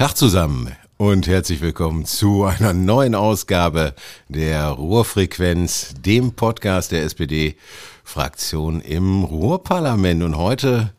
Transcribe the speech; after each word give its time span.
Tag 0.00 0.16
zusammen 0.16 0.74
und 0.96 1.26
herzlich 1.26 1.60
willkommen 1.60 2.06
zu 2.06 2.44
einer 2.44 2.72
neuen 2.72 3.14
Ausgabe 3.14 3.94
der 4.30 4.68
Ruhrfrequenz, 4.68 5.92
dem 6.00 6.32
Podcast 6.32 6.92
der 6.92 7.02
SPD-Fraktion 7.02 8.80
im 8.80 9.24
Ruhrparlament. 9.24 10.22
Und 10.22 10.38
heute 10.38 10.94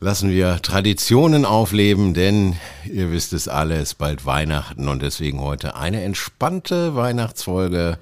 lassen 0.00 0.28
wir 0.28 0.60
Traditionen 0.60 1.46
aufleben, 1.46 2.12
denn 2.12 2.56
ihr 2.84 3.10
wisst 3.10 3.32
es 3.32 3.48
alle, 3.48 3.76
es 3.76 3.92
ist 3.92 3.94
bald 3.94 4.26
Weihnachten 4.26 4.86
und 4.88 5.00
deswegen 5.00 5.40
heute 5.40 5.74
eine 5.76 6.02
entspannte 6.02 6.94
Weihnachtsfolge 6.94 7.96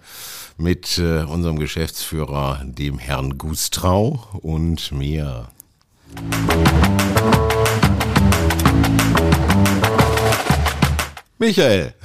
mit 0.57 0.99
äh, 0.99 1.23
unserem 1.23 1.61
Geschäftsführer, 1.61 2.63
dem 2.65 2.99
Herrn 2.99 3.39
Gustrau 3.39 4.27
und 4.43 4.91
mir. 4.91 5.47
Michael. 11.39 11.95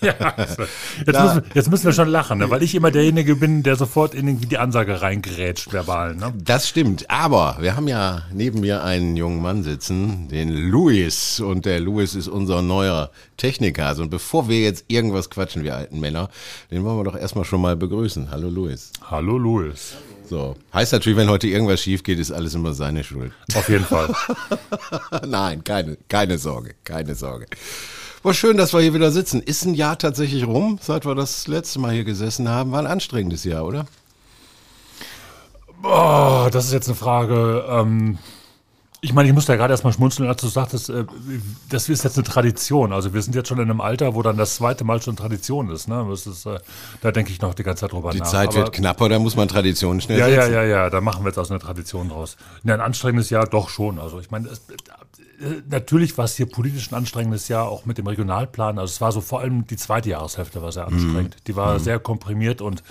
Ja, 0.00 0.12
also, 0.36 0.62
jetzt, 1.06 1.20
müssen, 1.20 1.42
jetzt, 1.54 1.70
müssen, 1.70 1.84
wir 1.86 1.92
schon 1.92 2.08
lachen, 2.08 2.38
ne? 2.38 2.50
weil 2.50 2.62
ich 2.62 2.74
immer 2.76 2.92
derjenige 2.92 3.34
bin, 3.34 3.64
der 3.64 3.74
sofort 3.74 4.14
in 4.14 4.40
die 4.40 4.58
Ansage 4.58 5.02
reingrätscht, 5.02 5.72
verbal. 5.72 6.14
Ne? 6.14 6.32
Das 6.36 6.68
stimmt, 6.68 7.10
aber 7.10 7.56
wir 7.60 7.74
haben 7.74 7.88
ja 7.88 8.22
neben 8.32 8.60
mir 8.60 8.84
einen 8.84 9.16
jungen 9.16 9.42
Mann 9.42 9.64
sitzen, 9.64 10.28
den 10.28 10.52
Louis. 10.70 11.40
Und 11.40 11.66
der 11.66 11.80
Louis 11.80 12.14
ist 12.14 12.28
unser 12.28 12.62
neuer 12.62 13.10
Techniker. 13.36 13.86
Also, 13.86 14.02
und 14.02 14.10
bevor 14.10 14.48
wir 14.48 14.60
jetzt 14.60 14.84
irgendwas 14.86 15.30
quatschen, 15.30 15.64
wir 15.64 15.74
alten 15.74 15.98
Männer, 15.98 16.30
den 16.70 16.84
wollen 16.84 16.98
wir 16.98 17.04
doch 17.04 17.16
erstmal 17.16 17.44
schon 17.44 17.60
mal 17.60 17.76
begrüßen. 17.76 18.30
Hallo 18.30 18.48
Louis. 18.48 18.92
Hallo 19.10 19.36
Louis. 19.38 19.96
So. 20.28 20.56
Heißt 20.72 20.92
natürlich, 20.92 21.16
wenn 21.16 21.28
heute 21.28 21.48
irgendwas 21.48 21.80
schief 21.80 22.04
geht, 22.04 22.18
ist 22.20 22.30
alles 22.30 22.54
immer 22.54 22.72
seine 22.72 23.02
Schuld. 23.02 23.32
Auf 23.54 23.68
jeden 23.68 23.84
Fall. 23.84 24.14
Nein, 25.26 25.64
keine, 25.64 25.96
keine 26.08 26.38
Sorge, 26.38 26.74
keine 26.84 27.16
Sorge. 27.16 27.46
War 28.22 28.34
schön, 28.34 28.56
dass 28.56 28.72
wir 28.72 28.80
hier 28.80 28.94
wieder 28.94 29.10
sitzen. 29.10 29.42
Ist 29.42 29.64
ein 29.64 29.74
Jahr 29.74 29.98
tatsächlich 29.98 30.46
rum, 30.46 30.78
seit 30.80 31.04
wir 31.04 31.16
das 31.16 31.48
letzte 31.48 31.80
Mal 31.80 31.92
hier 31.92 32.04
gesessen 32.04 32.48
haben. 32.48 32.70
War 32.70 32.78
ein 32.78 32.86
anstrengendes 32.86 33.42
Jahr, 33.42 33.64
oder? 33.64 33.86
Boah, 35.80 36.48
das 36.52 36.66
ist 36.66 36.72
jetzt 36.72 36.86
eine 36.86 36.94
Frage. 36.94 37.64
Ähm, 37.68 38.18
ich 39.00 39.12
meine, 39.12 39.28
ich 39.28 39.34
musste 39.34 39.50
ja 39.50 39.56
gerade 39.56 39.72
erstmal 39.72 39.92
schmunzeln, 39.92 40.28
als 40.28 40.40
du 40.40 40.46
sagtest, 40.46 40.88
äh, 40.90 41.04
das 41.68 41.88
ist 41.88 42.04
jetzt 42.04 42.16
eine 42.16 42.24
Tradition. 42.24 42.92
Also 42.92 43.12
wir 43.12 43.20
sind 43.22 43.34
jetzt 43.34 43.48
schon 43.48 43.58
in 43.58 43.68
einem 43.68 43.80
Alter, 43.80 44.14
wo 44.14 44.22
dann 44.22 44.36
das 44.36 44.54
zweite 44.54 44.84
Mal 44.84 45.02
schon 45.02 45.16
Tradition 45.16 45.68
ist. 45.70 45.88
Ne? 45.88 46.08
Ist 46.12 46.46
äh, 46.46 46.60
da 47.00 47.10
denke 47.10 47.32
ich 47.32 47.40
noch 47.40 47.54
die 47.54 47.64
ganze 47.64 47.80
Zeit 47.80 47.92
drüber 47.92 48.12
die 48.12 48.18
nach. 48.18 48.26
Die 48.26 48.30
Zeit 48.30 48.50
Aber, 48.50 48.58
wird 48.58 48.72
knapper, 48.72 49.08
da 49.08 49.18
muss 49.18 49.34
man 49.34 49.48
Traditionen 49.48 50.00
schnell 50.00 50.20
ja, 50.20 50.26
setzen. 50.26 50.52
Ja, 50.52 50.62
ja, 50.62 50.84
ja, 50.84 50.90
da 50.90 51.00
machen 51.00 51.24
wir 51.24 51.30
jetzt 51.30 51.38
aus 51.38 51.50
einer 51.50 51.58
Tradition 51.58 52.10
draus. 52.10 52.36
Ja, 52.62 52.74
ein 52.74 52.80
anstrengendes 52.80 53.30
Jahr 53.30 53.48
doch 53.48 53.68
schon. 53.68 53.98
Also 53.98 54.20
ich 54.20 54.30
meine, 54.30 54.48
äh, 54.48 54.52
natürlich 55.68 56.16
war 56.18 56.24
es 56.24 56.36
hier 56.36 56.46
politisch 56.46 56.90
ein 56.90 56.94
anstrengendes 56.94 57.48
Jahr, 57.48 57.68
auch 57.68 57.84
mit 57.84 57.98
dem 57.98 58.06
Regionalplan. 58.06 58.78
Also 58.78 58.92
es 58.92 59.00
war 59.00 59.12
so 59.12 59.20
vor 59.20 59.40
allem 59.40 59.66
die 59.66 59.76
zweite 59.76 60.10
Jahreshälfte 60.10 60.62
war 60.62 60.72
sehr 60.72 60.86
anstrengend. 60.86 61.36
Mhm. 61.36 61.44
Die 61.46 61.56
war 61.56 61.74
mhm. 61.74 61.78
sehr 61.80 61.98
komprimiert 61.98 62.60
und 62.60 62.82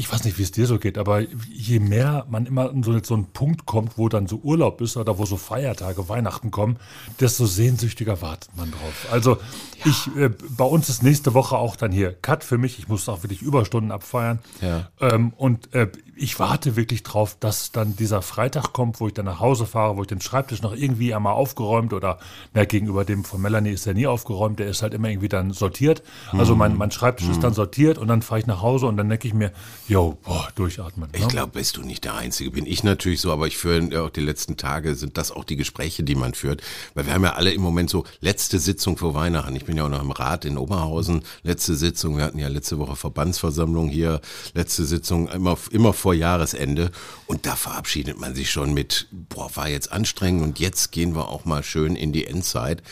ich 0.00 0.10
weiß 0.10 0.24
nicht, 0.24 0.38
wie 0.38 0.42
es 0.42 0.50
dir 0.50 0.66
so 0.66 0.78
geht, 0.78 0.96
aber 0.96 1.20
je 1.20 1.78
mehr 1.78 2.24
man 2.30 2.46
immer 2.46 2.70
in 2.70 2.82
so, 2.82 2.98
so 3.02 3.14
einen 3.14 3.26
Punkt 3.26 3.66
kommt, 3.66 3.98
wo 3.98 4.08
dann 4.08 4.26
so 4.26 4.36
Urlaub 4.42 4.80
ist 4.80 4.96
oder 4.96 5.18
wo 5.18 5.26
so 5.26 5.36
Feiertage, 5.36 6.08
Weihnachten 6.08 6.50
kommen, 6.50 6.78
desto 7.20 7.44
sehnsüchtiger 7.44 8.22
wartet 8.22 8.56
man 8.56 8.70
drauf. 8.70 9.08
Also 9.10 9.32
ja. 9.32 9.40
ich, 9.84 10.16
äh, 10.16 10.30
bei 10.48 10.64
uns 10.64 10.88
ist 10.88 11.02
nächste 11.02 11.34
Woche 11.34 11.58
auch 11.58 11.76
dann 11.76 11.92
hier 11.92 12.12
Cut 12.12 12.44
für 12.44 12.56
mich. 12.56 12.78
Ich 12.78 12.88
muss 12.88 13.08
auch 13.10 13.22
wirklich 13.22 13.42
Überstunden 13.42 13.92
abfeiern. 13.92 14.38
Ja. 14.62 14.88
Ähm, 15.00 15.34
und 15.36 15.72
äh, 15.74 15.88
ich 16.20 16.38
warte 16.38 16.76
wirklich 16.76 17.02
drauf, 17.02 17.36
dass 17.40 17.72
dann 17.72 17.96
dieser 17.96 18.20
Freitag 18.20 18.72
kommt, 18.72 19.00
wo 19.00 19.06
ich 19.06 19.14
dann 19.14 19.24
nach 19.24 19.40
Hause 19.40 19.64
fahre, 19.64 19.96
wo 19.96 20.02
ich 20.02 20.08
den 20.08 20.20
Schreibtisch 20.20 20.60
noch 20.60 20.74
irgendwie 20.74 21.14
einmal 21.14 21.32
aufgeräumt 21.32 21.94
oder 21.94 22.18
na, 22.52 22.64
gegenüber 22.66 23.06
dem 23.06 23.24
von 23.24 23.40
Melanie 23.40 23.70
ist 23.70 23.86
der 23.86 23.94
nie 23.94 24.06
aufgeräumt, 24.06 24.58
der 24.58 24.68
ist 24.68 24.82
halt 24.82 24.92
immer 24.92 25.08
irgendwie 25.08 25.30
dann 25.30 25.52
sortiert. 25.52 26.02
Also 26.32 26.54
mein, 26.54 26.76
mein 26.76 26.90
Schreibtisch 26.90 27.26
mhm. 27.26 27.32
ist 27.32 27.42
dann 27.42 27.54
sortiert 27.54 27.96
und 27.96 28.08
dann 28.08 28.20
fahre 28.20 28.40
ich 28.40 28.46
nach 28.46 28.60
Hause 28.60 28.86
und 28.86 28.98
dann 28.98 29.08
denke 29.08 29.28
ich 29.28 29.34
mir, 29.34 29.50
jo, 29.88 30.18
boah, 30.22 30.48
durchatmen. 30.54 31.10
Ne? 31.10 31.18
Ich 31.18 31.28
glaube, 31.28 31.52
bist 31.52 31.78
du 31.78 31.82
nicht 31.82 32.04
der 32.04 32.14
Einzige. 32.16 32.50
Bin 32.50 32.66
ich 32.66 32.84
natürlich 32.84 33.22
so, 33.22 33.32
aber 33.32 33.46
ich 33.46 33.56
führe 33.56 34.02
auch 34.02 34.10
die 34.10 34.20
letzten 34.20 34.58
Tage, 34.58 34.94
sind 34.96 35.16
das 35.16 35.32
auch 35.32 35.44
die 35.44 35.56
Gespräche, 35.56 36.02
die 36.02 36.14
man 36.14 36.34
führt. 36.34 36.60
Weil 36.94 37.06
wir 37.06 37.14
haben 37.14 37.24
ja 37.24 37.32
alle 37.32 37.52
im 37.52 37.62
Moment 37.62 37.88
so 37.88 38.04
letzte 38.20 38.58
Sitzung 38.58 38.98
vor 38.98 39.14
Weihnachten. 39.14 39.56
Ich 39.56 39.64
bin 39.64 39.76
ja 39.76 39.86
auch 39.86 39.88
noch 39.88 40.02
im 40.02 40.10
Rat 40.10 40.44
in 40.44 40.58
Oberhausen. 40.58 41.22
Letzte 41.42 41.76
Sitzung, 41.76 42.18
wir 42.18 42.24
hatten 42.24 42.38
ja 42.38 42.48
letzte 42.48 42.78
Woche 42.78 42.96
Verbandsversammlung 42.96 43.88
hier. 43.88 44.20
Letzte 44.52 44.84
Sitzung 44.84 45.28
immer, 45.28 45.56
immer 45.70 45.94
vor 45.94 46.09
vor 46.10 46.14
Jahresende 46.14 46.90
und 47.28 47.46
da 47.46 47.54
verabschiedet 47.54 48.18
man 48.18 48.34
sich 48.34 48.50
schon 48.50 48.74
mit, 48.74 49.06
boah, 49.12 49.48
war 49.54 49.68
jetzt 49.68 49.92
anstrengend 49.92 50.42
und 50.42 50.58
jetzt 50.58 50.90
gehen 50.90 51.14
wir 51.14 51.28
auch 51.28 51.44
mal 51.44 51.62
schön 51.62 51.94
in 51.94 52.10
die 52.12 52.26
Endzeit 52.26 52.82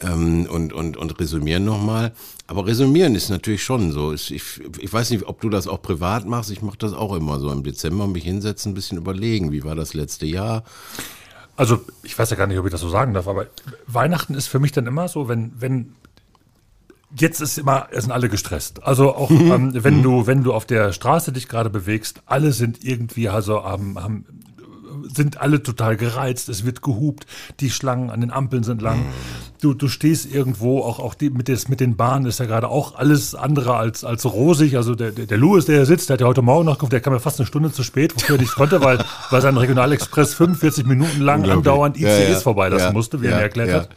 ähm, 0.00 0.46
und, 0.50 0.74
und, 0.74 0.98
und 0.98 1.18
resümieren 1.18 1.64
nochmal. 1.64 2.12
Aber 2.48 2.66
resümieren 2.66 3.14
ist 3.14 3.30
natürlich 3.30 3.64
schon 3.64 3.92
so. 3.92 4.12
Ich, 4.12 4.30
ich 4.30 4.92
weiß 4.92 5.08
nicht, 5.08 5.24
ob 5.24 5.40
du 5.40 5.48
das 5.48 5.68
auch 5.68 5.80
privat 5.80 6.26
machst. 6.26 6.50
Ich 6.50 6.60
mache 6.60 6.76
das 6.76 6.92
auch 6.92 7.14
immer 7.14 7.40
so 7.40 7.50
im 7.50 7.62
Dezember, 7.62 8.06
mich 8.06 8.24
hinsetzen, 8.24 8.72
ein 8.72 8.74
bisschen 8.74 8.98
überlegen, 8.98 9.52
wie 9.52 9.64
war 9.64 9.74
das 9.74 9.94
letzte 9.94 10.26
Jahr. 10.26 10.64
Also 11.56 11.80
ich 12.02 12.18
weiß 12.18 12.28
ja 12.28 12.36
gar 12.36 12.46
nicht, 12.46 12.58
ob 12.58 12.66
ich 12.66 12.72
das 12.72 12.82
so 12.82 12.90
sagen 12.90 13.14
darf, 13.14 13.26
aber 13.26 13.46
Weihnachten 13.86 14.34
ist 14.34 14.48
für 14.48 14.58
mich 14.58 14.72
dann 14.72 14.86
immer 14.86 15.08
so, 15.08 15.28
wenn, 15.28 15.52
wenn 15.58 15.94
Jetzt 17.16 17.40
ist 17.40 17.58
immer, 17.58 17.88
es 17.90 18.04
sind 18.04 18.12
alle 18.12 18.28
gestresst. 18.28 18.84
Also 18.84 19.14
auch 19.14 19.30
mhm. 19.30 19.52
ähm, 19.52 19.84
wenn 19.84 19.98
mhm. 19.98 20.02
du, 20.02 20.26
wenn 20.26 20.42
du 20.42 20.52
auf 20.52 20.66
der 20.66 20.92
Straße 20.92 21.32
dich 21.32 21.48
gerade 21.48 21.70
bewegst, 21.70 22.22
alle 22.26 22.52
sind 22.52 22.84
irgendwie, 22.84 23.28
also 23.28 23.64
haben, 23.64 23.98
haben 23.98 24.24
sind 25.14 25.40
alle 25.40 25.62
total 25.62 25.96
gereizt, 25.96 26.48
es 26.48 26.64
wird 26.64 26.82
gehupt, 26.82 27.26
die 27.60 27.70
Schlangen 27.70 28.10
an 28.10 28.20
den 28.20 28.30
Ampeln 28.30 28.64
sind 28.64 28.82
lang. 28.82 29.06
Du, 29.60 29.74
du 29.74 29.88
stehst 29.88 30.32
irgendwo, 30.32 30.80
auch, 30.80 30.98
auch 30.98 31.14
die, 31.14 31.30
mit, 31.30 31.48
des, 31.48 31.68
mit 31.68 31.80
den 31.80 31.96
Bahnen 31.96 32.26
ist 32.26 32.40
ja 32.40 32.46
gerade 32.46 32.68
auch 32.68 32.94
alles 32.94 33.34
andere 33.34 33.74
als, 33.74 34.04
als 34.04 34.24
rosig. 34.24 34.76
Also 34.76 34.94
der, 34.94 35.10
der, 35.10 35.26
der 35.26 35.38
Louis, 35.38 35.66
der 35.66 35.76
hier 35.76 35.86
sitzt, 35.86 36.08
der 36.08 36.14
hat 36.14 36.20
ja 36.20 36.26
heute 36.26 36.42
Morgen 36.42 36.64
noch 36.64 36.74
gekommen, 36.74 36.90
der 36.90 37.00
kam 37.00 37.12
ja 37.12 37.18
fast 37.18 37.40
eine 37.40 37.46
Stunde 37.46 37.72
zu 37.72 37.82
spät, 37.82 38.14
wofür 38.14 38.36
er 38.36 38.40
nicht 38.40 38.54
konnte, 38.54 38.82
weil, 38.82 39.04
weil 39.30 39.40
sein 39.42 39.56
Regionalexpress 39.56 40.34
45 40.34 40.86
Minuten 40.86 41.20
lang 41.20 41.48
andauernd 41.48 41.96
ICEs 41.96 42.18
ja, 42.18 42.28
ja. 42.30 42.40
vorbeilassen 42.40 42.86
ja, 42.86 42.92
musste, 42.92 43.20
wie 43.22 43.26
er 43.26 43.40
erklärt 43.40 43.72
hat. 43.72 43.88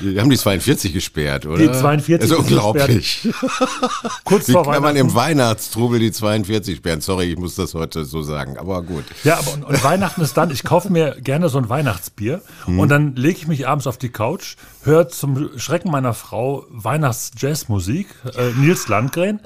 Die 0.00 0.20
haben 0.20 0.30
die 0.30 0.36
42 0.36 0.92
gesperrt, 0.92 1.46
oder? 1.46 1.58
Die 1.58 1.70
42 1.70 2.18
Das 2.18 2.30
ist 2.30 2.36
unglaublich. 2.36 3.28
Kurz 4.24 4.48
Wie 4.48 4.52
vor 4.52 4.64
kann 4.64 4.82
man 4.82 4.96
im 4.96 5.14
Weihnachtstrubel 5.14 6.00
die 6.00 6.12
42 6.12 6.76
sperren? 6.76 7.00
Sorry, 7.00 7.32
ich 7.32 7.38
muss 7.38 7.54
das 7.54 7.74
heute 7.74 8.04
so 8.04 8.22
sagen, 8.22 8.58
aber 8.58 8.82
gut. 8.82 9.04
Ja, 9.22 9.38
aber 9.38 9.52
und, 9.52 9.64
und 9.64 9.84
Weihnachten 9.84 10.20
ist 10.22 10.36
dann, 10.36 10.50
ich 10.50 10.64
kaufe 10.64 10.90
mir 10.90 11.16
gerne 11.20 11.48
so 11.48 11.58
ein 11.58 11.68
Weihnachtsbier 11.68 12.42
hm. 12.64 12.78
und 12.78 12.88
dann 12.88 13.14
lege 13.16 13.38
ich 13.38 13.46
mich 13.46 13.68
abends 13.68 13.86
auf 13.86 13.98
die 13.98 14.08
Couch, 14.08 14.56
höre 14.84 15.08
zum 15.08 15.58
Schrecken 15.58 15.90
meiner 15.90 16.14
Frau 16.14 16.66
Weihnachts-Jazzmusik, 16.68 18.06
äh, 18.36 18.50
Nils 18.58 18.88
Landgren. 18.88 19.40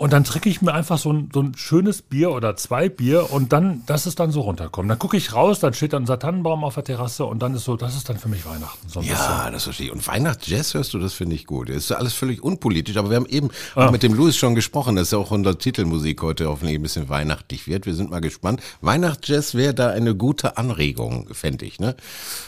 Und 0.00 0.14
dann 0.14 0.24
trinke 0.24 0.48
ich 0.48 0.62
mir 0.62 0.72
einfach 0.72 0.96
so 0.96 1.12
ein, 1.12 1.28
so 1.30 1.42
ein 1.42 1.54
schönes 1.56 2.00
Bier 2.00 2.30
oder 2.30 2.56
zwei 2.56 2.88
Bier 2.88 3.30
und 3.30 3.52
dann, 3.52 3.82
das 3.84 4.06
ist 4.06 4.18
dann 4.18 4.30
so 4.30 4.40
runterkommen. 4.40 4.88
Dann 4.88 4.98
gucke 4.98 5.18
ich 5.18 5.34
raus, 5.34 5.60
dann 5.60 5.74
steht 5.74 5.92
dann 5.92 6.04
unser 6.04 6.18
Tannenbaum 6.18 6.64
auf 6.64 6.72
der 6.76 6.84
Terrasse 6.84 7.26
und 7.26 7.42
dann 7.42 7.54
ist 7.54 7.66
so, 7.66 7.76
das 7.76 7.94
ist 7.94 8.08
dann 8.08 8.16
für 8.16 8.30
mich 8.30 8.46
Weihnachten. 8.46 8.88
So 8.88 9.02
ja, 9.02 9.12
bisschen. 9.12 9.52
das 9.52 9.64
verstehe 9.64 9.88
ich. 9.88 9.92
Und 9.92 10.08
Weihnachtsjazz 10.08 10.72
hörst 10.72 10.94
du, 10.94 10.98
das 10.98 11.12
finde 11.12 11.36
ich 11.36 11.44
gut. 11.44 11.68
Das 11.68 11.76
ist 11.76 11.92
alles 11.92 12.14
völlig 12.14 12.42
unpolitisch, 12.42 12.96
aber 12.96 13.10
wir 13.10 13.16
haben 13.16 13.26
eben 13.26 13.50
ah. 13.74 13.90
mit 13.90 14.02
dem 14.02 14.14
Louis 14.14 14.38
schon 14.38 14.54
gesprochen, 14.54 14.96
dass 14.96 15.10
ja 15.10 15.18
auch 15.18 15.32
unser 15.32 15.58
Titelmusik 15.58 16.22
heute 16.22 16.48
hoffentlich 16.48 16.78
ein 16.78 16.82
bisschen 16.82 17.10
weihnachtlich 17.10 17.66
wird. 17.66 17.84
Wir 17.84 17.94
sind 17.94 18.08
mal 18.08 18.22
gespannt. 18.22 18.62
Weihnachtsjazz 18.80 19.54
wäre 19.54 19.74
da 19.74 19.90
eine 19.90 20.14
gute 20.14 20.56
Anregung, 20.56 21.28
fände 21.32 21.66
ich, 21.66 21.78
ne? 21.78 21.94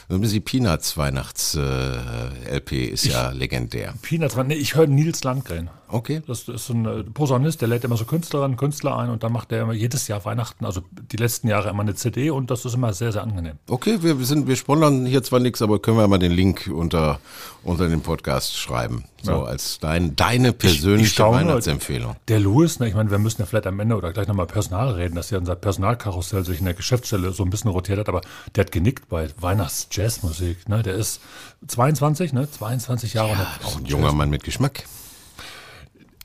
So 0.09 0.15
ein 0.15 0.23
bisschen 0.23 0.43
Peanuts 0.43 0.97
Weihnachts-LP 0.97 2.73
äh, 2.73 2.85
ist 2.87 3.05
ich, 3.05 3.13
ja 3.13 3.29
legendär. 3.29 3.93
Peanuts, 4.01 4.39
nee, 4.47 4.55
ich 4.55 4.75
höre 4.75 4.87
Nils 4.87 5.23
Landgren. 5.23 5.69
Okay. 5.93 6.23
Das 6.27 6.49
ist 6.49 6.71
ein 6.71 6.87
äh, 6.87 7.05
Posaunist, 7.43 7.61
der 7.61 7.69
lädt 7.69 7.85
immer 7.85 7.97
so 7.97 8.05
Künstlerinnen, 8.05 8.57
Künstler 8.57 8.97
ein 8.97 9.11
und 9.11 9.23
dann 9.23 9.33
macht 9.33 9.53
er 9.53 9.63
immer 9.63 9.73
jedes 9.73 10.09
Jahr 10.09 10.25
Weihnachten, 10.25 10.65
also 10.65 10.83
die 10.91 11.17
letzten 11.17 11.49
Jahre 11.49 11.71
immer 11.71 11.83
eine 11.83 11.95
CD 11.95 12.31
und 12.31 12.51
das 12.51 12.65
ist 12.65 12.75
immer 12.75 12.93
sehr, 12.93 13.13
sehr 13.13 13.23
angenehm. 13.23 13.59
Okay, 13.69 13.99
wir, 14.03 14.17
sind, 14.25 14.47
wir 14.47 14.57
sponsern 14.57 15.07
hier 15.07 15.23
zwar 15.23 15.41
nichts, 15.41 15.61
aber 15.61 15.81
können 15.81 15.97
wir 15.97 16.07
mal 16.09 16.19
den 16.19 16.33
Link 16.33 16.71
unter, 16.73 17.19
unter 17.65 17.89
den 17.89 18.01
Podcast 18.01 18.57
schreiben. 18.57 19.05
So 19.23 19.33
ja. 19.33 19.45
als 19.45 19.79
dein, 19.79 20.17
deine 20.17 20.53
persönliche 20.53 21.07
ich, 21.07 21.13
ich 21.13 21.21
Weihnachtsempfehlung. 21.21 22.17
Der 22.29 22.41
Louis, 22.41 22.81
ne, 22.81 22.89
ich 22.89 22.95
meine, 22.95 23.11
wir 23.11 23.19
müssen 23.19 23.41
ja 23.41 23.47
vielleicht 23.47 23.67
am 23.67 23.79
Ende 23.79 23.97
oder 23.97 24.13
gleich 24.13 24.27
nochmal 24.27 24.47
Personal 24.47 24.91
reden, 24.91 25.15
dass 25.15 25.31
ja 25.31 25.39
unser 25.39 25.55
Personalkarussell 25.55 26.45
sich 26.45 26.59
in 26.59 26.65
der 26.65 26.75
Geschäftsstelle 26.75 27.33
so 27.33 27.45
ein 27.45 27.51
bisschen 27.51 27.71
rotiert 27.71 27.99
hat, 27.99 28.09
aber 28.09 28.21
der 28.55 28.65
hat 28.65 28.73
genickt 28.73 29.09
bei 29.09 29.29
Weihnachts-Jazzmusik. 29.39 30.69
Ne? 30.69 30.83
Der 30.83 30.95
ist 30.95 31.21
22, 31.69 32.33
ne? 32.33 32.51
22 32.51 33.15
Jahre. 33.15 33.31
Ja, 33.31 33.47
auch 33.65 33.77
ein 33.77 33.85
junger 33.85 34.13
Mann 34.13 34.31
mit 34.31 34.43
Geschmack. 34.43 34.85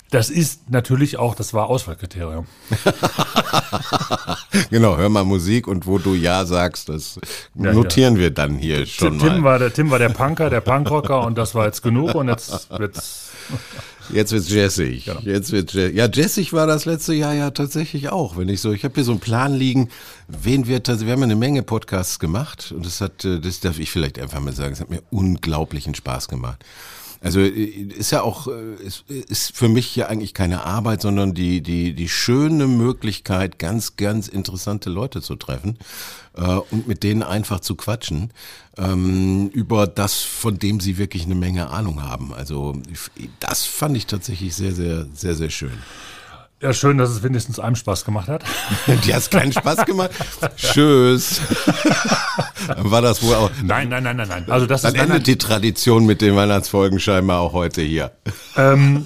Das 0.09 0.29
ist 0.29 0.69
natürlich 0.69 1.17
auch, 1.17 1.35
das 1.35 1.53
war 1.53 1.69
Auswahlkriterium. 1.69 2.47
genau, 4.69 4.95
hör 4.95 5.09
mal 5.09 5.25
Musik 5.25 5.67
und 5.67 5.85
wo 5.85 5.97
du 5.97 6.13
Ja 6.13 6.45
sagst, 6.45 6.87
das 6.87 7.19
ja, 7.55 7.73
notieren 7.73 8.15
ja. 8.15 8.21
wir 8.21 8.31
dann 8.31 8.55
hier 8.55 8.85
schon 8.85 9.19
Tim 9.19 9.41
mal. 9.41 9.43
War 9.43 9.59
der, 9.59 9.73
Tim 9.73 9.91
war 9.91 9.99
der 9.99 10.09
Punker, 10.09 10.49
der 10.49 10.61
Punkrocker 10.61 11.25
und 11.25 11.37
das 11.37 11.55
war 11.55 11.65
jetzt 11.65 11.81
genug 11.81 12.15
und 12.15 12.29
jetzt 12.29 12.69
wird's. 12.69 13.31
Jetzt 14.09 14.31
wird's 14.31 14.49
jazzig. 14.49 15.05
Genau. 15.05 15.19
Jetzt 15.19 15.51
wird 15.51 15.73
ja 15.73 16.07
jazzig 16.07 16.53
war 16.53 16.65
das 16.65 16.85
letzte 16.85 17.13
Jahr 17.13 17.33
ja 17.33 17.51
tatsächlich 17.51 18.09
auch. 18.09 18.37
Wenn 18.37 18.47
ich 18.47 18.61
so, 18.61 18.71
ich 18.71 18.85
habe 18.85 18.95
hier 18.95 19.03
so 19.03 19.11
einen 19.11 19.19
Plan 19.19 19.53
liegen, 19.53 19.89
wen 20.29 20.65
wir 20.65 20.81
wir 20.85 21.11
haben 21.11 21.23
eine 21.23 21.35
Menge 21.35 21.63
Podcasts 21.63 22.19
gemacht 22.19 22.71
und 22.71 22.85
das 22.85 23.01
hat, 23.01 23.25
äh, 23.25 23.39
das 23.39 23.59
darf 23.59 23.79
ich 23.79 23.91
vielleicht 23.91 24.19
einfach 24.19 24.39
mal 24.39 24.53
sagen, 24.53 24.73
es 24.73 24.79
hat 24.79 24.89
mir 24.89 25.01
unglaublichen 25.09 25.93
Spaß 25.93 26.29
gemacht. 26.29 26.63
Also 27.21 27.39
äh, 27.39 27.49
ist 27.49 28.11
ja 28.11 28.21
auch 28.21 28.47
äh, 28.47 28.75
ist, 28.75 29.09
ist 29.09 29.55
für 29.55 29.69
mich 29.69 29.95
ja 29.95 30.07
eigentlich 30.07 30.33
keine 30.33 30.63
Arbeit, 30.63 31.01
sondern 31.01 31.33
die 31.33 31.61
die 31.61 31.93
die 31.93 32.09
schöne 32.09 32.67
Möglichkeit, 32.67 33.59
ganz 33.59 33.95
ganz 33.95 34.27
interessante 34.27 34.89
Leute 34.89 35.21
zu 35.21 35.35
treffen 35.35 35.77
äh, 36.35 36.41
und 36.41 36.87
mit 36.87 37.03
denen 37.03 37.23
einfach 37.23 37.59
zu 37.59 37.75
quatschen 37.75 38.31
ähm, 38.77 39.49
über 39.53 39.87
das, 39.87 40.21
von 40.21 40.59
dem 40.59 40.79
sie 40.79 40.97
wirklich 40.97 41.25
eine 41.25 41.35
Menge 41.35 41.69
Ahnung 41.69 42.03
haben. 42.03 42.33
Also 42.33 42.75
das 43.39 43.65
fand 43.65 43.97
ich 43.97 44.05
tatsächlich 44.05 44.55
sehr 44.55 44.73
sehr 44.73 45.07
sehr 45.13 45.35
sehr 45.35 45.49
schön. 45.49 45.77
Ja, 46.59 46.73
schön, 46.73 46.97
dass 46.97 47.11
es 47.11 47.21
wenigstens 47.21 47.59
einem 47.59 47.75
Spaß 47.75 48.03
gemacht 48.03 48.27
hat. 48.27 48.43
Die 49.05 49.13
hat 49.13 49.29
keinen 49.29 49.53
Spaß 49.53 49.85
gemacht. 49.85 50.09
Tschüss. 50.55 51.39
Dann 52.67 52.89
war 52.91 53.01
das 53.03 53.21
wohl 53.21 53.35
auch. 53.35 53.51
Nein, 53.63 53.89
nein, 53.89 54.03
nein, 54.03 54.17
nein, 54.17 54.27
nein. 54.27 54.45
Also 54.49 54.65
das 54.65 54.81
Dann 54.81 54.95
ist, 54.95 55.01
endet 55.01 55.09
nein, 55.09 55.17
nein. 55.17 55.23
die 55.23 55.37
Tradition 55.37 56.07
mit 56.07 56.19
den 56.21 56.35
Weihnachtsfolgen 56.35 56.99
scheinbar 56.99 57.41
auch 57.41 57.53
heute 57.53 57.83
hier. 57.83 58.11
Ähm, 58.55 59.05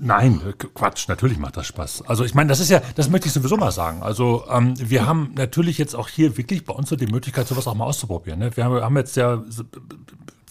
nein, 0.00 0.40
Quatsch, 0.74 1.06
natürlich 1.06 1.38
macht 1.38 1.56
das 1.56 1.68
Spaß. 1.68 2.02
Also 2.08 2.24
ich 2.24 2.34
meine, 2.34 2.48
das 2.48 2.58
ist 2.58 2.70
ja, 2.70 2.82
das 2.96 3.08
möchte 3.08 3.28
ich 3.28 3.34
sowieso 3.34 3.56
mal 3.56 3.70
sagen. 3.70 4.02
Also 4.02 4.44
ähm, 4.50 4.74
wir 4.76 5.06
haben 5.06 5.30
natürlich 5.36 5.78
jetzt 5.78 5.94
auch 5.94 6.08
hier 6.08 6.36
wirklich 6.36 6.64
bei 6.64 6.74
uns 6.74 6.88
so 6.88 6.96
die 6.96 7.06
Möglichkeit, 7.06 7.46
sowas 7.46 7.68
auch 7.68 7.74
mal 7.74 7.84
auszuprobieren. 7.84 8.40
Ne? 8.40 8.56
Wir 8.56 8.64
haben, 8.64 8.82
haben 8.82 8.96
jetzt 8.96 9.14
ja 9.14 9.44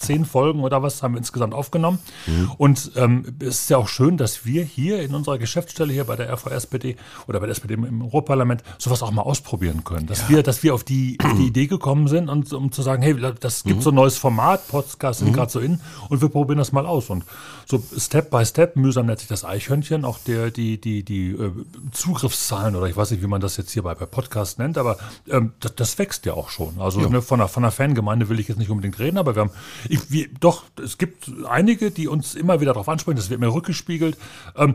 zehn 0.00 0.24
Folgen 0.24 0.60
oder 0.60 0.82
was 0.82 1.02
haben 1.02 1.14
wir 1.14 1.18
insgesamt 1.18 1.54
aufgenommen. 1.54 1.98
Mhm. 2.26 2.50
Und 2.58 2.92
ähm, 2.96 3.24
es 3.40 3.60
ist 3.60 3.70
ja 3.70 3.76
auch 3.76 3.88
schön, 3.88 4.16
dass 4.16 4.44
wir 4.44 4.64
hier 4.64 5.02
in 5.02 5.14
unserer 5.14 5.38
Geschäftsstelle 5.38 5.92
hier 5.92 6.04
bei 6.04 6.16
der 6.16 6.32
RVSPD 6.32 6.96
oder 7.28 7.40
bei 7.40 7.46
der 7.46 7.52
SPD 7.52 7.74
im 7.74 8.02
Europaparlament 8.02 8.62
sowas 8.78 9.02
auch 9.02 9.10
mal 9.10 9.22
ausprobieren 9.22 9.84
können. 9.84 10.06
Dass 10.06 10.22
ja. 10.22 10.28
wir, 10.30 10.42
dass 10.42 10.62
wir 10.62 10.74
auf 10.74 10.84
die, 10.84 11.18
die 11.38 11.46
Idee 11.46 11.66
gekommen 11.66 12.08
sind 12.08 12.28
und 12.28 12.52
um 12.52 12.72
zu 12.72 12.82
sagen, 12.82 13.02
hey, 13.02 13.16
das 13.38 13.64
gibt 13.64 13.78
mhm. 13.78 13.82
so 13.82 13.90
ein 13.90 13.94
neues 13.94 14.16
Format, 14.16 14.66
Podcasts 14.68 15.20
sind 15.20 15.30
mhm. 15.30 15.34
gerade 15.34 15.52
so 15.52 15.60
in 15.60 15.80
und 16.08 16.20
wir 16.20 16.28
probieren 16.28 16.58
das 16.58 16.72
mal 16.72 16.86
aus. 16.86 17.10
Und 17.10 17.24
so 17.66 17.82
Step 17.96 18.30
by 18.30 18.44
Step, 18.44 18.76
mühsam 18.76 19.06
nennt 19.06 19.20
sich 19.20 19.28
das 19.28 19.44
Eichhörnchen, 19.44 20.04
auch 20.04 20.18
der, 20.18 20.50
die, 20.50 20.80
die, 20.80 21.04
die 21.04 21.30
äh, 21.30 21.52
Zugriffszahlen 21.92 22.74
oder 22.74 22.86
ich 22.86 22.96
weiß 22.96 23.10
nicht, 23.10 23.22
wie 23.22 23.26
man 23.26 23.40
das 23.40 23.56
jetzt 23.56 23.70
hier 23.70 23.82
bei, 23.82 23.94
bei 23.94 24.06
Podcast 24.06 24.58
nennt, 24.58 24.78
aber 24.78 24.96
ähm, 25.28 25.52
das, 25.60 25.74
das 25.76 25.98
wächst 25.98 26.26
ja 26.26 26.34
auch 26.34 26.48
schon. 26.48 26.80
Also 26.80 27.00
ja. 27.00 27.08
ne, 27.08 27.22
von, 27.22 27.38
der, 27.38 27.48
von 27.48 27.62
der 27.62 27.72
Fangemeinde 27.72 28.28
will 28.28 28.40
ich 28.40 28.48
jetzt 28.48 28.58
nicht 28.58 28.70
unbedingt 28.70 28.98
reden, 28.98 29.18
aber 29.18 29.34
wir 29.34 29.40
haben 29.40 29.50
ich, 29.90 30.10
wie, 30.10 30.30
doch, 30.40 30.64
es 30.82 30.98
gibt 30.98 31.30
einige, 31.48 31.90
die 31.90 32.08
uns 32.08 32.34
immer 32.34 32.60
wieder 32.60 32.72
darauf 32.72 32.88
ansprechen, 32.88 33.16
das 33.16 33.28
wird 33.28 33.40
mir 33.40 33.52
rückgespiegelt. 33.52 34.16
Ähm, 34.56 34.74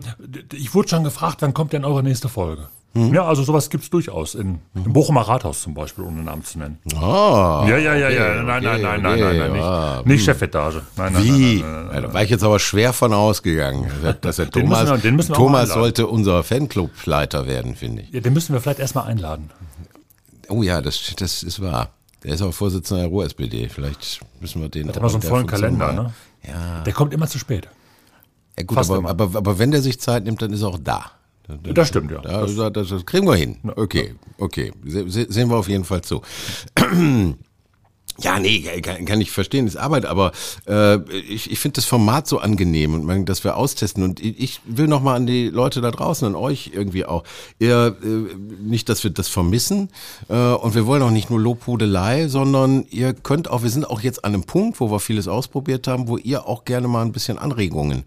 ich 0.53 0.73
wurde 0.73 0.89
schon 0.89 1.03
gefragt, 1.03 1.41
wann 1.41 1.53
kommt 1.53 1.73
denn 1.73 1.85
eure 1.85 2.03
nächste 2.03 2.27
Folge? 2.29 2.67
Mhm. 2.93 3.13
Ja, 3.13 3.25
also 3.25 3.43
sowas 3.43 3.69
gibt 3.69 3.83
es 3.83 3.89
durchaus 3.89 4.35
in, 4.35 4.59
im 4.73 4.93
Bochumer 4.93 5.21
Rathaus 5.21 5.61
zum 5.61 5.73
Beispiel, 5.73 6.05
ohne 6.05 6.23
Namen 6.23 6.43
zu 6.43 6.59
nennen. 6.59 6.79
Ah, 6.95 7.65
ja, 7.67 7.77
ja, 7.77 7.95
ja, 7.95 8.07
okay, 8.07 8.15
ja. 8.15 8.43
Nein, 8.43 8.63
nein, 8.63 8.81
nein, 8.81 9.01
nein, 9.01 9.19
nein, 9.19 9.37
nein, 9.37 9.51
nicht, 9.51 9.63
ah, 9.63 10.01
nicht 10.05 10.23
Chefetage. 10.23 10.81
Nein, 10.95 11.13
nein, 11.13 11.23
Wie? 11.23 11.61
Nein, 11.61 11.73
nein, 11.73 11.87
nein, 11.91 12.03
da 12.03 12.13
war 12.13 12.23
ich 12.23 12.29
jetzt 12.29 12.43
aber 12.43 12.59
schwer 12.59 12.93
von 12.93 13.11
ausgegangen, 13.11 13.91
dass 14.21 14.35
der 14.37 14.49
Thomas, 14.49 15.03
wir, 15.03 15.17
wir 15.17 15.25
Thomas 15.27 15.73
sollte 15.73 16.07
unser 16.07 16.43
Fanclubleiter 16.43 17.47
werden, 17.47 17.75
finde 17.75 18.03
ich. 18.03 18.11
Ja, 18.11 18.21
den 18.21 18.31
müssen 18.31 18.53
wir 18.53 18.61
vielleicht 18.61 18.79
erstmal 18.79 19.07
einladen. 19.07 19.49
Oh 20.47 20.63
ja, 20.63 20.81
das, 20.81 21.13
das 21.17 21.43
ist 21.43 21.61
wahr. 21.61 21.89
Der 22.25 22.33
ist 22.33 22.41
auch 22.41 22.51
Vorsitzender 22.51 23.03
der 23.03 23.11
Ruhr-SPD. 23.11 23.69
Vielleicht 23.69 24.19
müssen 24.39 24.59
wir 24.59 24.69
den 24.69 24.87
Hat 24.87 24.97
immer 24.97 25.09
so 25.09 25.17
einen 25.17 25.21
vollen 25.21 25.45
Kalender, 25.45 25.93
ne? 25.93 26.13
Ja. 26.47 26.81
Der 26.81 26.91
kommt 26.91 27.13
immer 27.13 27.27
zu 27.27 27.37
spät. 27.37 27.69
Ja 28.57 28.63
gut, 28.63 28.77
aber, 28.77 29.09
aber, 29.09 29.37
aber, 29.37 29.59
wenn 29.59 29.69
der 29.69 29.81
sich 29.81 29.99
Zeit 29.99 30.23
nimmt, 30.23 30.41
dann 30.41 30.51
ist 30.51 30.61
er 30.63 30.69
auch 30.69 30.79
da. 30.81 31.11
Das, 31.47 31.57
das 31.75 31.87
stimmt, 31.89 32.09
ja. 32.09 32.21
Das, 32.21 32.55
das, 32.55 32.89
das, 32.89 33.05
kriegen 33.05 33.27
wir 33.27 33.35
hin. 33.35 33.57
Okay, 33.75 34.15
okay. 34.39 34.71
Se, 34.85 35.27
sehen 35.29 35.49
wir 35.49 35.57
auf 35.57 35.69
jeden 35.69 35.83
Fall 35.85 36.01
zu. 36.01 36.21
Ja, 38.21 38.39
nee, 38.39 38.61
kann, 38.81 39.03
kann 39.03 39.19
ich 39.19 39.29
verstehen, 39.31 39.67
ist 39.67 39.75
Arbeit, 39.75 40.05
aber 40.05 40.31
äh, 40.67 41.01
ich, 41.11 41.51
ich 41.51 41.59
finde 41.59 41.75
das 41.75 41.85
Format 41.85 42.27
so 42.27 42.39
angenehm 42.39 42.93
und 42.93 43.03
man, 43.03 43.25
dass 43.25 43.43
wir 43.43 43.57
austesten. 43.57 44.03
Und 44.03 44.23
ich 44.23 44.61
will 44.63 44.87
nochmal 44.87 45.17
an 45.17 45.27
die 45.27 45.49
Leute 45.49 45.81
da 45.81 45.91
draußen, 45.91 46.25
an 46.25 46.35
euch 46.35 46.71
irgendwie 46.73 47.03
auch. 47.05 47.25
Ihr, 47.59 47.97
äh, 48.01 48.35
nicht, 48.63 48.87
dass 48.87 49.03
wir 49.03 49.11
das 49.11 49.27
vermissen 49.27 49.89
äh, 50.29 50.33
und 50.33 50.75
wir 50.75 50.85
wollen 50.85 51.01
auch 51.01 51.11
nicht 51.11 51.29
nur 51.29 51.41
Lobhudelei, 51.41 52.29
sondern 52.29 52.85
ihr 52.89 53.13
könnt 53.13 53.49
auch, 53.49 53.63
wir 53.63 53.69
sind 53.69 53.89
auch 53.89 53.99
jetzt 53.99 54.23
an 54.23 54.33
einem 54.33 54.43
Punkt, 54.45 54.79
wo 54.79 54.89
wir 54.89 55.01
vieles 55.01 55.27
ausprobiert 55.27 55.87
haben, 55.87 56.07
wo 56.07 56.17
ihr 56.17 56.47
auch 56.47 56.63
gerne 56.63 56.87
mal 56.87 57.01
ein 57.01 57.11
bisschen 57.11 57.37
Anregungen 57.37 58.05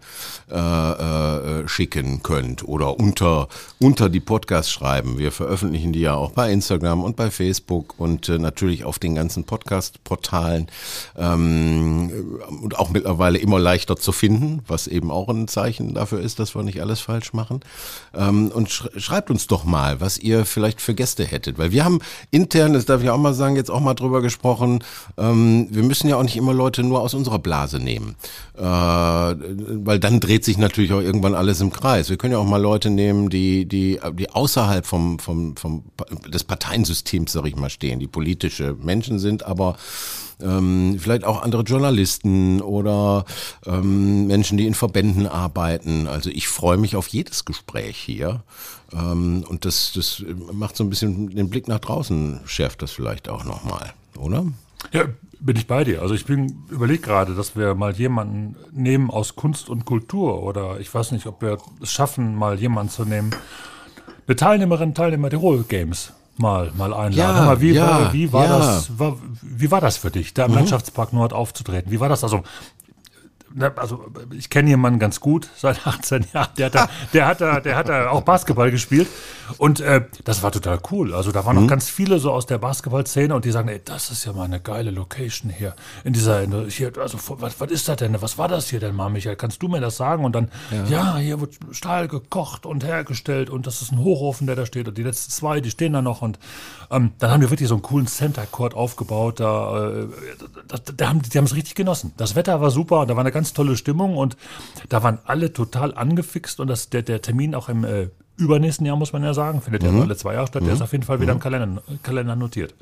äh, 0.49 0.55
äh, 0.57 1.67
schicken 1.67 2.23
könnt 2.23 2.67
oder 2.67 2.99
unter, 2.99 3.47
unter 3.79 4.09
die 4.09 4.21
Podcasts 4.21 4.71
schreiben. 4.71 5.19
Wir 5.19 5.31
veröffentlichen 5.31 5.93
die 5.93 6.01
ja 6.01 6.15
auch 6.15 6.31
bei 6.31 6.51
Instagram 6.51 7.03
und 7.03 7.15
bei 7.15 7.29
Facebook 7.29 7.93
und 7.99 8.27
äh, 8.27 8.39
natürlich 8.39 8.85
auf 8.85 8.97
den 8.97 9.13
ganzen 9.13 9.43
Podcast 9.43 9.98
Portalen 10.03 10.67
ähm, 11.17 12.39
und 12.61 12.77
auch 12.77 12.89
mittlerweile 12.89 13.37
immer 13.37 13.59
leichter 13.59 13.95
zu 13.95 14.11
finden, 14.11 14.61
was 14.67 14.87
eben 14.87 15.11
auch 15.11 15.29
ein 15.29 15.47
Zeichen 15.47 15.93
dafür 15.93 16.19
ist, 16.19 16.39
dass 16.39 16.55
wir 16.55 16.63
nicht 16.63 16.81
alles 16.81 16.99
falsch 16.99 17.33
machen. 17.33 17.61
Ähm, 18.13 18.49
und 18.49 18.69
sch 18.69 18.87
schreibt 18.97 19.29
uns 19.29 19.47
doch 19.47 19.63
mal, 19.63 20.01
was 20.01 20.17
ihr 20.17 20.45
vielleicht 20.45 20.81
für 20.81 20.93
Gäste 20.93 21.25
hättet, 21.25 21.57
weil 21.57 21.71
wir 21.71 21.85
haben 21.85 21.99
intern, 22.31 22.73
das 22.73 22.85
darf 22.85 23.03
ich 23.03 23.09
auch 23.09 23.17
mal 23.17 23.33
sagen, 23.33 23.55
jetzt 23.55 23.71
auch 23.71 23.79
mal 23.79 23.93
drüber 23.93 24.21
gesprochen, 24.21 24.83
ähm, 25.17 25.67
wir 25.69 25.83
müssen 25.83 26.09
ja 26.09 26.15
auch 26.15 26.23
nicht 26.23 26.37
immer 26.37 26.53
Leute 26.53 26.83
nur 26.83 27.01
aus 27.01 27.13
unserer 27.13 27.39
Blase 27.39 27.79
nehmen, 27.79 28.15
äh, 28.57 28.61
weil 28.61 29.99
dann 29.99 30.19
dreht 30.19 30.43
sich 30.43 30.57
natürlich 30.57 30.93
auch 30.93 31.01
irgendwann 31.01 31.35
alles 31.35 31.61
im 31.61 31.71
Kreis. 31.71 32.09
Wir 32.09 32.17
können 32.17 32.33
ja 32.33 32.39
auch 32.39 32.45
mal 32.45 32.61
Leute 32.61 32.89
nehmen, 32.89 33.29
die 33.29 33.65
die 33.65 33.99
die 34.13 34.29
außerhalb 34.29 34.85
vom 34.85 35.19
vom 35.19 35.55
vom 35.55 35.83
des 36.27 36.43
Parteiensystems, 36.43 37.31
sag 37.31 37.45
ich 37.45 37.55
mal, 37.55 37.69
stehen, 37.69 37.99
die 37.99 38.07
politische 38.07 38.75
Menschen 38.81 39.19
sind, 39.19 39.45
aber 39.45 39.77
ähm, 40.41 40.97
vielleicht 40.99 41.23
auch 41.23 41.41
andere 41.41 41.63
Journalisten 41.63 42.61
oder 42.61 43.25
ähm, 43.65 44.27
Menschen, 44.27 44.57
die 44.57 44.67
in 44.67 44.73
Verbänden 44.73 45.27
arbeiten. 45.27 46.07
Also 46.07 46.29
ich 46.29 46.47
freue 46.47 46.77
mich 46.77 46.95
auf 46.95 47.07
jedes 47.07 47.45
Gespräch 47.45 47.97
hier. 47.97 48.43
Ähm, 48.93 49.43
und 49.47 49.65
das, 49.65 49.91
das 49.93 50.23
macht 50.51 50.75
so 50.75 50.83
ein 50.83 50.89
bisschen 50.89 51.29
den 51.29 51.49
Blick 51.49 51.67
nach 51.67 51.79
draußen, 51.79 52.41
schärft 52.45 52.81
das 52.81 52.91
vielleicht 52.91 53.29
auch 53.29 53.43
nochmal, 53.43 53.93
oder? 54.17 54.45
Ja, 54.93 55.05
bin 55.39 55.55
ich 55.55 55.67
bei 55.67 55.83
dir. 55.83 56.01
Also 56.01 56.13
ich 56.13 56.25
bin 56.25 56.63
überlege 56.69 57.01
gerade, 57.01 57.35
dass 57.35 57.55
wir 57.55 57.75
mal 57.75 57.93
jemanden 57.93 58.55
nehmen 58.71 59.09
aus 59.09 59.35
Kunst 59.35 59.69
und 59.69 59.85
Kultur 59.85 60.41
oder 60.43 60.79
ich 60.79 60.93
weiß 60.93 61.11
nicht, 61.11 61.25
ob 61.25 61.41
wir 61.41 61.57
es 61.81 61.91
schaffen, 61.91 62.35
mal 62.35 62.59
jemanden 62.59 62.91
zu 62.91 63.05
nehmen. 63.05 63.31
Eine 64.27 64.35
Teilnehmerin, 64.35 64.93
Teilnehmer 64.93 65.29
der 65.29 65.39
Roll 65.39 65.63
Games 65.67 66.13
mal, 66.39 66.71
mal 66.75 66.93
einladen. 66.93 67.35
Ja, 67.37 67.45
mal, 67.45 67.61
wie, 67.61 67.71
ja, 67.71 67.87
war, 67.87 68.13
wie 68.13 68.33
war 68.33 68.45
ja. 68.45 68.57
das? 68.59 68.97
War, 68.97 69.17
wie 69.41 69.71
war 69.71 69.81
das 69.81 69.97
für 69.97 70.11
dich, 70.11 70.33
da 70.33 70.45
im 70.45 70.51
mhm. 70.51 70.57
Landschaftspark 70.57 71.13
Nord 71.13 71.33
aufzutreten? 71.33 71.91
Wie 71.91 71.99
war 71.99 72.09
das? 72.09 72.23
Also 72.23 72.43
also 73.75 74.05
ich 74.31 74.49
kenne 74.49 74.69
jemanden 74.69 74.99
ganz 74.99 75.19
gut 75.19 75.49
seit 75.55 75.85
18 75.87 76.27
Jahren, 76.33 76.49
der 76.57 76.65
hat 76.67 76.75
da, 76.75 76.89
der 77.13 77.27
hat 77.27 77.41
da, 77.41 77.59
der 77.59 77.75
hat 77.75 77.89
da 77.89 78.09
auch 78.09 78.21
Basketball 78.21 78.71
gespielt 78.71 79.07
und 79.57 79.79
äh, 79.79 80.05
das 80.23 80.43
war 80.43 80.51
total 80.51 80.79
cool. 80.91 81.13
Also 81.13 81.31
da 81.31 81.45
waren 81.45 81.55
mhm. 81.55 81.63
noch 81.63 81.69
ganz 81.69 81.89
viele 81.89 82.19
so 82.19 82.31
aus 82.31 82.45
der 82.45 82.57
Basketballszene 82.57 83.33
und 83.33 83.45
die 83.45 83.51
sagen, 83.51 83.67
ey, 83.69 83.81
das 83.83 84.11
ist 84.11 84.25
ja 84.25 84.33
mal 84.33 84.43
eine 84.43 84.59
geile 84.59 84.91
Location 84.91 85.51
hier 85.51 85.75
in 86.03 86.13
dieser, 86.13 86.45
hier, 86.67 86.91
also 86.99 87.17
was, 87.39 87.59
was 87.59 87.71
ist 87.71 87.87
das 87.87 87.97
denn? 87.97 88.21
Was 88.21 88.37
war 88.37 88.47
das 88.47 88.69
hier 88.69 88.79
denn 88.79 88.95
mal, 88.95 89.09
Michael? 89.09 89.35
Kannst 89.35 89.61
du 89.61 89.67
mir 89.67 89.81
das 89.81 89.97
sagen? 89.97 90.25
Und 90.25 90.35
dann, 90.35 90.49
ja, 90.71 91.15
ja 91.15 91.17
hier 91.17 91.41
wird 91.41 91.57
Stahl 91.71 92.07
gekocht 92.07 92.65
und 92.65 92.83
hergestellt 92.83 93.49
und 93.49 93.67
das 93.67 93.81
ist 93.81 93.91
ein 93.91 93.99
Hochofen, 93.99 94.47
der 94.47 94.55
da 94.55 94.65
steht 94.65 94.87
und 94.87 94.97
die 94.97 95.03
letzten 95.03 95.31
zwei, 95.31 95.61
die 95.61 95.71
stehen 95.71 95.93
da 95.93 96.01
noch 96.01 96.21
und 96.21 96.39
ähm, 96.91 97.11
dann 97.19 97.31
haben 97.31 97.41
wir 97.41 97.49
wirklich 97.49 97.69
so 97.69 97.75
einen 97.75 97.83
coolen 97.83 98.07
Center 98.07 98.45
Court 98.45 98.73
aufgebaut. 98.73 99.39
Da, 99.39 99.89
äh, 99.89 100.07
da, 100.67 100.77
da 100.95 101.09
haben, 101.09 101.21
die 101.21 101.37
haben 101.37 101.45
es 101.45 101.55
richtig 101.55 101.75
genossen. 101.75 102.13
Das 102.17 102.35
Wetter 102.35 102.61
war 102.61 102.71
super 102.71 103.01
und 103.01 103.09
da 103.09 103.15
war 103.15 103.21
eine 103.21 103.31
ganz 103.39 103.53
tolle 103.53 103.77
Stimmung 103.77 104.17
und 104.17 104.35
da 104.89 105.01
waren 105.01 105.19
alle 105.23 105.53
total 105.53 105.95
angefixt 105.95 106.59
und 106.59 106.67
das, 106.67 106.89
der, 106.89 107.03
der 107.03 107.21
Termin 107.21 107.55
auch 107.55 107.69
im 107.69 107.85
äh, 107.85 108.09
übernächsten 108.35 108.85
Jahr, 108.85 108.97
muss 108.97 109.13
man 109.13 109.23
ja 109.23 109.33
sagen, 109.33 109.61
findet 109.61 109.83
mhm. 109.83 109.95
ja 109.95 110.03
alle 110.03 110.17
zwei 110.17 110.33
Jahre 110.33 110.47
statt, 110.47 110.61
mhm. 110.61 110.67
der 110.67 110.75
ist 110.75 110.81
auf 110.81 110.91
jeden 110.91 111.05
Fall 111.05 111.21
wieder 111.21 111.33
mhm. 111.33 111.37
im 111.37 111.41
Kalender, 111.41 111.81
Kalender 112.03 112.35
notiert. 112.35 112.75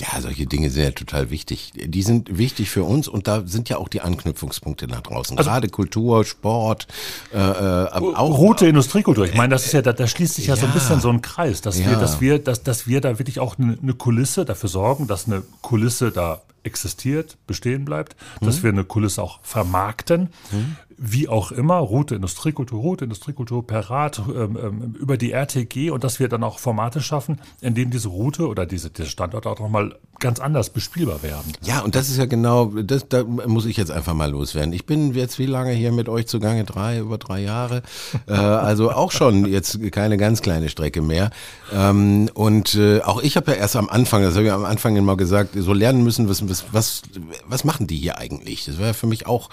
Ja, 0.00 0.20
solche 0.20 0.46
Dinge 0.46 0.70
sind 0.70 0.82
ja 0.84 0.90
total 0.90 1.30
wichtig. 1.30 1.72
Die 1.74 2.02
sind 2.02 2.38
wichtig 2.38 2.70
für 2.70 2.84
uns 2.84 3.08
und 3.08 3.28
da 3.28 3.42
sind 3.46 3.68
ja 3.68 3.76
auch 3.76 3.88
die 3.88 4.00
Anknüpfungspunkte 4.00 4.86
nach 4.86 5.02
draußen. 5.02 5.36
Also, 5.38 5.50
Gerade 5.50 5.68
Kultur, 5.68 6.24
Sport, 6.24 6.86
äh, 7.32 7.36
äh 7.38 7.88
auch 7.92 8.38
Route 8.38 8.66
Industriekultur. 8.66 9.26
Ich 9.26 9.34
meine, 9.34 9.50
das 9.54 9.66
ist 9.66 9.72
ja, 9.72 9.82
da, 9.82 9.92
da 9.92 10.06
schließt 10.06 10.34
sich 10.34 10.46
ja, 10.46 10.54
ja, 10.54 10.60
so 10.60 10.66
ein 10.66 10.72
bisschen 10.72 11.00
so 11.00 11.10
ein 11.10 11.22
Kreis, 11.22 11.60
dass 11.60 11.78
ja. 11.78 11.90
wir, 11.90 11.96
dass 11.96 12.20
wir, 12.20 12.38
dass, 12.38 12.62
dass 12.62 12.86
wir 12.86 13.00
da 13.00 13.18
wirklich 13.18 13.38
auch 13.40 13.58
eine, 13.58 13.78
eine 13.80 13.94
Kulisse 13.94 14.44
dafür 14.44 14.68
sorgen, 14.68 15.06
dass 15.06 15.26
eine 15.26 15.42
Kulisse 15.60 16.10
da 16.10 16.42
existiert, 16.64 17.36
bestehen 17.46 17.84
bleibt, 17.84 18.16
dass 18.40 18.58
mhm. 18.58 18.62
wir 18.62 18.70
eine 18.70 18.84
Kulisse 18.84 19.22
auch 19.22 19.40
vermarkten. 19.42 20.28
Mhm 20.50 20.76
wie 21.04 21.28
auch 21.28 21.50
immer, 21.50 21.78
Route 21.78 22.14
Industriekultur, 22.14 22.80
Route 22.80 23.04
Industriekultur 23.04 23.66
per 23.66 23.90
Rad, 23.90 24.22
ähm, 24.28 24.56
ähm 24.62 24.94
über 25.00 25.16
die 25.16 25.32
RTG 25.32 25.90
und 25.90 26.04
dass 26.04 26.20
wir 26.20 26.28
dann 26.28 26.44
auch 26.44 26.60
Formate 26.60 27.00
schaffen, 27.00 27.40
in 27.60 27.74
denen 27.74 27.90
diese 27.90 28.08
Route 28.08 28.46
oder 28.46 28.66
diese, 28.66 28.90
dieser 28.90 29.08
Standort 29.08 29.46
auch 29.46 29.58
nochmal 29.58 29.96
ganz 30.20 30.38
anders 30.38 30.70
bespielbar 30.70 31.24
werden. 31.24 31.52
Ja, 31.62 31.80
und 31.80 31.96
das 31.96 32.08
ist 32.08 32.16
ja 32.16 32.26
genau, 32.26 32.66
das, 32.66 33.08
da 33.08 33.24
muss 33.24 33.66
ich 33.66 33.76
jetzt 33.76 33.90
einfach 33.90 34.14
mal 34.14 34.30
loswerden. 34.30 34.72
Ich 34.72 34.86
bin 34.86 35.14
jetzt 35.14 35.40
wie 35.40 35.46
lange 35.46 35.72
hier 35.72 35.90
mit 35.90 36.08
euch 36.08 36.28
zugange? 36.28 36.62
Drei, 36.62 37.00
über 37.00 37.18
drei 37.18 37.40
Jahre. 37.40 37.82
äh, 38.28 38.32
also 38.32 38.92
auch 38.92 39.10
schon 39.10 39.46
jetzt 39.46 39.80
keine 39.90 40.16
ganz 40.18 40.40
kleine 40.40 40.68
Strecke 40.68 41.02
mehr. 41.02 41.30
Ähm, 41.72 42.30
und 42.34 42.76
äh, 42.76 43.00
auch 43.00 43.20
ich 43.20 43.36
habe 43.36 43.50
ja 43.50 43.56
erst 43.56 43.74
am 43.74 43.88
Anfang, 43.88 44.22
das 44.22 44.36
habe 44.36 44.46
ich 44.46 44.52
am 44.52 44.64
Anfang 44.64 44.94
immer 44.94 45.16
gesagt, 45.16 45.56
so 45.56 45.72
lernen 45.72 46.04
müssen, 46.04 46.28
was, 46.28 46.48
was, 46.48 46.66
was, 46.70 47.02
was 47.46 47.64
machen 47.64 47.88
die 47.88 47.96
hier 47.96 48.18
eigentlich? 48.18 48.64
Das 48.66 48.78
war 48.78 48.86
ja 48.86 48.92
für 48.92 49.08
mich 49.08 49.26
auch, 49.26 49.50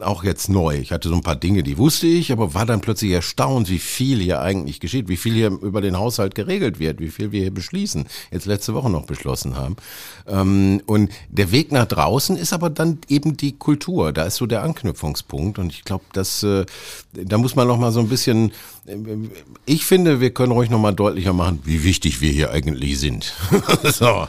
auch 0.00 0.22
jetzt 0.22 0.50
neu. 0.50 0.76
Ich 0.76 0.89
hatte 0.92 1.08
so 1.08 1.14
ein 1.14 1.22
paar 1.22 1.36
Dinge, 1.36 1.62
die 1.62 1.78
wusste 1.78 2.06
ich, 2.06 2.32
aber 2.32 2.54
war 2.54 2.66
dann 2.66 2.80
plötzlich 2.80 3.12
erstaunt, 3.12 3.68
wie 3.68 3.78
viel 3.78 4.20
hier 4.20 4.40
eigentlich 4.40 4.80
geschieht, 4.80 5.08
wie 5.08 5.16
viel 5.16 5.34
hier 5.34 5.48
über 5.48 5.80
den 5.80 5.98
Haushalt 5.98 6.34
geregelt 6.34 6.78
wird, 6.78 7.00
wie 7.00 7.10
viel 7.10 7.32
wir 7.32 7.42
hier 7.42 7.54
beschließen. 7.54 8.06
Jetzt 8.30 8.46
letzte 8.46 8.74
Woche 8.74 8.90
noch 8.90 9.06
beschlossen 9.06 9.56
haben. 9.56 9.76
Ähm, 10.26 10.82
und 10.86 11.10
der 11.28 11.52
Weg 11.52 11.72
nach 11.72 11.86
draußen 11.86 12.36
ist 12.36 12.52
aber 12.52 12.70
dann 12.70 12.98
eben 13.08 13.36
die 13.36 13.52
Kultur. 13.52 14.12
Da 14.12 14.24
ist 14.24 14.36
so 14.36 14.46
der 14.46 14.62
Anknüpfungspunkt. 14.62 15.58
Und 15.58 15.72
ich 15.72 15.84
glaube, 15.84 16.04
dass 16.12 16.42
äh, 16.42 16.64
da 17.12 17.38
muss 17.38 17.56
man 17.56 17.66
noch 17.66 17.78
mal 17.78 17.92
so 17.92 18.00
ein 18.00 18.08
bisschen. 18.08 18.52
Äh, 18.86 18.96
ich 19.66 19.84
finde, 19.84 20.20
wir 20.20 20.32
können 20.32 20.52
ruhig 20.52 20.70
noch 20.70 20.78
mal 20.78 20.92
deutlicher 20.92 21.32
machen, 21.32 21.60
wie 21.64 21.84
wichtig 21.84 22.20
wir 22.20 22.30
hier 22.30 22.50
eigentlich 22.50 22.98
sind. 22.98 23.32
so. 23.84 24.26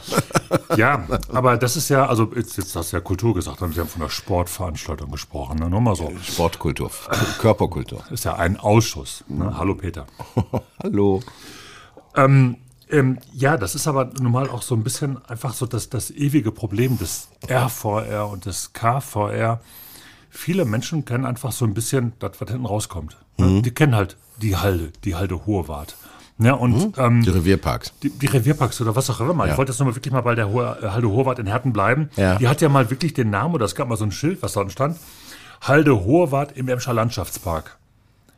Ja, 0.76 1.06
aber 1.28 1.56
das 1.56 1.76
ist 1.76 1.88
ja, 1.88 2.06
also 2.06 2.30
jetzt, 2.34 2.56
jetzt 2.56 2.74
hast 2.74 2.92
du 2.92 2.96
ja 2.96 3.00
Kultur 3.00 3.34
gesagt 3.34 3.62
und 3.62 3.74
Sie 3.74 3.80
haben 3.80 3.88
von 3.88 4.02
der 4.02 4.08
Sportveranstaltung 4.08 5.10
gesprochen, 5.10 5.58
ne? 5.58 5.70
nur 5.70 5.80
mal 5.80 5.96
so. 5.96 6.12
Sportkultur, 6.52 6.90
Körperkultur. 7.38 8.02
Ist 8.10 8.24
ja 8.24 8.34
ein 8.34 8.58
Ausschuss. 8.58 9.24
Ne? 9.28 9.56
Hallo 9.56 9.74
Peter. 9.74 10.06
Hallo. 10.82 11.22
Ähm, 12.14 12.56
ähm, 12.90 13.18
ja, 13.32 13.56
das 13.56 13.74
ist 13.74 13.88
aber 13.88 14.10
nun 14.20 14.32
mal 14.32 14.50
auch 14.50 14.62
so 14.62 14.74
ein 14.74 14.82
bisschen 14.82 15.24
einfach 15.26 15.54
so 15.54 15.66
das, 15.66 15.88
das 15.88 16.10
ewige 16.10 16.52
Problem 16.52 16.98
des 16.98 17.28
RVR 17.48 18.28
und 18.28 18.44
des 18.44 18.72
KVR. 18.74 19.60
Viele 20.28 20.64
Menschen 20.64 21.04
kennen 21.04 21.24
einfach 21.24 21.52
so 21.52 21.64
ein 21.64 21.74
bisschen 21.74 22.12
das, 22.18 22.32
was 22.38 22.50
hinten 22.50 22.66
rauskommt. 22.66 23.16
Ne? 23.38 23.46
Mhm. 23.46 23.62
Die 23.62 23.70
kennen 23.70 23.94
halt 23.94 24.16
die 24.40 24.56
Halde, 24.56 24.92
die 25.04 25.14
Halde 25.14 25.46
Hohewart. 25.46 25.96
Ja, 26.38 26.54
und, 26.54 26.72
mhm. 26.72 26.92
ähm, 26.98 27.22
die 27.22 27.30
Revierparks. 27.30 27.94
Die, 28.02 28.10
die, 28.10 28.26
Revierparks 28.26 28.80
oder 28.80 28.94
was 28.96 29.08
auch 29.10 29.20
immer. 29.20 29.46
Ja. 29.46 29.52
Ich 29.52 29.58
wollte 29.58 29.72
jetzt 29.72 29.78
nochmal 29.78 29.94
wirklich 29.94 30.12
mal 30.12 30.22
bei 30.22 30.34
der 30.34 30.50
Hohe, 30.50 30.78
äh, 30.82 30.88
Halde 30.88 31.08
Hohewart 31.08 31.38
in 31.38 31.46
Herten 31.46 31.72
bleiben. 31.72 32.10
Ja. 32.16 32.36
Die 32.36 32.48
hat 32.48 32.60
ja 32.60 32.68
mal 32.68 32.90
wirklich 32.90 33.14
den 33.14 33.30
Namen, 33.30 33.54
oder 33.54 33.64
es 33.64 33.74
gab 33.74 33.88
mal 33.88 33.96
so 33.96 34.04
ein 34.04 34.12
Schild, 34.12 34.42
was 34.42 34.54
da 34.54 34.68
stand. 34.68 34.98
Halde 35.62 36.04
Hohewart 36.04 36.52
im 36.56 36.68
Emscher 36.68 36.92
Landschaftspark. 36.92 37.78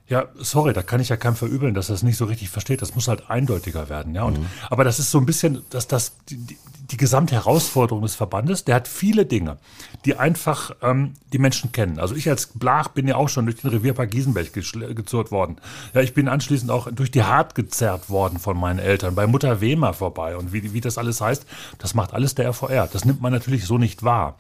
Ja, 0.07 0.27
sorry, 0.35 0.75
da 0.75 0.83
kann 0.83 1.01
ich 1.01 1.09
ja 1.09 1.17
keinem 1.17 1.35
verübeln, 1.35 1.73
dass 1.73 1.89
er 1.89 1.95
es 1.95 2.03
nicht 2.03 2.19
so 2.19 2.27
richtig 2.27 2.51
versteht. 2.51 2.83
Das 2.83 2.95
muss 2.95 3.09
halt 3.09 3.31
eindeutiger 3.31 3.89
werden, 3.89 4.15
ja. 4.15 4.25
Und, 4.25 4.39
mhm. 4.39 4.47
Aber 4.69 4.85
das 4.85 4.99
ist 4.99 5.11
so 5.11 5.19
ein 5.19 5.25
bisschen, 5.25 5.63
dass 5.71 5.89
das 5.89 6.13
die, 6.29 6.37
die, 6.37 6.59
die 6.91 6.97
gesamte 6.99 7.35
Herausforderung 7.35 8.03
des 8.03 8.15
Verbandes. 8.15 8.65
Der 8.65 8.75
hat 8.75 8.87
viele 8.87 9.25
Dinge, 9.25 9.57
die 10.05 10.17
einfach 10.17 10.73
ähm, 10.83 11.15
die 11.33 11.39
Menschen 11.39 11.73
kennen. 11.73 11.99
Also 11.99 12.15
ich 12.15 12.29
als 12.29 12.49
Blach 12.49 12.89
bin 12.89 13.09
ja 13.09 13.17
auch 13.17 13.31
schon 13.31 13.47
durch 13.47 13.63
den 13.63 13.71
Revierpark 13.71 14.11
Giesenberg 14.11 14.53
gezurrt 14.53 15.31
worden. 15.31 15.57
Ja, 15.95 16.03
ich 16.03 16.13
bin 16.13 16.29
anschließend 16.29 16.71
auch 16.71 16.93
durch 16.93 17.11
die 17.11 17.23
Hart 17.23 17.55
gezerrt 17.55 18.11
worden 18.11 18.39
von 18.39 18.59
meinen 18.59 18.79
Eltern, 18.79 19.15
bei 19.15 19.27
Mutter 19.27 19.63
Wehmer 19.63 19.95
vorbei. 19.95 20.37
Und 20.37 20.53
wie, 20.53 20.75
wie 20.75 20.83
das 20.83 20.99
alles 20.99 21.23
heißt, 21.23 21.47
das 21.79 21.95
macht 21.95 22.13
alles 22.13 22.35
der 22.35 22.51
RVR. 22.51 22.89
Das 22.93 23.07
nimmt 23.07 23.23
man 23.23 23.33
natürlich 23.33 23.65
so 23.65 23.79
nicht 23.79 24.03
wahr. 24.03 24.37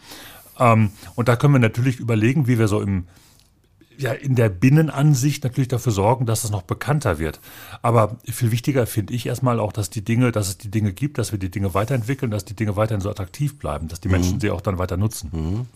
Ähm, 0.58 0.90
und 1.14 1.28
da 1.28 1.36
können 1.36 1.54
wir 1.54 1.60
natürlich 1.60 2.00
überlegen, 2.00 2.46
wie 2.46 2.58
wir 2.58 2.68
so 2.68 2.80
im 2.80 3.06
ja 3.98 4.12
in 4.12 4.34
der 4.34 4.48
Binnenansicht 4.48 5.44
natürlich 5.44 5.68
dafür 5.68 5.92
sorgen, 5.92 6.26
dass 6.26 6.44
es 6.44 6.50
noch 6.50 6.62
bekannter 6.62 7.18
wird. 7.18 7.40
Aber 7.82 8.16
viel 8.24 8.50
wichtiger 8.50 8.86
finde 8.86 9.14
ich 9.14 9.26
erstmal 9.26 9.60
auch, 9.60 9.72
dass 9.72 9.90
die 9.90 10.04
Dinge, 10.04 10.32
dass 10.32 10.48
es 10.48 10.58
die 10.58 10.70
Dinge 10.70 10.92
gibt, 10.92 11.18
dass 11.18 11.32
wir 11.32 11.38
die 11.38 11.50
Dinge 11.50 11.74
weiterentwickeln, 11.74 12.30
dass 12.30 12.44
die 12.44 12.54
Dinge 12.54 12.76
weiterhin 12.76 13.00
so 13.00 13.10
attraktiv 13.10 13.58
bleiben, 13.58 13.88
dass 13.88 14.00
die 14.00 14.08
Menschen 14.08 14.34
mhm. 14.34 14.40
sie 14.40 14.50
auch 14.50 14.60
dann 14.60 14.78
weiter 14.78 14.96
nutzen. 14.96 15.30
Mhm. 15.32 15.66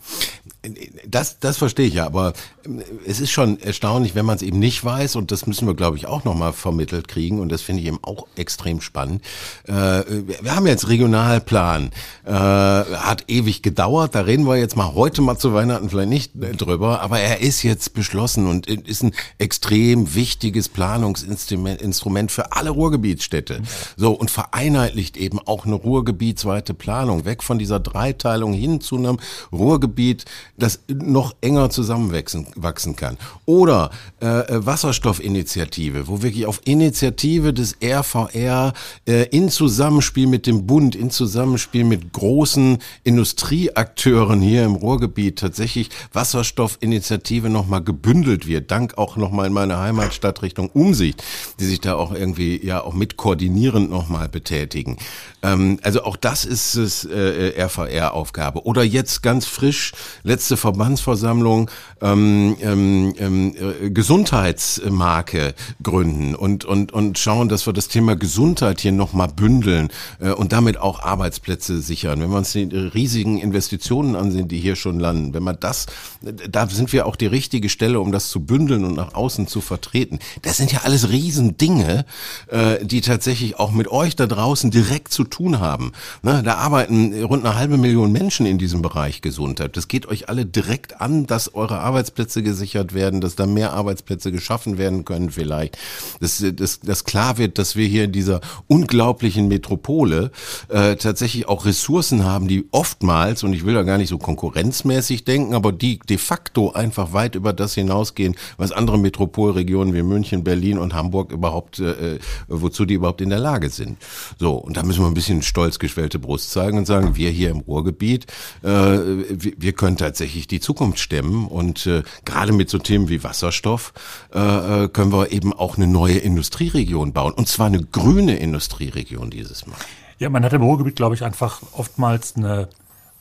Das, 1.07 1.39
das 1.39 1.57
verstehe 1.57 1.87
ich 1.87 1.93
ja, 1.93 2.05
aber 2.05 2.33
ähm, 2.65 2.81
es 3.05 3.19
ist 3.19 3.31
schon 3.31 3.59
erstaunlich, 3.59 4.15
wenn 4.15 4.25
man 4.25 4.35
es 4.35 4.41
eben 4.41 4.59
nicht 4.59 4.83
weiß 4.83 5.15
und 5.15 5.31
das 5.31 5.47
müssen 5.47 5.67
wir, 5.67 5.75
glaube 5.75 5.97
ich, 5.97 6.05
auch 6.05 6.25
nochmal 6.25 6.53
vermittelt 6.53 7.07
kriegen 7.07 7.39
und 7.39 7.49
das 7.49 7.61
finde 7.61 7.81
ich 7.81 7.87
eben 7.87 7.99
auch 8.01 8.27
extrem 8.35 8.81
spannend. 8.81 9.23
Äh, 9.65 9.73
wir 9.73 10.55
haben 10.55 10.67
jetzt 10.67 10.89
Regionalplan, 10.89 11.91
äh, 12.25 12.31
hat 12.31 13.25
ewig 13.27 13.61
gedauert, 13.61 14.15
da 14.15 14.21
reden 14.21 14.45
wir 14.45 14.57
jetzt 14.57 14.75
mal 14.75 14.93
heute 14.93 15.21
mal 15.21 15.37
zu 15.37 15.53
Weihnachten 15.53 15.89
vielleicht 15.89 16.09
nicht 16.09 16.31
drüber, 16.35 17.01
aber 17.01 17.19
er 17.19 17.41
ist 17.41 17.63
jetzt 17.63 17.93
beschlossen 17.93 18.08
beschlossen 18.09 18.47
und 18.47 18.65
ist 18.67 19.03
ein 19.03 19.11
extrem 19.37 20.15
wichtiges 20.15 20.67
Planungsinstrument 20.67 22.31
für 22.31 22.53
alle 22.53 22.71
Ruhrgebietsstädte. 22.71 23.61
So, 23.97 24.13
und 24.13 24.31
vereinheitlicht 24.31 25.15
eben 25.15 25.39
auch 25.39 25.65
eine 25.65 25.75
ruhrgebietsweite 25.75 26.73
Planung, 26.73 27.25
weg 27.25 27.43
von 27.43 27.59
dieser 27.59 27.79
Dreiteilung 27.79 28.53
hin 28.53 28.81
zu 28.81 28.97
einem 28.97 29.19
Ruhrgebiet, 29.51 30.25
das 30.57 30.79
noch 30.87 31.35
enger 31.41 31.69
zusammenwachsen 31.69 32.47
wachsen 32.55 32.95
kann. 32.95 33.17
Oder 33.45 33.91
äh, 34.21 34.25
äh 34.25 34.65
Wasserstoffinitiative, 34.65 36.07
wo 36.07 36.23
wirklich 36.23 36.47
auf 36.47 36.61
Initiative 36.65 37.53
des 37.53 37.77
RVR 37.83 38.73
äh, 39.07 39.25
in 39.29 39.49
Zusammenspiel 39.49 40.25
mit 40.25 40.47
dem 40.47 40.65
Bund, 40.65 40.95
in 40.95 41.11
Zusammenspiel 41.11 41.83
mit 41.83 42.11
großen 42.11 42.79
Industrieakteuren 43.03 44.41
hier 44.41 44.65
im 44.65 44.75
Ruhrgebiet 44.75 45.39
tatsächlich 45.39 45.89
Wasserstoffinitiative 46.13 47.49
nochmal 47.49 47.81
gebündelt 48.01 48.47
wird, 48.47 48.71
dank 48.71 48.97
auch 48.97 49.17
nochmal 49.17 49.47
in 49.47 49.53
meiner 49.53 49.79
Heimatstadt 49.79 50.41
Richtung 50.41 50.69
Umsicht, 50.69 51.21
die 51.59 51.65
sich 51.65 51.81
da 51.81 51.95
auch 51.95 52.13
irgendwie 52.13 52.65
ja 52.65 52.81
auch 52.81 52.93
mit 52.93 53.17
koordinierend 53.17 53.89
nochmal 53.89 54.29
betätigen. 54.29 54.97
Ähm, 55.41 55.79
also 55.83 56.03
auch 56.03 56.15
das 56.15 56.45
ist 56.45 56.75
es 56.75 57.03
äh, 57.05 57.61
RVR-Aufgabe. 57.61 58.65
Oder 58.65 58.83
jetzt 58.83 59.21
ganz 59.21 59.45
frisch, 59.45 59.91
letzte 60.23 60.55
Verbandsversammlung, 60.55 61.69
ähm, 62.01 62.55
ähm, 62.61 63.13
ähm, 63.17 63.55
äh, 63.55 63.89
Gesundheitsmarke 63.89 65.53
gründen 65.83 66.35
und, 66.35 66.63
und, 66.63 66.93
und 66.93 67.19
schauen, 67.19 67.49
dass 67.49 67.65
wir 67.65 67.73
das 67.73 67.89
Thema 67.89 68.15
Gesundheit 68.15 68.79
hier 68.79 68.93
nochmal 68.93 69.27
bündeln 69.27 69.89
äh, 70.19 70.31
und 70.31 70.53
damit 70.53 70.77
auch 70.77 71.01
Arbeitsplätze 71.01 71.81
sichern. 71.81 72.21
Wenn 72.21 72.29
wir 72.29 72.37
uns 72.37 72.53
die 72.53 72.63
riesigen 72.63 73.39
Investitionen 73.39 74.15
ansehen, 74.15 74.47
die 74.47 74.59
hier 74.59 74.75
schon 74.77 74.99
landen, 74.99 75.33
wenn 75.33 75.43
man 75.43 75.57
das, 75.59 75.87
da 76.21 76.67
sind 76.67 76.93
wir 76.93 77.05
auch 77.05 77.17
die 77.17 77.27
richtige 77.27 77.67
Stelle 77.67 77.88
Stelle, 77.89 77.99
um 77.99 78.11
das 78.11 78.29
zu 78.29 78.41
bündeln 78.41 78.85
und 78.85 78.95
nach 78.95 79.15
außen 79.15 79.47
zu 79.47 79.61
vertreten. 79.61 80.19
Das 80.43 80.57
sind 80.57 80.71
ja 80.71 80.81
alles 80.83 81.09
Riesendinge, 81.09 82.05
äh, 82.47 82.85
die 82.85 83.01
tatsächlich 83.01 83.57
auch 83.57 83.71
mit 83.71 83.87
euch 83.87 84.15
da 84.15 84.27
draußen 84.27 84.69
direkt 84.69 85.11
zu 85.11 85.23
tun 85.23 85.59
haben. 85.59 85.91
Ne, 86.21 86.43
da 86.43 86.55
arbeiten 86.55 87.23
rund 87.23 87.43
eine 87.43 87.55
halbe 87.55 87.77
Million 87.77 88.11
Menschen 88.11 88.45
in 88.45 88.59
diesem 88.59 88.83
Bereich 88.83 89.21
Gesundheit. 89.21 89.75
Das 89.75 89.87
geht 89.87 90.05
euch 90.05 90.29
alle 90.29 90.45
direkt 90.45 91.01
an, 91.01 91.25
dass 91.25 91.55
eure 91.55 91.79
Arbeitsplätze 91.79 92.43
gesichert 92.43 92.93
werden, 92.93 93.21
dass 93.21 93.35
da 93.35 93.47
mehr 93.47 93.73
Arbeitsplätze 93.73 94.31
geschaffen 94.31 94.77
werden 94.77 95.03
können 95.03 95.31
vielleicht. 95.31 95.77
Dass, 96.19 96.43
dass, 96.53 96.81
dass 96.81 97.03
klar 97.05 97.39
wird, 97.39 97.57
dass 97.57 97.75
wir 97.75 97.87
hier 97.87 98.03
in 98.03 98.11
dieser 98.11 98.41
unglaublichen 98.67 99.47
Metropole 99.47 100.31
äh, 100.67 100.95
tatsächlich 100.95 101.47
auch 101.47 101.65
Ressourcen 101.65 102.23
haben, 102.23 102.47
die 102.47 102.65
oftmals, 102.71 103.43
und 103.43 103.53
ich 103.53 103.65
will 103.65 103.73
da 103.73 103.81
gar 103.81 103.97
nicht 103.97 104.09
so 104.09 104.19
konkurrenzmäßig 104.19 105.25
denken, 105.25 105.55
aber 105.55 105.71
die 105.71 105.97
de 105.97 106.17
facto 106.17 106.71
einfach 106.71 107.13
weit 107.13 107.33
über 107.33 107.51
das 107.51 107.78
hinausgehen, 107.79 108.35
was 108.57 108.71
andere 108.71 108.97
Metropolregionen 108.97 109.93
wie 109.93 110.03
München, 110.03 110.43
Berlin 110.43 110.77
und 110.77 110.93
Hamburg 110.93 111.31
überhaupt, 111.31 111.79
äh, 111.79 112.15
äh, 112.15 112.19
wozu 112.47 112.85
die 112.85 112.95
überhaupt 112.95 113.21
in 113.21 113.29
der 113.29 113.39
Lage 113.39 113.69
sind. 113.69 113.97
So, 114.37 114.53
und 114.53 114.77
da 114.77 114.83
müssen 114.83 115.01
wir 115.01 115.07
ein 115.07 115.13
bisschen 115.13 115.41
stolz 115.41 115.79
geschwellte 115.79 116.19
Brust 116.19 116.51
zeigen 116.51 116.77
und 116.77 116.85
sagen, 116.85 117.15
wir 117.15 117.29
hier 117.29 117.49
im 117.49 117.59
Ruhrgebiet, 117.59 118.27
äh, 118.63 118.67
wir, 118.67 119.53
wir 119.57 119.73
können 119.73 119.97
tatsächlich 119.97 120.47
die 120.47 120.59
Zukunft 120.59 120.99
stemmen 120.99 121.47
und 121.47 121.85
äh, 121.85 122.03
gerade 122.25 122.53
mit 122.53 122.69
so 122.69 122.77
Themen 122.77 123.09
wie 123.09 123.23
Wasserstoff 123.23 123.93
äh, 124.33 124.83
äh, 124.83 124.87
können 124.89 125.11
wir 125.11 125.31
eben 125.31 125.53
auch 125.53 125.77
eine 125.77 125.87
neue 125.87 126.17
Industrieregion 126.17 127.13
bauen 127.13 127.33
und 127.33 127.47
zwar 127.47 127.67
eine 127.67 127.83
grüne 127.83 128.37
Industrieregion 128.37 129.29
dieses 129.29 129.65
Mal. 129.65 129.77
Ja, 130.19 130.29
man 130.29 130.43
hat 130.43 130.51
im 130.51 130.61
Ruhrgebiet, 130.61 130.97
glaube 130.97 131.15
ich, 131.15 131.23
einfach 131.23 131.61
oftmals 131.71 132.35
eine 132.35 132.67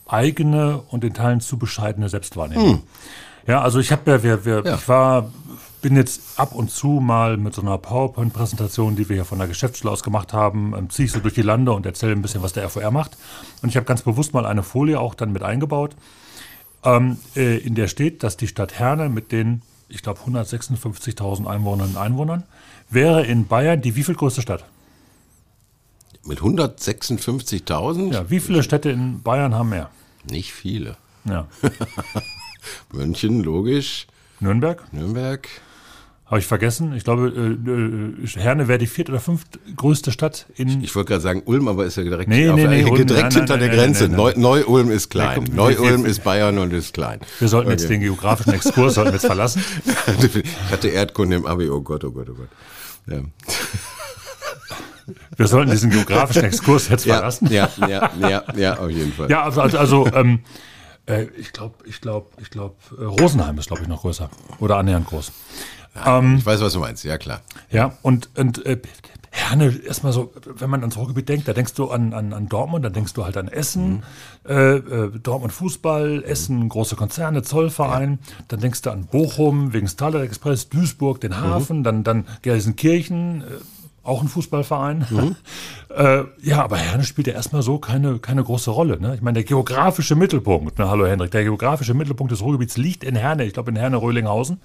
eigene 0.09 0.83
und 0.89 1.05
in 1.05 1.15
Teilen 1.15 1.41
zu 1.41 1.59
bescheidene 1.59 2.09
Selbstwahrnehmung. 2.09 2.69
Hm. 2.69 2.83
Ja, 3.49 3.63
also 3.63 3.79
ich 3.81 3.91
habe 3.91 4.11
ja, 4.11 4.23
wir, 4.23 4.45
wir, 4.45 4.63
ja. 4.63 4.75
ich 4.75 4.87
war, 4.89 5.33
bin 5.81 5.97
jetzt 5.97 6.39
ab 6.39 6.55
und 6.55 6.71
zu 6.71 7.01
mal 7.01 7.39
mit 7.39 7.55
so 7.55 7.63
einer 7.63 7.79
PowerPoint-Präsentation, 7.79 8.95
die 8.95 9.09
wir 9.09 9.17
hier 9.17 9.25
von 9.25 9.39
der 9.39 9.49
Geschäftsstelle 9.49 9.91
aus 9.91 10.03
gemacht 10.03 10.35
haben, 10.35 10.75
ähm, 10.77 10.91
ziehe 10.91 11.07
ich 11.07 11.13
so 11.13 11.19
durch 11.19 11.33
die 11.33 11.43
Lande 11.43 11.73
und 11.73 11.87
erzähle 11.87 12.13
ein 12.13 12.21
bisschen, 12.21 12.43
was 12.43 12.53
der 12.53 12.65
RVR 12.65 12.91
macht. 12.91 13.17
Und 13.63 13.71
ich 13.71 13.77
habe 13.77 13.87
ganz 13.87 14.03
bewusst 14.03 14.35
mal 14.35 14.45
eine 14.45 14.63
Folie 14.63 15.01
auch 15.01 15.15
dann 15.15 15.33
mit 15.33 15.43
eingebaut, 15.43 15.97
ähm, 16.85 17.17
äh, 17.35 17.57
in 17.57 17.75
der 17.75 17.89
steht, 17.89 18.23
dass 18.23 18.37
die 18.37 18.49
Stadt 18.49 18.79
Herne 18.79 19.09
mit 19.09 19.33
den, 19.33 19.63
ich 19.89 20.03
glaube, 20.03 20.21
156.000 20.21 21.47
Einwohnerinnen 21.47 21.97
und 21.97 22.03
Einwohnern 22.03 22.43
wäre 22.91 23.25
in 23.25 23.47
Bayern 23.47 23.81
die 23.81 23.97
wieviel 23.97 24.15
größte 24.15 24.43
Stadt? 24.43 24.67
Mit 26.27 26.41
156.000? 26.41 28.13
Ja, 28.13 28.29
wie 28.29 28.41
viele 28.41 28.63
Städte 28.63 28.91
in 28.91 29.23
Bayern 29.23 29.55
haben 29.55 29.71
mehr? 29.71 29.89
Nicht 30.31 30.53
viele. 30.53 30.99
Ja. 31.25 31.47
München, 32.93 33.43
logisch. 33.43 34.07
Nürnberg. 34.41 34.83
Nürnberg. 34.93 35.49
Habe 36.27 36.41
ich 36.41 36.47
vergessen. 36.47 36.93
Ich 36.95 37.05
glaube, 37.05 37.29
äh, 37.29 37.71
äh 37.71 38.27
Herne 38.43 38.69
wäre 38.69 38.79
die 38.79 38.87
viert- 38.87 39.09
oder 39.09 39.19
fünftgrößte 39.19 40.13
Stadt 40.13 40.45
in. 40.57 40.85
Ich 40.85 40.95
wollte 40.95 41.09
gerade 41.09 41.23
sagen 41.23 41.43
Ulm, 41.47 41.69
aber 41.69 41.87
ist 41.87 41.97
ja 41.97 42.03
direkt, 42.03 42.29
Nee, 42.29 42.53
nee, 42.53 42.67
nee, 42.67 42.85
Ulm, 42.85 43.07
direkt 43.07 43.09
nein, 43.09 43.33
hinter 43.33 43.57
nein, 43.57 43.61
der 43.61 43.69
nein, 43.69 43.77
Grenze. 43.79 44.09
nein, 44.09 44.17
Neu- 44.17 44.35
Neu-Ulm 44.37 44.91
ist 44.91 45.09
klein. 45.09 45.45
Neu-Ulm 45.55 46.05
ist 46.05 46.23
Bayern 46.25 46.59
und 46.59 46.75
ist 46.75 46.93
klein. 46.93 47.21
wir 47.39 47.49
sollten 47.49 47.71
jetzt 47.71 47.85
Okay. 47.87 47.95
den 47.95 48.01
geografischen 48.03 48.53
Exkurs 48.53 48.95
sollten 48.95 49.13
wir 49.13 49.15
jetzt 49.15 49.27
verlassen. 49.27 49.63
Ich 50.45 50.71
hatte 50.73 50.89
Erdkunde 50.89 51.37
im 51.37 51.47
Abi, 51.47 51.71
oh 51.71 51.81
Gott, 51.81 52.05
oh 52.05 52.11
Gott, 52.11 52.29
oh 52.29 52.35
Gott. 52.35 52.49
Ja, 53.07 53.23
Wir 55.39 55.47
sollten 55.47 55.71
diesen 55.71 55.89
geografischen 55.91 56.45
Exkurs 56.45 56.89
jetzt 56.89 57.05
verlassen. 57.07 57.49
ja, 57.51 57.71
ja, 57.89 58.11
ja, 58.21 58.45
ja, 58.55 58.79
auf 58.79 58.91
jeden 58.91 59.13
Fall. 59.15 59.31
Ja, 59.31 59.45
also, 59.45 59.63
also, 59.63 59.79
also 59.79 60.07
ähm, 60.13 60.41
äh, 61.09 61.27
ich 61.37 61.53
glaube, 61.53 61.77
ich 61.87 62.01
glaube, 62.01 62.27
ich 62.41 62.51
glaube, 62.51 62.77
äh, 62.99 63.05
Rosenheim 63.05 63.59
ist, 63.59 63.69
glaube 63.69 63.83
ich, 63.83 63.89
noch 63.89 64.03
größer. 64.03 64.31
Oder 64.61 64.77
annähernd 64.77 65.07
groß. 65.07 65.33
Ich 66.37 66.47
weiß, 66.47 66.61
was 66.61 66.75
du 66.75 66.79
meinst, 66.79 67.03
ja 67.03 67.19
klar. 67.19 67.41
Ja, 67.71 67.99
und, 68.03 68.29
und 68.37 68.65
äh, 68.65 68.79
Herne, 69.31 69.79
erstmal 69.87 70.13
so, 70.13 70.33
wenn 70.45 70.71
man 70.71 70.81
ans 70.81 70.97
Ruhrgebiet 70.97 71.29
denkt, 71.29 71.49
da 71.49 71.53
denkst 71.53 71.75
du 71.75 71.91
an, 71.91 72.15
an, 72.15 72.33
an 72.33 72.49
Dortmund, 72.49 72.85
dann 72.85 72.93
denkst 72.93 73.13
du 73.13 73.25
halt 73.25 73.37
an 73.37 73.49
Essen, 73.49 74.03
äh, 74.49 74.77
äh, 74.77 75.11
Dortmund 75.19 75.53
Fußball, 75.53 76.25
Essen, 76.25 76.69
große 76.69 76.97
Konzerne, 76.97 77.43
Zollverein, 77.43 78.19
dann 78.49 78.61
denkst 78.61 78.83
du 78.83 78.91
an 78.91 79.07
Bochum, 79.07 79.73
wegen 79.73 79.87
Starlight 79.87 80.25
Express, 80.25 80.69
Duisburg, 80.71 81.21
den 81.21 81.39
Hafen, 81.39 81.85
dann, 81.85 82.05
dann 82.05 82.27
Gelsenkirchen, 82.43 83.43
äh, 83.43 83.45
auch 84.03 84.23
ein 84.23 84.29
Fußballverein. 84.29 85.07
äh, 85.95 86.25
ja, 86.41 86.63
aber 86.65 86.77
Herne 86.79 87.05
spielt 87.05 87.27
ja 87.27 87.35
erstmal 87.35 87.63
so 87.63 87.79
keine, 87.79 88.19
keine 88.19 88.43
große 88.45 88.71
Rolle. 88.71 89.01
Ne? 89.01 89.15
Ich 89.15 89.23
meine, 89.23 89.35
der 89.35 89.45
geografische 89.45 90.15
Mittelpunkt, 90.15 90.79
ne, 90.79 90.89
hallo 90.89 91.07
Hendrik, 91.07 91.31
der 91.31 91.45
geografische 91.45 91.95
Mittelpunkt 91.95 92.33
des 92.33 92.41
Ruhrgebiets 92.43 92.77
liegt 92.77 93.05
in 93.05 93.17
Herne, 93.17 93.45
ich 93.45 93.53
glaube 93.53 93.71
in 93.71 93.77
Herne-Röhlinghausen. 93.77 94.61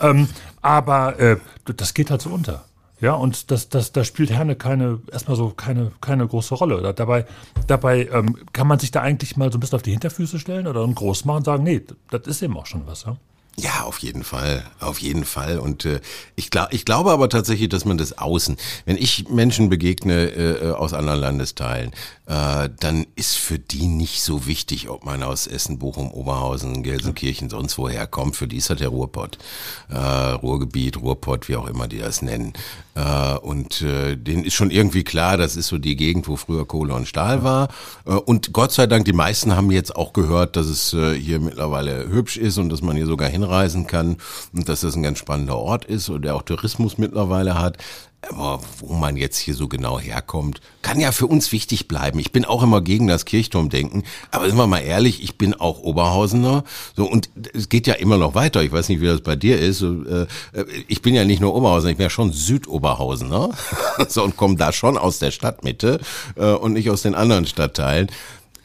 Ähm, 0.00 0.28
aber 0.62 1.18
äh, 1.20 1.36
das 1.76 1.94
geht 1.94 2.10
halt 2.10 2.22
so 2.22 2.30
unter. 2.30 2.64
Ja, 3.00 3.12
und 3.12 3.52
das, 3.52 3.68
das, 3.68 3.92
da 3.92 4.02
spielt 4.02 4.30
Herne 4.30 4.56
keine, 4.56 4.98
erstmal 5.12 5.36
so 5.36 5.50
keine, 5.50 5.92
keine 6.00 6.26
große 6.26 6.54
Rolle. 6.56 6.82
Da- 6.82 6.92
Dabei, 6.92 7.26
dabei 7.68 8.08
ähm, 8.12 8.36
kann 8.52 8.66
man 8.66 8.78
sich 8.80 8.90
da 8.90 9.02
eigentlich 9.02 9.36
mal 9.36 9.52
so 9.52 9.58
ein 9.58 9.60
bisschen 9.60 9.76
auf 9.76 9.82
die 9.82 9.92
Hinterfüße 9.92 10.38
stellen 10.40 10.66
oder 10.66 10.84
groß 10.88 11.24
machen 11.24 11.38
und 11.38 11.44
sagen, 11.44 11.62
nee, 11.62 11.82
das 12.10 12.26
ist 12.26 12.42
eben 12.42 12.56
auch 12.56 12.66
schon 12.66 12.86
was. 12.86 13.04
Ja? 13.04 13.16
Ja, 13.60 13.82
auf 13.82 13.98
jeden 13.98 14.22
Fall, 14.22 14.62
auf 14.78 15.00
jeden 15.00 15.24
Fall. 15.24 15.58
Und 15.58 15.84
äh, 15.84 16.00
ich, 16.36 16.52
glaub, 16.52 16.72
ich 16.72 16.84
glaube 16.84 17.10
aber 17.10 17.28
tatsächlich, 17.28 17.68
dass 17.68 17.84
man 17.84 17.98
das 17.98 18.16
außen, 18.16 18.56
wenn 18.84 18.96
ich 18.96 19.28
Menschen 19.30 19.68
begegne 19.68 20.26
äh, 20.26 20.70
aus 20.70 20.92
anderen 20.92 21.18
Landesteilen, 21.18 21.90
äh, 22.26 22.68
dann 22.78 23.06
ist 23.16 23.36
für 23.36 23.58
die 23.58 23.88
nicht 23.88 24.22
so 24.22 24.46
wichtig, 24.46 24.88
ob 24.88 25.04
man 25.04 25.24
aus 25.24 25.48
Essen, 25.48 25.80
Bochum, 25.80 26.12
Oberhausen, 26.12 26.84
Gelsenkirchen, 26.84 27.50
sonst 27.50 27.78
woher 27.78 28.06
kommt. 28.06 28.36
Für 28.36 28.46
die 28.46 28.58
ist 28.58 28.70
halt 28.70 28.78
der 28.78 28.90
Ruhrpott, 28.90 29.38
äh, 29.88 29.96
Ruhrgebiet, 29.96 30.98
Ruhrpott, 30.98 31.48
wie 31.48 31.56
auch 31.56 31.66
immer 31.66 31.88
die 31.88 31.98
das 31.98 32.22
nennen. 32.22 32.52
Äh, 32.94 33.38
und 33.38 33.82
äh, 33.82 34.16
denen 34.16 34.44
ist 34.44 34.54
schon 34.54 34.70
irgendwie 34.70 35.04
klar, 35.04 35.36
das 35.36 35.56
ist 35.56 35.68
so 35.68 35.78
die 35.78 35.96
Gegend, 35.96 36.28
wo 36.28 36.36
früher 36.36 36.66
Kohle 36.66 36.94
und 36.94 37.08
Stahl 37.08 37.42
war. 37.42 37.68
Äh, 38.04 38.10
und 38.12 38.52
Gott 38.52 38.72
sei 38.72 38.86
Dank, 38.86 39.04
die 39.04 39.12
meisten 39.12 39.56
haben 39.56 39.70
jetzt 39.70 39.96
auch 39.96 40.12
gehört, 40.12 40.54
dass 40.56 40.66
es 40.66 40.92
äh, 40.92 41.14
hier 41.14 41.40
mittlerweile 41.40 42.08
hübsch 42.08 42.36
ist 42.36 42.58
und 42.58 42.68
dass 42.68 42.82
man 42.82 42.96
hier 42.96 43.06
sogar 43.06 43.28
hinreisen 43.48 43.86
kann 43.86 44.16
und 44.54 44.68
dass 44.68 44.80
das 44.80 44.96
ein 44.96 45.02
ganz 45.02 45.18
spannender 45.18 45.56
Ort 45.56 45.84
ist 45.84 46.08
und 46.08 46.22
der 46.22 46.36
auch 46.36 46.42
Tourismus 46.42 46.98
mittlerweile 46.98 47.58
hat. 47.58 47.78
Aber 48.28 48.60
wo 48.80 48.94
man 48.94 49.16
jetzt 49.16 49.38
hier 49.38 49.54
so 49.54 49.68
genau 49.68 50.00
herkommt, 50.00 50.60
kann 50.82 50.98
ja 50.98 51.12
für 51.12 51.28
uns 51.28 51.52
wichtig 51.52 51.86
bleiben. 51.86 52.18
Ich 52.18 52.32
bin 52.32 52.44
auch 52.44 52.64
immer 52.64 52.80
gegen 52.80 53.06
das 53.06 53.24
Kirchturmdenken, 53.24 54.02
aber 54.32 54.48
sind 54.48 54.58
wir 54.58 54.66
mal 54.66 54.80
ehrlich, 54.80 55.22
ich 55.22 55.38
bin 55.38 55.54
auch 55.54 55.78
Oberhausener. 55.78 56.64
So 56.96 57.08
und 57.08 57.30
es 57.54 57.68
geht 57.68 57.86
ja 57.86 57.94
immer 57.94 58.16
noch 58.16 58.34
weiter. 58.34 58.60
Ich 58.64 58.72
weiß 58.72 58.88
nicht, 58.88 59.00
wie 59.00 59.06
das 59.06 59.20
bei 59.20 59.36
dir 59.36 59.60
ist. 59.60 59.78
So, 59.78 60.02
äh, 60.02 60.26
Ich 60.88 61.00
bin 61.00 61.14
ja 61.14 61.24
nicht 61.24 61.40
nur 61.40 61.54
Oberhausener, 61.54 61.92
ich 61.92 61.96
bin 61.96 62.04
ja 62.04 62.10
schon 62.10 62.32
Südoberhausener. 62.32 63.50
So 64.08 64.22
und 64.22 64.36
komme 64.36 64.56
da 64.56 64.72
schon 64.72 64.96
aus 64.96 65.18
der 65.18 65.32
Stadtmitte 65.32 66.00
äh, 66.36 66.52
und 66.52 66.72
nicht 66.72 66.88
aus 66.88 67.02
den 67.02 67.14
anderen 67.14 67.46
Stadtteilen. 67.46 68.08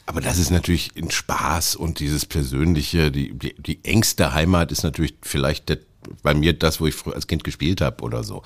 Aber 0.06 0.20
das 0.20 0.38
ist 0.38 0.50
natürlich 0.50 0.92
ein 0.96 1.10
Spaß 1.10 1.76
und 1.76 1.98
dieses 1.98 2.26
persönliche, 2.26 3.10
die, 3.10 3.32
die, 3.32 3.54
die 3.54 3.84
engste 3.84 4.34
Heimat 4.34 4.70
ist 4.70 4.82
natürlich 4.82 5.14
vielleicht 5.22 5.68
der, 5.68 5.78
bei 6.22 6.34
mir 6.34 6.52
das, 6.52 6.80
wo 6.80 6.86
ich 6.86 6.94
früher 6.94 7.14
als 7.14 7.26
Kind 7.26 7.44
gespielt 7.44 7.80
habe 7.80 8.02
oder 8.02 8.22
so. 8.22 8.42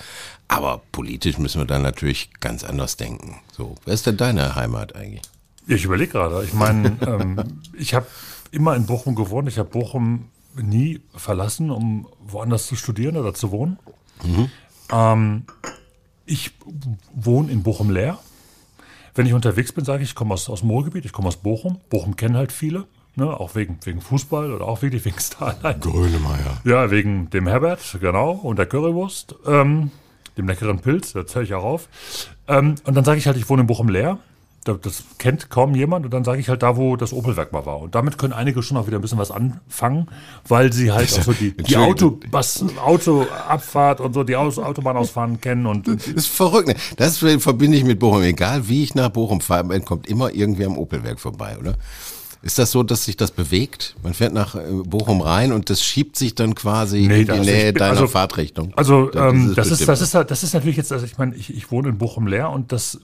Aber 0.47 0.83
politisch 0.93 1.39
müssen 1.39 1.61
wir 1.61 1.67
da 1.67 1.79
natürlich 1.79 2.31
ganz 2.41 2.63
anders 2.63 2.97
denken. 2.97 3.41
So, 3.57 3.75
wer 3.85 3.95
ist 3.95 4.07
denn 4.07 4.17
deine 4.17 4.55
Heimat 4.55 4.95
eigentlich? 4.95 5.23
Ich 5.67 5.85
überlege 5.85 6.13
gerade. 6.13 6.45
Ich 6.45 6.55
meine, 6.55 6.97
ähm, 7.07 7.61
ich 7.77 7.95
habe 7.95 8.07
immer 8.53 8.77
in 8.77 8.87
Bochum 8.87 9.15
gewohnt. 9.15 9.49
Ich 9.49 9.59
habe 9.59 9.69
Bochum 9.69 10.27
nie 10.57 11.01
verlassen, 11.15 11.71
um 11.71 12.07
woanders 12.21 12.67
zu 12.67 12.77
studieren 12.77 13.17
oder 13.17 13.35
zu 13.35 13.51
wohnen. 13.51 13.79
Ähm, 14.91 15.45
ich 16.25 16.53
wohne 17.15 17.51
in 17.51 17.63
Bochum 17.63 17.91
leer. 17.91 18.19
Wenn 19.19 19.27
ich 19.27 19.35
unterwegs 19.35 19.73
bin, 19.73 19.85
sage 19.85 20.05
ich, 20.05 20.11
ich 20.11 20.15
komme 20.15 20.33
aus, 20.33 20.49
aus 20.49 20.61
dem 20.61 20.71
Ruhrgebiet, 20.71 21.05
ich 21.05 21.11
komme 21.11 21.27
aus 21.27 21.39
Bochum. 21.39 21.81
Bochum 21.91 22.15
kennen 22.15 22.37
halt 22.37 22.53
viele, 22.53 22.85
ne? 23.17 23.29
auch 23.29 23.57
wegen, 23.57 23.81
wegen 23.83 24.01
Fußball 24.01 24.53
oder 24.53 24.65
auch 24.65 24.81
wirklich 24.81 25.05
wegen 25.05 25.19
Starlight. 25.19 25.81
Grönemeyer. 25.81 26.59
Ja, 26.63 26.93
wegen 26.93 27.29
dem 27.31 27.49
Herbert, 27.49 27.99
genau, 28.01 28.31
und 28.31 28.61
der 28.61 28.67
Currywurst, 28.67 29.35
ähm, 29.45 29.91
dem 30.37 30.47
leckeren 30.47 30.79
Pilz, 30.79 31.15
das 31.15 31.35
höre 31.35 31.43
ich 31.43 31.53
auch 31.53 31.65
auf. 31.65 31.89
Ähm, 32.47 32.77
und 32.85 32.95
dann 32.97 33.05
sage 33.05 33.19
ich 33.19 33.27
halt, 33.27 33.37
ich 33.37 33.49
wohne 33.49 33.63
in 33.63 33.67
Bochum 33.67 33.89
leer. 33.89 34.19
Da- 34.69 34.75
Das 34.81 35.03
kennt 35.19 35.51
kaum 35.51 35.75
jemand. 35.75 36.05
Und 36.05 36.13
dann 36.15 36.25
sage 36.25 36.41
ich 36.41 36.49
halt 36.49 36.63
da, 36.63 36.77
wo 36.77 36.97
das 36.97 37.13
Opelwerk 37.13 37.53
mal 37.53 37.65
war. 37.67 37.81
Und 37.81 37.95
damit 37.95 38.19
können 38.19 38.33
einige 38.33 38.63
schon 38.63 38.77
auch 38.77 38.87
wieder 38.87 38.99
ein 38.99 39.03
bisschen 39.03 39.19
was 39.19 39.31
anfangen, 39.31 40.09
weil 40.47 40.73
sie 40.73 40.93
halt 40.93 41.13
auch 41.19 41.23
so 41.23 41.33
die, 41.33 41.57
die. 41.57 41.77
Autobus, 41.77 42.65
Autoabfahrt 42.85 44.01
und 44.01 44.13
so, 44.15 44.25
die 44.25 44.37
Aus 44.37 44.59
Autobahnausfahren 44.59 45.41
kennen. 45.41 45.67
Und 45.67 45.89
Das 45.89 46.07
ist 46.07 46.27
verrückt. 46.29 46.69
Ne? 46.69 46.75
Das 46.97 47.19
verbinde 47.19 47.77
ich 47.77 47.85
mit 47.85 47.99
Bochum. 47.99 48.23
Egal 48.23 48.69
wie 48.69 48.83
ich 48.83 48.95
nach 48.95 49.09
Bochum 49.11 49.41
fahre, 49.41 49.65
man 49.65 49.85
kommt 49.85 50.07
immer 50.07 50.33
irgendwie 50.33 50.65
am 50.65 50.77
Opelwerk 50.79 51.21
vorbei, 51.21 51.57
oder? 51.59 51.75
Ist 52.41 52.57
das 52.59 52.71
so, 52.71 52.85
dass 52.85 53.05
sich 53.05 53.17
das 53.17 53.33
bewegt? 53.33 53.97
Man 54.05 54.15
fährt 54.15 54.33
nach 54.33 54.55
äh, 54.55 54.61
Bochum 54.85 55.21
rein 55.23 55.51
und 55.53 55.71
das 55.71 55.83
schiebt 55.83 56.15
sich 56.17 56.37
dann 56.37 56.55
quasi 56.55 57.09
Nee, 57.09 57.23
in 57.23 57.27
die 57.27 57.41
Nähe 57.41 57.73
deiner 57.73 57.91
also- 57.93 58.07
Fahrtrichtung. 58.07 58.73
Also 58.77 59.07
Das 59.09 59.33
ähm, 59.33 59.49
ist 59.51 59.59
das, 59.59 59.71
ist, 59.73 59.89
das, 59.89 60.01
ist, 60.01 60.15
halt- 60.15 60.31
das 60.31 60.45
ist 60.45 60.55
natürlich 60.55 60.77
jetzt, 60.77 60.93
also 60.93 61.05
ich 61.05 61.19
meine, 61.19 61.35
ich, 61.35 61.53
ich 61.53 61.73
wohne 61.73 61.89
in 61.89 61.99
Bochum 61.99 62.29
leer 62.29 62.51
und 62.51 62.71
das 62.71 63.01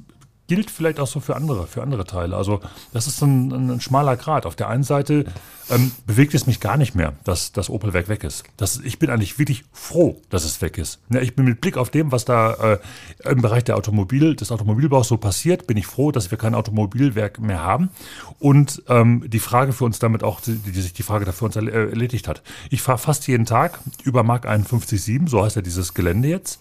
gilt 0.47 0.71
vielleicht 0.71 1.01
auch 1.01 1.07
so 1.07 1.21
für 1.21 1.37
andere, 1.37 1.67
für 1.67 1.83
andere 1.83 2.05
Teile. 2.05 2.37
Also 2.37 2.61
das 2.93 3.07
ist 3.07 3.23
ein, 3.23 3.53
ein, 3.53 3.71
ein 3.71 3.81
schmaler 3.81 4.17
Grad. 4.17 4.45
Auf 4.45 4.57
der 4.57 4.69
einen 4.69 4.83
Seite 4.83 5.25
ähm, 5.71 5.93
bewegt 6.07 6.35
es 6.35 6.47
mich 6.47 6.61
gar 6.61 6.77
nicht 6.77 6.95
mehr, 6.95 7.15
dass 7.25 7.53
das 7.53 7.71
Opelwerk 7.71 8.09
weg 8.09 8.25
ist. 8.25 8.45
Das, 8.57 8.79
ich 8.85 8.99
bin 8.99 9.09
eigentlich 9.09 9.39
wirklich 9.39 9.65
froh, 9.73 10.21
dass 10.29 10.45
es 10.45 10.61
weg 10.61 10.77
ist. 10.77 11.01
Ja, 11.11 11.21
ich 11.21 11.35
bin 11.35 11.47
mit 11.47 11.61
Blick 11.61 11.79
auf 11.79 11.91
dem, 11.91 12.13
was 12.13 12.27
da 12.27 12.53
äh, 12.55 12.79
im 13.25 13.41
Bereich 13.41 13.65
der 13.65 13.77
Automobil, 13.77 14.37
des 14.37 14.53
Automobilbaus 14.53 15.09
so 15.09 15.17
passiert, 15.17 15.67
bin 15.67 15.79
ich 15.79 15.87
froh, 15.87 16.13
dass 16.13 16.31
wir 16.31 16.37
kein 16.37 16.55
Automobilwerk 16.55 17.41
mehr 17.41 17.63
haben. 17.63 17.89
Und 18.39 18.83
ähm, 18.89 19.25
die 19.27 19.41
Frage 19.41 19.73
für 19.73 19.85
uns 19.85 19.99
damit 19.99 20.23
auch, 20.23 20.41
die, 20.43 20.57
die 20.57 20.81
sich 20.81 20.93
die 20.93 21.03
Frage 21.03 21.25
dafür 21.25 21.47
uns 21.47 21.57
äh, 21.57 21.65
erledigt 21.65 22.29
hat. 22.29 22.43
Ich 22.69 22.83
fahre 22.83 22.99
fast 22.99 23.27
jeden 23.29 23.47
Tag 23.47 23.81
über 24.03 24.23
Mark 24.23 24.47
51.7, 24.47 25.29
so 25.29 25.43
heißt 25.43 25.57
ja 25.57 25.63
dieses 25.63 25.95
Gelände 25.95 26.29
jetzt. 26.29 26.61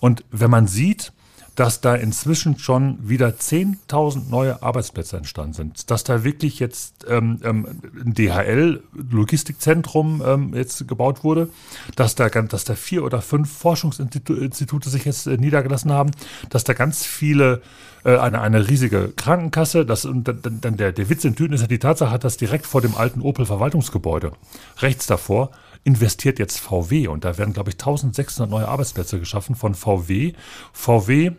Und 0.00 0.24
wenn 0.30 0.50
man 0.50 0.66
sieht, 0.66 1.12
dass 1.54 1.80
da 1.80 1.94
inzwischen 1.94 2.58
schon 2.58 2.98
wieder 3.06 3.28
10.000 3.28 4.30
neue 4.30 4.62
Arbeitsplätze 4.62 5.16
entstanden 5.16 5.52
sind. 5.52 5.90
Dass 5.90 6.04
da 6.04 6.24
wirklich 6.24 6.58
jetzt 6.58 7.06
ähm, 7.08 7.40
ähm, 7.44 7.66
ein 8.04 8.14
DHL-Logistikzentrum 8.14 10.22
ähm, 10.24 10.54
jetzt 10.54 10.86
gebaut 10.88 11.24
wurde, 11.24 11.48
dass 11.96 12.14
da, 12.14 12.28
dass 12.28 12.64
da 12.64 12.74
vier 12.74 13.04
oder 13.04 13.20
fünf 13.20 13.50
Forschungsinstitute 13.50 14.88
sich 14.88 15.04
jetzt 15.04 15.26
äh, 15.26 15.36
niedergelassen 15.36 15.92
haben, 15.92 16.12
dass 16.48 16.64
da 16.64 16.72
ganz 16.72 17.04
viele 17.04 17.60
äh, 18.04 18.16
eine, 18.16 18.40
eine 18.40 18.68
riesige 18.68 19.12
Krankenkasse, 19.14 19.84
das, 19.84 20.04
und 20.04 20.24
dann 20.24 20.76
der, 20.76 20.92
der 20.92 21.08
Witz 21.08 21.24
in 21.24 21.36
Tüten 21.36 21.54
ist 21.54 21.60
ja 21.60 21.66
die 21.66 21.78
Tatsache, 21.78 22.18
dass 22.18 22.36
direkt 22.36 22.66
vor 22.66 22.80
dem 22.80 22.96
alten 22.96 23.20
Opel-Verwaltungsgebäude, 23.20 24.32
rechts 24.78 25.06
davor, 25.06 25.50
investiert 25.84 26.38
jetzt 26.38 26.60
VW 26.60 27.08
und 27.08 27.24
da 27.24 27.38
werden, 27.38 27.52
glaube 27.54 27.70
ich, 27.70 27.74
1600 27.74 28.50
neue 28.50 28.68
Arbeitsplätze 28.68 29.18
geschaffen 29.18 29.54
von 29.56 29.74
VW. 29.74 30.32
VW, 30.72 31.32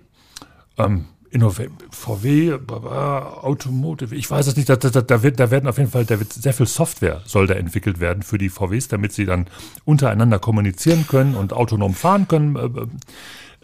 ähm, 0.77 1.05
Innova 1.29 1.63
VW, 1.89 2.53
Automotive, 2.53 4.15
ich 4.15 4.29
weiß 4.29 4.45
es 4.47 4.55
nicht, 4.55 4.69
da, 4.69 4.75
da, 4.75 5.01
da, 5.01 5.23
wird, 5.23 5.39
da 5.39 5.49
werden 5.49 5.67
auf 5.67 5.79
jeden 5.79 5.89
Fall, 5.89 6.05
da 6.05 6.19
wird 6.19 6.31
sehr 6.31 6.53
viel 6.53 6.67
Software 6.67 7.21
soll 7.25 7.47
da 7.47 7.55
entwickelt 7.55 7.99
werden 7.99 8.21
für 8.21 8.37
die 8.37 8.49
VWs, 8.49 8.87
damit 8.87 9.13
sie 9.13 9.25
dann 9.25 9.47
untereinander 9.83 10.37
kommunizieren 10.37 11.07
können 11.07 11.33
und 11.35 11.51
autonom 11.53 11.95
fahren 11.95 12.27
können. 12.27 12.55
Äh, 12.55 12.65
äh, 12.65 12.87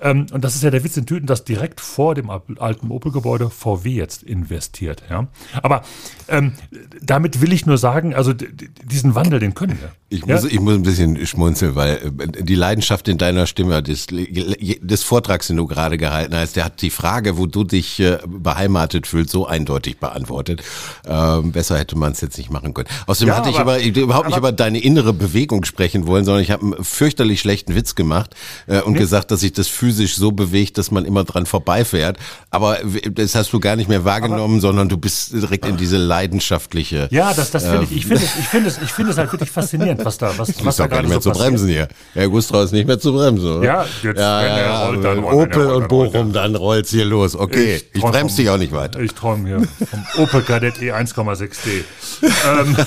ähm, 0.01 0.25
und 0.31 0.43
das 0.43 0.55
ist 0.55 0.63
ja 0.63 0.71
der 0.71 0.83
Witz 0.83 0.97
in 0.97 1.05
Tüten, 1.05 1.27
dass 1.27 1.43
direkt 1.43 1.79
vor 1.81 2.15
dem 2.15 2.29
al- 2.29 2.41
alten 2.57 2.89
Opel-Gebäude 2.89 3.49
VW 3.51 3.89
jetzt 3.91 4.23
investiert. 4.23 5.03
Ja? 5.09 5.27
Aber 5.61 5.83
ähm, 6.27 6.53
damit 7.01 7.41
will 7.41 7.53
ich 7.53 7.65
nur 7.67 7.77
sagen, 7.77 8.15
also 8.15 8.33
diesen 8.33 9.13
Wandel, 9.13 9.39
den 9.39 9.53
können 9.53 9.77
wir. 9.79 9.91
Ich 10.11 10.25
muss, 10.25 10.43
ja? 10.43 10.49
ich 10.49 10.59
muss 10.59 10.73
ein 10.73 10.81
bisschen 10.81 11.25
schmunzeln, 11.27 11.75
weil 11.75 11.97
äh, 11.97 12.43
die 12.43 12.55
Leidenschaft 12.55 13.07
in 13.07 13.19
deiner 13.19 13.45
Stimme 13.45 13.83
des, 13.83 14.07
des 14.07 15.03
Vortrags, 15.03 15.47
den 15.47 15.57
du 15.57 15.67
gerade 15.67 15.97
gehalten 15.97 16.35
hast, 16.35 16.55
der 16.55 16.65
hat 16.65 16.81
die 16.81 16.89
Frage, 16.89 17.37
wo 17.37 17.45
du 17.45 17.63
dich 17.63 17.99
äh, 17.99 18.17
beheimatet 18.27 19.05
fühlst, 19.05 19.29
so 19.29 19.45
eindeutig 19.45 19.99
beantwortet. 19.99 20.63
Ähm, 21.07 21.51
besser 21.51 21.77
hätte 21.77 21.95
man 21.95 22.13
es 22.13 22.21
jetzt 22.21 22.39
nicht 22.39 22.49
machen 22.49 22.73
können. 22.73 22.87
Außerdem 23.05 23.29
ja, 23.29 23.37
hatte 23.37 23.51
ich 23.51 23.59
aber, 23.59 23.79
ich 23.79 23.95
überhaupt 23.95 24.25
aber, 24.25 24.29
nicht 24.29 24.37
über 24.37 24.51
deine 24.51 24.79
innere 24.79 25.13
Bewegung 25.13 25.63
sprechen 25.63 26.07
wollen, 26.07 26.25
sondern 26.25 26.41
ich 26.41 26.49
habe 26.49 26.63
einen 26.63 26.83
fürchterlich 26.83 27.39
schlechten 27.41 27.75
Witz 27.75 27.93
gemacht 27.93 28.35
äh, 28.65 28.81
und 28.81 28.93
nee. 28.93 28.99
gesagt, 28.99 29.29
dass 29.29 29.41
sich 29.41 29.53
das 29.53 29.67
physisch 29.67 30.15
so 30.15 30.31
bewegt, 30.31 30.79
dass 30.79 30.89
man 30.89 31.05
immer 31.05 31.23
dran 31.23 31.45
vorbeifährt. 31.45 32.17
Aber 32.49 32.79
das 33.11 33.35
hast 33.35 33.53
du 33.53 33.59
gar 33.59 33.75
nicht 33.75 33.89
mehr 33.89 34.05
wahrgenommen, 34.05 34.55
aber, 34.55 34.61
sondern 34.61 34.89
du 34.89 34.97
bist 34.97 35.33
direkt 35.33 35.67
in 35.67 35.77
diese 35.77 35.97
leidenschaftliche. 35.97 37.09
Ja, 37.11 37.31
das, 37.35 37.51
das 37.51 37.63
finde 37.63 37.83
ich. 37.83 37.91
Ich 37.91 38.05
finde 38.07 38.23
es, 38.23 38.39
ich 38.39 38.47
finde 38.47 38.69
es, 38.69 38.81
ich 38.81 38.91
finde 38.91 39.11
es 39.11 39.17
halt 39.19 39.31
wirklich 39.31 39.51
faszinierend 39.51 39.98
was 40.03 40.17
da, 40.17 40.37
was, 40.37 40.65
was 40.65 40.75
da 40.77 40.87
gar 40.87 41.01
nicht 41.01 41.09
mehr 41.09 41.21
so 41.21 41.31
zu 41.31 41.37
bremsen 41.39 41.69
hier. 41.69 41.87
Herr 42.13 42.29
Gustrau 42.29 42.61
ist 42.61 42.71
nicht 42.71 42.87
mehr 42.87 42.99
zu 42.99 43.13
bremsen. 43.13 43.57
Oder? 43.57 43.65
Ja, 43.65 43.85
jetzt, 44.03 44.19
ja, 44.19 44.41
wenn 44.41 44.57
ja, 44.57 44.85
rollt, 44.87 45.03
dann 45.03 45.19
rollt, 45.19 45.55
Opel 45.55 45.67
und 45.67 45.87
Bochum, 45.87 46.33
dann 46.33 46.55
rollt 46.55 46.85
es 46.85 46.91
hier 46.91 47.05
los. 47.05 47.35
Okay, 47.35 47.75
ich, 47.75 47.95
ich 47.95 48.01
bremse 48.01 48.37
dich 48.37 48.49
auch 48.49 48.57
nicht 48.57 48.71
weiter. 48.71 48.99
Ich 48.99 49.13
träume 49.13 49.47
hier 49.47 49.67
vom 49.85 50.23
Opel 50.23 50.41
Kadett 50.41 50.75
E1,6D. 50.77 51.83
ähm. 52.23 52.77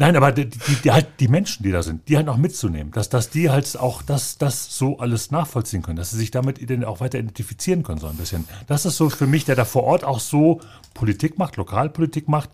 Nein, 0.00 0.16
aber 0.16 0.32
die, 0.32 0.48
die, 0.48 0.74
die, 0.82 0.92
halt 0.92 1.08
die 1.20 1.28
Menschen, 1.28 1.62
die 1.62 1.72
da 1.72 1.82
sind, 1.82 2.08
die 2.08 2.16
halt 2.16 2.26
auch 2.30 2.38
mitzunehmen, 2.38 2.90
dass, 2.90 3.10
dass 3.10 3.28
die 3.28 3.50
halt 3.50 3.76
auch 3.78 4.00
das, 4.00 4.38
das 4.38 4.74
so 4.74 4.98
alles 4.98 5.30
nachvollziehen 5.30 5.82
können, 5.82 5.96
dass 5.96 6.12
sie 6.12 6.16
sich 6.16 6.30
damit 6.30 6.58
auch 6.86 7.00
weiter 7.00 7.18
identifizieren 7.18 7.82
können, 7.82 7.98
so 7.98 8.06
ein 8.06 8.16
bisschen. 8.16 8.48
Das 8.66 8.86
ist 8.86 8.96
so 8.96 9.10
für 9.10 9.26
mich, 9.26 9.44
der 9.44 9.56
da 9.56 9.66
vor 9.66 9.84
Ort 9.84 10.02
auch 10.02 10.18
so 10.18 10.60
Politik 10.94 11.36
macht, 11.36 11.58
Lokalpolitik 11.58 12.28
macht, 12.28 12.48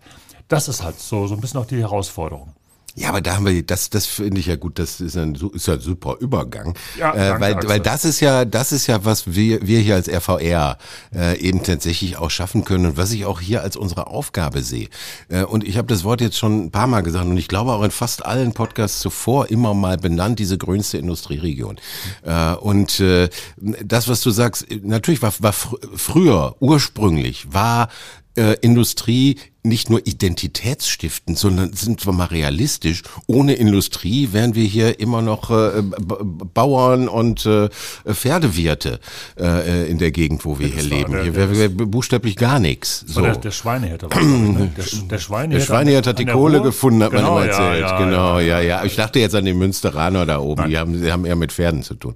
das 0.47 0.67
ist 0.67 0.83
halt 0.83 0.99
so, 0.99 1.27
so 1.27 1.35
ein 1.35 1.41
bisschen 1.41 1.59
auch 1.59 1.65
die 1.65 1.79
Herausforderung. 1.79 2.53
Ja, 2.97 3.09
aber 3.09 3.21
da 3.21 3.35
haben 3.35 3.45
wir, 3.45 3.61
das, 3.61 3.91
das 3.91 4.07
finde 4.07 4.39
ich 4.39 4.47
ja 4.47 4.55
gut, 4.55 4.79
das 4.79 4.99
ist 5.01 5.15
ein, 5.15 5.35
ist 5.53 5.69
ein 5.69 5.79
super 5.79 6.15
Übergang. 6.19 6.73
Ja, 6.97 7.13
äh, 7.13 7.39
weil, 7.39 7.55
weil 7.67 7.79
das 7.79 8.05
ist 8.05 8.21
ja, 8.21 8.43
das 8.43 8.71
ist 8.71 8.87
ja, 8.87 9.05
was 9.05 9.35
wir, 9.35 9.67
wir 9.67 9.79
hier 9.81 9.93
als 9.93 10.09
RVR 10.09 10.79
äh, 11.13 11.39
eben 11.39 11.61
tatsächlich 11.61 12.17
auch 12.17 12.31
schaffen 12.31 12.63
können 12.63 12.87
und 12.87 12.97
was 12.97 13.11
ich 13.11 13.27
auch 13.27 13.39
hier 13.39 13.61
als 13.61 13.75
unsere 13.75 14.07
Aufgabe 14.07 14.63
sehe. 14.63 14.89
Äh, 15.29 15.43
und 15.43 15.63
ich 15.63 15.77
habe 15.77 15.87
das 15.87 16.03
Wort 16.05 16.21
jetzt 16.21 16.39
schon 16.39 16.65
ein 16.65 16.71
paar 16.71 16.87
Mal 16.87 17.01
gesagt 17.01 17.27
und 17.27 17.37
ich 17.37 17.47
glaube 17.47 17.71
auch 17.73 17.83
in 17.83 17.91
fast 17.91 18.25
allen 18.25 18.53
Podcasts 18.53 18.99
zuvor 18.99 19.51
immer 19.51 19.75
mal 19.75 19.97
benannt, 19.97 20.39
diese 20.39 20.57
grünste 20.57 20.97
Industrieregion. 20.97 21.77
Äh, 22.23 22.55
und 22.55 22.99
äh, 22.99 23.29
das, 23.57 24.07
was 24.07 24.21
du 24.21 24.31
sagst, 24.31 24.65
natürlich 24.81 25.21
war, 25.21 25.33
war 25.37 25.53
fr 25.53 25.77
früher, 25.95 26.55
ursprünglich, 26.59 27.53
war 27.53 27.89
äh, 28.37 28.55
Industrie 28.61 29.37
nicht 29.63 29.89
nur 29.89 30.05
identitätsstiftend, 30.05 31.37
sondern 31.37 31.73
sind 31.73 32.05
wir 32.05 32.13
mal 32.13 32.25
realistisch. 32.25 33.03
Ohne 33.27 33.53
Industrie 33.53 34.29
wären 34.31 34.55
wir 34.55 34.63
hier 34.63 34.99
immer 34.99 35.21
noch 35.21 35.51
äh, 35.51 35.81
Bauern 35.81 37.07
und 37.07 37.45
äh, 37.45 37.69
Pferdewirte 38.05 38.99
äh, 39.37 39.89
in 39.89 39.97
der 39.97 40.11
Gegend, 40.11 40.45
wo 40.45 40.57
wir 40.59 40.67
ja, 40.67 40.75
hier 40.75 40.83
leben. 40.83 41.11
Der, 41.11 41.23
hier 41.23 41.35
wäre 41.35 41.57
wär 41.57 41.69
buchstäblich 41.69 42.35
gar 42.37 42.59
nichts. 42.59 43.03
So. 43.07 43.21
Der, 43.21 43.35
der 43.35 43.51
Schweinehirt. 43.51 44.03
Ne? 44.03 44.71
Der, 44.77 44.85
der 45.09 45.19
Schweinehirt, 45.19 45.61
der 45.61 45.65
Schweinehirt 45.65 46.07
hat 46.07 46.19
die 46.19 46.25
Kohle 46.25 46.57
Ruhr? 46.59 46.67
gefunden, 46.67 47.03
hat 47.03 47.11
genau, 47.11 47.35
man 47.35 47.43
immer 47.43 47.51
erzählt. 47.51 47.81
Ja, 47.81 47.99
ja, 47.99 48.05
genau, 48.05 48.39
ja, 48.39 48.61
ja. 48.61 48.85
Ich 48.85 48.95
dachte 48.95 49.19
jetzt 49.19 49.35
an 49.35 49.45
den 49.45 49.57
Münsteraner 49.57 50.25
da 50.25 50.39
oben. 50.39 50.61
Nein. 50.61 50.69
Die 50.69 50.77
haben, 50.77 51.01
die 51.01 51.11
haben 51.11 51.25
eher 51.25 51.35
mit 51.35 51.51
Pferden 51.51 51.83
zu 51.83 51.95
tun. 51.95 52.15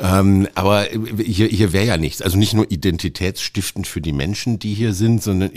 Ähm, 0.00 0.48
aber 0.54 0.86
hier, 1.18 1.46
hier 1.48 1.72
wäre 1.74 1.84
ja 1.84 1.96
nichts. 1.98 2.22
Also 2.22 2.38
nicht 2.38 2.54
nur 2.54 2.70
identitätsstiftend 2.70 3.86
für 3.86 4.00
die 4.00 4.14
Menschen, 4.14 4.58
die 4.58 4.72
hier 4.72 4.94
sind, 4.94 5.22
sondern 5.22 5.50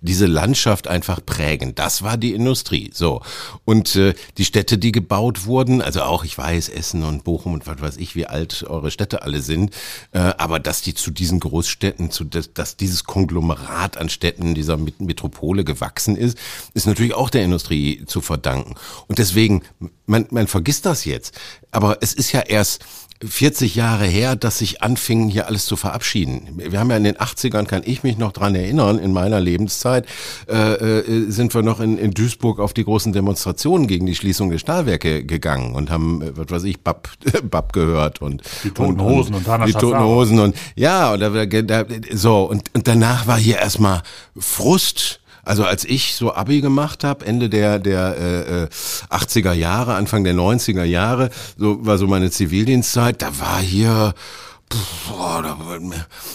diese 0.00 0.26
Landschaft 0.26 0.88
einfach 0.88 1.24
prägen. 1.24 1.76
Das 1.76 2.02
war 2.02 2.16
die 2.16 2.34
Industrie. 2.34 2.90
So. 2.92 3.22
Und 3.64 3.94
äh, 3.94 4.14
die 4.36 4.44
Städte, 4.44 4.78
die 4.78 4.90
gebaut 4.90 5.46
wurden, 5.46 5.80
also 5.80 6.02
auch, 6.02 6.24
ich 6.24 6.36
weiß, 6.36 6.68
Essen 6.70 7.04
und 7.04 7.22
Bochum 7.22 7.52
und 7.54 7.68
was 7.68 7.80
weiß 7.80 7.96
ich, 7.98 8.16
wie 8.16 8.26
alt 8.26 8.64
eure 8.68 8.90
Städte 8.90 9.22
alle 9.22 9.40
sind, 9.40 9.72
äh, 10.10 10.18
aber 10.18 10.58
dass 10.58 10.82
die 10.82 10.94
zu 10.94 11.12
diesen 11.12 11.38
Großstädten, 11.38 12.10
zu 12.10 12.24
dass, 12.24 12.52
dass 12.52 12.76
dieses 12.76 13.04
Konglomerat 13.04 13.96
an 13.96 14.08
Städten 14.08 14.54
dieser 14.54 14.76
Metropole 14.76 15.62
gewachsen 15.62 16.16
ist, 16.16 16.36
ist 16.74 16.88
natürlich 16.88 17.14
auch 17.14 17.30
der 17.30 17.44
Industrie 17.44 18.04
zu 18.06 18.20
verdanken. 18.20 18.74
Und 19.06 19.18
deswegen, 19.18 19.62
man, 20.06 20.26
man 20.30 20.48
vergisst 20.48 20.84
das 20.84 21.04
jetzt. 21.04 21.38
Aber 21.70 21.98
es 22.00 22.12
ist 22.14 22.32
ja 22.32 22.40
erst 22.40 22.84
40 23.24 23.74
Jahre 23.74 24.04
her, 24.04 24.36
dass 24.36 24.58
sich 24.58 24.82
anfingen, 24.82 25.28
hier 25.28 25.46
alles 25.46 25.66
zu 25.66 25.76
verabschieden. 25.76 26.48
Wir 26.56 26.78
haben 26.78 26.90
ja 26.90 26.96
in 26.96 27.04
den 27.04 27.16
80ern, 27.16 27.64
kann 27.64 27.82
ich 27.84 28.04
mich 28.04 28.16
noch 28.16 28.32
dran 28.32 28.54
erinnern, 28.54 28.98
in 28.98 29.12
meiner 29.12 29.40
Lebenszeit, 29.40 30.06
äh, 30.48 30.74
äh, 30.74 31.30
sind 31.30 31.52
wir 31.54 31.62
noch 31.62 31.80
in, 31.80 31.98
in 31.98 32.12
Duisburg 32.12 32.60
auf 32.60 32.72
die 32.72 32.84
großen 32.84 33.12
Demonstrationen 33.12 33.88
gegen 33.88 34.06
die 34.06 34.14
Schließung 34.14 34.50
der 34.50 34.58
Stahlwerke 34.58 35.24
gegangen 35.24 35.74
und 35.74 35.90
haben, 35.90 36.22
äh, 36.22 36.36
was 36.36 36.50
weiß 36.50 36.64
ich, 36.64 36.80
Bab, 36.80 37.08
Bab 37.42 37.72
gehört 37.72 38.22
und 38.22 38.42
die 38.62 38.70
Toten 38.70 39.00
Hosen 39.00 39.34
und, 39.34 39.48
und, 39.48 39.60
und 39.60 39.66
Die 39.66 39.72
Toten 39.72 40.00
Hosen 40.00 40.38
und 40.38 40.56
ja, 40.76 41.12
und 41.12 41.20
da, 41.20 41.46
da, 41.46 41.84
so, 42.12 42.44
und, 42.44 42.70
und 42.74 42.86
danach 42.86 43.26
war 43.26 43.38
hier 43.38 43.58
erstmal 43.58 44.02
Frust 44.36 45.20
also 45.48 45.64
als 45.64 45.84
ich 45.84 46.14
so 46.14 46.34
Abi 46.34 46.60
gemacht 46.60 47.04
habe, 47.04 47.24
Ende 47.24 47.48
der 47.48 47.78
der 47.78 48.68
äh, 49.10 49.14
80er 49.14 49.52
äh, 49.52 49.58
Jahre, 49.58 49.94
Anfang 49.94 50.22
der 50.22 50.34
90er 50.34 50.84
Jahre, 50.84 51.30
so 51.56 51.84
war 51.86 51.96
so 51.96 52.06
meine 52.06 52.30
Zivildienstzeit, 52.30 53.22
da 53.22 53.38
war 53.38 53.58
hier 53.58 54.14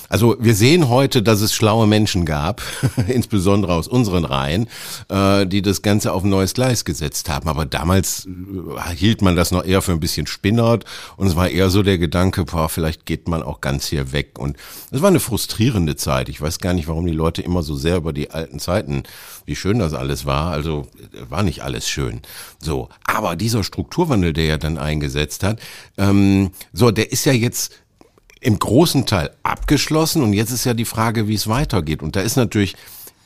also 0.10 0.36
wir 0.40 0.56
sehen 0.56 0.90
heute, 0.90 1.22
dass 1.22 1.42
es 1.42 1.54
schlaue 1.54 1.88
Menschen 1.88 2.26
gab, 2.26 2.62
insbesondere 3.08 3.74
aus 3.74 3.88
unseren 3.88 4.26
Reihen, 4.26 4.68
äh, 5.10 5.46
die 5.46 5.62
das 5.62 5.82
Ganze 5.82 6.12
auf 6.14 6.24
ein 6.24 6.30
neues 6.30 6.54
Gleis 6.54 6.86
gesetzt 6.86 7.30
haben. 7.30 7.48
Aber 7.48 7.66
damals 7.66 8.26
äh, 8.26 8.96
hielt 8.96 9.22
man 9.22 9.36
das 9.36 9.52
noch 9.52 9.64
eher 9.64 9.82
für 9.82 9.92
ein 9.92 10.00
bisschen 10.00 10.28
spinnert 10.28 10.86
und 11.18 11.28
es 11.28 11.36
war 11.36 11.50
eher 11.50 11.70
so 11.70 11.84
der 11.84 11.98
Gedanke, 11.98 12.46
boah, 12.46 12.70
vielleicht 12.70 13.06
geht 13.06 13.28
man 13.28 13.44
auch 13.44 13.62
ganz 13.62 13.88
hier 13.88 14.12
weg. 14.12 14.40
Und 14.40 14.58
es 14.92 15.02
war 15.02 15.10
eine 15.10 15.20
frustrierende 15.20 15.96
Zeit. 15.96 16.30
Ich 16.30 16.42
weiß 16.42 16.60
gar 16.60 16.74
nicht, 16.74 16.88
warum 16.88 17.06
die 17.06 17.14
Leute 17.14 17.42
immer 17.42 17.64
so 17.64 17.76
sehr 17.76 17.98
über 17.98 18.14
die 18.14 18.32
alten 18.32 18.60
Zeiten, 18.60 19.04
wie 19.46 19.56
schön 19.56 19.80
das 19.80 19.94
alles 19.94 20.26
war. 20.26 20.52
Also 20.52 20.88
war 21.30 21.44
nicht 21.44 21.64
alles 21.64 21.88
schön. 21.88 22.22
So, 22.60 22.90
aber 23.04 23.36
dieser 23.36 23.64
Strukturwandel, 23.64 24.34
der 24.34 24.46
ja 24.46 24.58
dann 24.58 24.78
eingesetzt 24.78 25.44
hat, 25.44 25.60
ähm, 25.98 26.52
so, 26.72 26.92
der 26.92 27.12
ist 27.12 27.26
ja 27.26 27.34
jetzt 27.34 27.83
im 28.44 28.60
großen 28.60 29.06
Teil 29.06 29.32
abgeschlossen 29.44 30.22
und 30.22 30.34
jetzt 30.34 30.52
ist 30.52 30.66
ja 30.66 30.74
die 30.74 30.86
Frage, 30.86 31.28
wie 31.28 31.34
es 31.34 31.48
weitergeht. 31.48 32.04
Und 32.04 32.16
da 32.16 32.22
ist 32.22 32.36
natürlich 32.36 32.76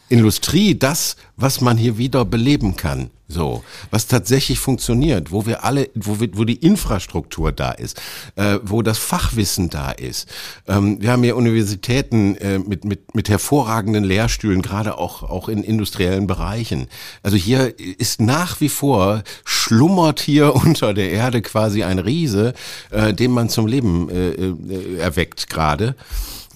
Industrie 0.10 0.78
das, 0.78 1.16
was 1.36 1.62
man 1.62 1.78
hier 1.78 1.98
wieder 1.98 2.26
beleben 2.26 2.76
kann. 2.76 3.10
So, 3.30 3.62
was 3.92 4.08
tatsächlich 4.08 4.58
funktioniert, 4.58 5.34
wo 5.34 5.46
wir 5.46 5.66
alle, 5.66 5.90
wo, 5.96 6.22
wir, 6.22 6.30
wo 6.38 6.46
die 6.46 6.56
Infrastruktur 6.56 7.52
da 7.52 7.72
ist, 7.72 8.02
äh, 8.38 8.60
wo 8.64 8.82
das 8.82 9.00
Fachwissen 9.00 9.70
da 9.70 9.92
ist. 9.92 10.30
Ähm, 10.66 11.02
wir 11.02 11.12
haben 11.12 11.24
hier 11.24 11.36
Universitäten 11.36 12.38
äh, 12.38 12.58
mit, 12.60 12.86
mit, 12.86 13.16
mit 13.16 13.28
hervorragenden 13.28 14.06
Lehrstühlen, 14.06 14.62
gerade 14.62 14.98
auch, 14.98 15.24
auch 15.24 15.50
in 15.50 15.66
industriellen 15.66 16.26
Bereichen. 16.26 16.88
Also 17.22 17.36
hier 17.36 17.78
ist 17.78 18.22
nach 18.22 18.62
wie 18.62 18.70
vor, 18.70 19.24
schlummert 19.44 20.22
hier 20.22 20.56
unter 20.66 20.94
der 20.94 21.12
Erde 21.12 21.42
quasi 21.42 21.84
ein 21.84 22.00
Riese, 22.00 22.54
äh, 22.92 23.14
den 23.14 23.32
man 23.32 23.50
zum 23.50 23.68
Leben 23.68 24.10
äh, 24.10 24.30
äh, 24.30 25.00
erweckt 25.00 25.50
gerade. 25.50 25.98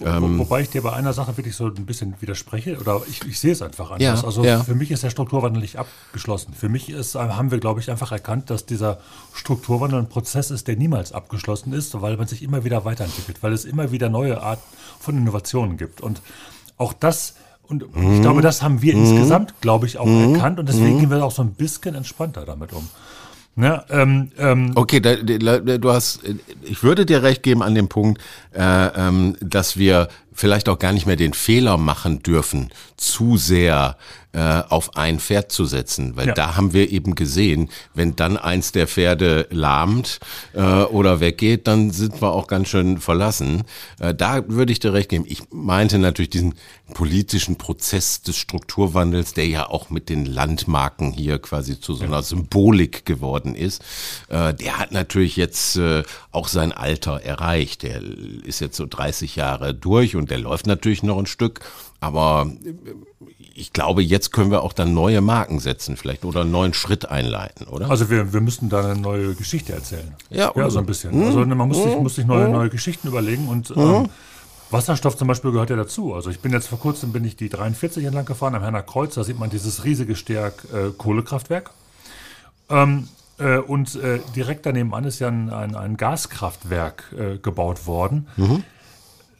Ähm, 0.04 0.38
Wobei 0.38 0.62
ich 0.62 0.70
dir 0.70 0.82
bei 0.82 0.92
einer 0.92 1.12
Sache 1.12 1.36
wirklich 1.36 1.54
so 1.54 1.66
ein 1.66 1.86
bisschen 1.86 2.14
widerspreche, 2.20 2.78
oder 2.78 3.02
ich, 3.08 3.24
ich 3.24 3.38
sehe 3.38 3.52
es 3.52 3.62
einfach 3.62 3.90
anders. 3.90 4.20
Ja, 4.20 4.26
also 4.26 4.44
ja. 4.44 4.62
für 4.62 4.74
mich 4.74 4.90
ist 4.90 5.02
der 5.02 5.10
Strukturwandel 5.10 5.62
nicht 5.62 5.76
abgeschlossen. 5.76 6.54
Für 6.54 6.68
mich 6.68 6.90
ist, 6.90 7.14
haben 7.14 7.50
wir, 7.50 7.58
glaube 7.58 7.80
ich, 7.80 7.90
einfach 7.90 8.12
erkannt, 8.12 8.50
dass 8.50 8.66
dieser 8.66 8.98
Strukturwandel 9.34 10.00
ein 10.00 10.08
Prozess 10.08 10.50
ist, 10.50 10.68
der 10.68 10.76
niemals 10.76 11.12
abgeschlossen 11.12 11.72
ist, 11.72 12.00
weil 12.00 12.16
man 12.16 12.26
sich 12.26 12.42
immer 12.42 12.64
wieder 12.64 12.84
weiterentwickelt, 12.84 13.42
weil 13.42 13.52
es 13.52 13.64
immer 13.64 13.92
wieder 13.92 14.08
neue 14.08 14.42
Art 14.42 14.60
von 14.98 15.16
Innovationen 15.16 15.76
gibt. 15.76 16.00
Und 16.00 16.22
auch 16.76 16.92
das 16.92 17.34
und 17.68 17.96
mhm. 17.96 18.16
ich 18.16 18.20
glaube, 18.20 18.42
das 18.42 18.62
haben 18.62 18.82
wir 18.82 18.94
mhm. 18.94 19.02
insgesamt, 19.02 19.60
glaube 19.60 19.86
ich, 19.86 19.98
auch 19.98 20.06
mhm. 20.06 20.34
erkannt 20.34 20.58
und 20.58 20.68
deswegen 20.68 20.96
mhm. 20.96 21.00
gehen 21.00 21.10
wir 21.10 21.24
auch 21.24 21.30
so 21.30 21.42
ein 21.42 21.52
bisschen 21.52 21.94
entspannter 21.94 22.44
damit 22.44 22.72
um. 22.72 22.88
Ne, 23.54 23.84
ähm, 23.90 24.30
ähm, 24.38 24.72
okay, 24.76 25.00
da, 25.00 25.14
da, 25.14 25.58
du 25.58 25.92
hast, 25.92 26.20
ich 26.62 26.82
würde 26.82 27.04
dir 27.04 27.22
recht 27.22 27.42
geben 27.42 27.62
an 27.62 27.74
dem 27.74 27.88
Punkt, 27.88 28.22
äh, 28.54 28.60
ähm, 28.60 29.36
dass 29.40 29.76
wir 29.76 30.08
vielleicht 30.34 30.68
auch 30.68 30.78
gar 30.78 30.92
nicht 30.92 31.06
mehr 31.06 31.16
den 31.16 31.34
Fehler 31.34 31.76
machen 31.76 32.22
dürfen, 32.22 32.70
zu 32.96 33.36
sehr 33.36 33.96
äh, 34.34 34.62
auf 34.68 34.96
ein 34.96 35.20
Pferd 35.20 35.52
zu 35.52 35.66
setzen, 35.66 36.16
weil 36.16 36.28
ja. 36.28 36.34
da 36.34 36.56
haben 36.56 36.72
wir 36.72 36.90
eben 36.90 37.14
gesehen, 37.14 37.68
wenn 37.92 38.16
dann 38.16 38.38
eins 38.38 38.72
der 38.72 38.86
Pferde 38.86 39.46
lahmt 39.50 40.20
äh, 40.54 40.62
oder 40.62 41.20
weggeht, 41.20 41.66
dann 41.66 41.90
sind 41.90 42.22
wir 42.22 42.32
auch 42.32 42.46
ganz 42.46 42.68
schön 42.68 42.98
verlassen. 42.98 43.64
Äh, 44.00 44.14
da 44.14 44.48
würde 44.48 44.72
ich 44.72 44.80
dir 44.80 44.94
recht 44.94 45.10
geben. 45.10 45.24
Ich 45.28 45.42
meinte 45.50 45.98
natürlich 45.98 46.30
diesen 46.30 46.54
politischen 46.94 47.56
Prozess 47.56 48.22
des 48.22 48.36
Strukturwandels, 48.36 49.34
der 49.34 49.46
ja 49.46 49.68
auch 49.68 49.90
mit 49.90 50.08
den 50.08 50.24
Landmarken 50.24 51.12
hier 51.12 51.38
quasi 51.38 51.80
zu 51.80 51.94
so 51.94 52.04
einer 52.04 52.16
ja. 52.16 52.22
Symbolik 52.22 53.04
geworden 53.04 53.54
ist. 53.54 53.82
Äh, 54.28 54.54
der 54.54 54.78
hat 54.78 54.92
natürlich 54.92 55.36
jetzt 55.36 55.76
äh, 55.76 56.04
auch 56.30 56.48
sein 56.48 56.72
Alter 56.72 57.20
erreicht. 57.22 57.82
Der 57.82 58.00
ist 58.02 58.60
jetzt 58.60 58.76
so 58.76 58.86
30 58.86 59.36
Jahre 59.36 59.74
durch 59.74 60.16
und 60.16 60.21
der 60.26 60.38
läuft 60.38 60.66
natürlich 60.66 61.02
noch 61.02 61.18
ein 61.18 61.26
Stück. 61.26 61.60
Aber 62.00 62.50
ich 63.54 63.72
glaube, 63.72 64.02
jetzt 64.02 64.32
können 64.32 64.50
wir 64.50 64.62
auch 64.62 64.72
dann 64.72 64.94
neue 64.94 65.20
Marken 65.20 65.60
setzen, 65.60 65.96
vielleicht 65.96 66.24
oder 66.24 66.40
einen 66.40 66.50
neuen 66.50 66.74
Schritt 66.74 67.08
einleiten, 67.08 67.66
oder? 67.66 67.90
Also 67.90 68.10
wir, 68.10 68.32
wir 68.32 68.40
müssten 68.40 68.68
da 68.68 68.80
eine 68.90 69.00
neue 69.00 69.34
Geschichte 69.34 69.72
erzählen. 69.72 70.14
Ja, 70.30 70.52
ja 70.56 70.70
so 70.70 70.78
ein 70.78 70.86
bisschen. 70.86 71.16
Mhm. 71.16 71.26
Also 71.26 71.44
man 71.44 71.68
muss 71.68 71.82
sich, 71.82 71.96
muss 71.96 72.14
sich 72.16 72.26
neue, 72.26 72.46
Mhm. 72.46 72.52
neue 72.52 72.70
Geschichten 72.70 73.08
überlegen 73.08 73.48
und 73.48 73.70
ähm, 73.76 74.08
Wasserstoff 74.70 75.16
zum 75.16 75.28
Beispiel 75.28 75.52
gehört 75.52 75.70
ja 75.70 75.76
dazu. 75.76 76.14
Also 76.14 76.30
ich 76.30 76.40
bin 76.40 76.52
jetzt 76.52 76.66
vor 76.66 76.78
kurzem 76.78 77.12
bin 77.12 77.24
ich 77.24 77.36
die 77.36 77.48
43 77.50 78.04
entlang 78.04 78.24
gefahren 78.24 78.54
am 78.54 78.62
Herner 78.62 78.82
Kreuz, 78.82 79.14
da 79.14 79.22
sieht 79.22 79.38
man 79.38 79.50
dieses 79.50 79.84
riesige 79.84 80.16
Stärk 80.16 80.64
äh, 80.72 80.90
Kohlekraftwerk. 80.96 81.70
Ähm, 82.70 83.08
äh, 83.38 83.58
und 83.58 83.94
äh, 83.96 84.20
direkt 84.34 84.64
daneben 84.66 84.94
an 84.94 85.04
ist 85.04 85.18
ja 85.18 85.28
ein, 85.28 85.50
ein, 85.50 85.74
ein 85.76 85.96
Gaskraftwerk 85.96 87.14
äh, 87.18 87.38
gebaut 87.38 87.86
worden. 87.86 88.26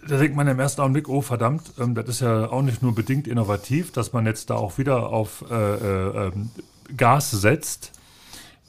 Da 0.08 0.16
denkt 0.18 0.36
man 0.36 0.48
im 0.48 0.58
ersten 0.58 0.80
Augenblick, 0.80 1.08
oh 1.08 1.20
verdammt, 1.22 1.72
ähm, 1.78 1.94
das 1.94 2.08
ist 2.08 2.20
ja 2.20 2.50
auch 2.50 2.62
nicht 2.62 2.82
nur 2.82 2.94
bedingt 2.94 3.28
innovativ, 3.28 3.92
dass 3.92 4.12
man 4.12 4.26
jetzt 4.26 4.50
da 4.50 4.56
auch 4.56 4.76
wieder 4.78 5.08
auf 5.10 5.44
äh, 5.50 5.54
äh, 5.54 6.26
ähm, 6.28 6.50
Gas 6.96 7.30
setzt, 7.30 7.92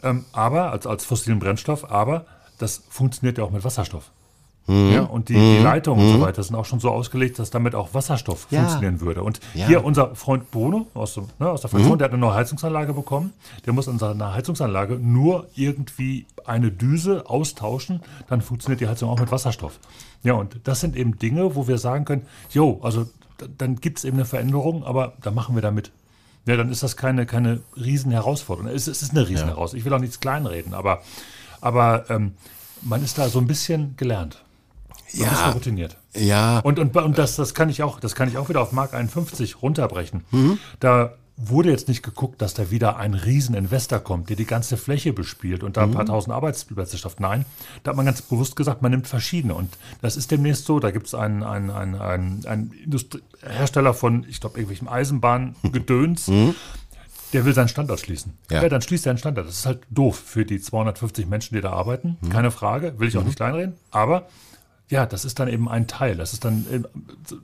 ähm, 0.04 0.26
aber 0.32 0.72
als, 0.72 0.86
als 0.86 1.06
fossilen 1.06 1.40
Brennstoff, 1.40 1.90
aber 1.90 2.26
das 2.60 2.84
funktioniert 2.90 3.38
ja 3.40 3.44
auch 3.44 3.52
mit 3.52 3.64
Wasserstoff. 3.64 4.12
Ja, 4.66 5.02
und 5.02 5.28
die, 5.28 5.34
die 5.34 5.58
Leitungen 5.60 6.06
und 6.06 6.14
so 6.14 6.22
weiter 6.22 6.42
sind 6.42 6.56
auch 6.56 6.64
schon 6.64 6.80
so 6.80 6.90
ausgelegt, 6.90 7.38
dass 7.38 7.50
damit 7.50 7.76
auch 7.76 7.94
Wasserstoff 7.94 8.48
Ja. 8.50 8.60
funktionieren 8.60 9.02
würde. 9.02 9.22
Und 9.22 9.42
Ja. 9.56 9.68
hier 9.68 9.84
unser 9.84 10.16
Freund 10.16 10.52
Bruno 10.52 10.88
aus, 10.94 11.16
dem, 11.16 11.26
ne, 11.38 11.50
aus 11.50 11.60
der 11.62 11.70
Fraktion, 11.70 11.98
der 11.98 12.06
hat 12.06 12.14
eine 12.14 12.22
neue 12.22 12.36
Heizungsanlage 12.36 12.94
bekommen. 12.94 13.34
Der 13.66 13.74
muss 13.74 13.90
an 13.90 14.00
seiner 14.00 14.34
Heizungsanlage 14.34 14.94
nur 14.96 15.48
irgendwie 15.56 16.28
eine 16.46 16.72
Düse 16.72 17.30
austauschen, 17.30 18.00
dann 18.30 18.42
funktioniert 18.42 18.80
die 18.80 18.88
Heizung 18.88 19.10
auch 19.10 19.20
mit 19.20 19.32
Wasserstoff. 19.34 19.80
Ja, 20.24 20.34
und 20.34 20.60
das 20.64 20.80
sind 20.80 20.96
eben 20.96 21.18
Dinge, 21.20 21.56
wo 21.56 21.68
wir 21.68 21.78
sagen 21.78 22.06
können, 22.06 22.26
jo, 22.50 22.80
also 22.82 23.08
dann 23.58 23.76
gibt 23.78 23.98
es 24.00 24.06
eben 24.06 24.18
eine 24.18 24.26
Veränderung, 24.26 24.84
aber 24.84 25.14
da 25.22 25.32
machen 25.32 25.56
wir 25.56 25.62
da 25.62 25.72
mit. 25.72 25.92
Ja, 26.46 26.56
dann 26.58 26.70
ist 26.70 26.84
das 26.84 26.98
keine, 26.98 27.26
keine 27.26 27.62
Riesenherausforderung. 27.76 28.70
Es, 28.72 28.88
es 28.88 29.02
ist 29.02 29.12
eine 29.12 29.28
Riesenherausforderung. 29.28 29.78
Ich 29.80 29.86
will 29.86 29.94
auch 29.94 30.00
nichts 30.00 30.20
kleinreden, 30.20 30.74
aber, 30.74 31.02
aber 31.62 32.10
ähm, 32.10 32.34
man 32.82 33.04
ist 33.04 33.18
da 33.18 33.30
so 33.30 33.40
ein 33.40 33.48
bisschen 33.48 33.96
gelernt. 33.98 34.44
Man 35.14 35.28
Ja. 35.28 35.48
ist 35.50 35.56
routiniert. 35.56 35.98
ja, 36.16 36.60
Und, 36.60 36.80
und, 36.80 36.96
und 36.96 37.18
das, 37.18 37.36
das 37.36 37.54
kann 37.54 37.70
ich 37.70 37.84
auch, 37.84 38.00
das 38.00 38.16
kann 38.16 38.28
ich 38.28 38.38
auch 38.38 38.50
wieder 38.50 38.62
auf 38.62 38.72
Mark 38.72 38.94
51 38.94 39.62
runterbrechen. 39.62 40.24
Mhm. 40.32 40.58
Da 40.80 41.14
wurde 41.36 41.72
jetzt 41.72 41.88
nicht 41.88 42.04
geguckt, 42.04 42.42
dass 42.44 42.54
da 42.54 42.70
wieder 42.70 42.98
ein 42.98 43.16
Rieseninvestor 43.16 44.00
kommt, 44.00 44.30
der 44.30 44.36
die 44.36 44.46
ganze 44.46 44.78
Fläche 44.78 45.14
bespielt 45.14 45.64
und 45.64 45.78
da 45.78 45.84
ein 45.84 45.90
Mhm. 45.90 45.94
paar 45.96 46.06
tausend 46.06 46.34
Arbeitsplätze 46.34 46.98
schafft. 46.98 47.20
Nein, 47.20 47.46
da 47.84 47.90
hat 47.90 47.98
man 47.98 48.06
ganz 48.06 48.22
bewusst 48.22 48.56
gesagt, 48.56 48.82
man 48.84 48.92
nimmt 48.92 49.08
verschiedene. 49.08 49.56
Und 49.56 49.76
das 50.02 50.16
ist 50.16 50.30
demnächst 50.30 50.66
so, 50.66 50.80
da 50.80 50.92
gibt 50.92 51.08
es 51.08 51.16
einen, 51.16 51.42
einen, 51.44 51.72
einen, 51.72 51.96
einen, 51.96 52.46
einen 52.46 52.72
Industrie 52.74 53.22
Hersteller 53.42 53.94
von, 53.96 54.26
ich 54.30 54.40
glaube, 54.42 54.58
irgendwelchem 54.60 54.88
Eisenbahngedöns, 54.88 56.32
der 57.34 57.46
will 57.46 57.54
seinen 57.54 57.68
Standort 57.68 58.00
schließen. 58.00 58.34
Mhm. 58.50 58.56
Ja. 58.56 58.64
Ja. 58.64 58.70
dann 58.70 58.82
schließt 58.84 59.06
er 59.08 59.12
einen 59.12 59.20
Standort. 59.20 59.48
Das 59.48 59.58
ist 59.58 59.66
halt 59.66 59.80
doof 59.90 60.22
für 60.24 60.46
die 60.46 60.62
250 60.62 61.26
Menschen, 61.28 61.56
die 61.56 61.62
da 61.62 61.72
arbeiten. 61.72 62.18
Mhm. 62.22 62.30
Keine 62.30 62.52
Frage, 62.52 63.00
will 63.00 63.08
ich 63.08 63.18
auch 63.18 63.24
nicht 63.24 63.38
kleinreden. 63.38 63.74
Aber 63.92 64.28
ja, 64.94 65.08
das 65.08 65.26
ist 65.26 65.40
dann 65.40 65.48
eben 65.48 65.68
ein 65.68 65.88
Teil. 65.88 66.16
Das, 66.16 66.34
ist 66.34 66.46
dann, 66.46 66.68
äh, 66.72 66.80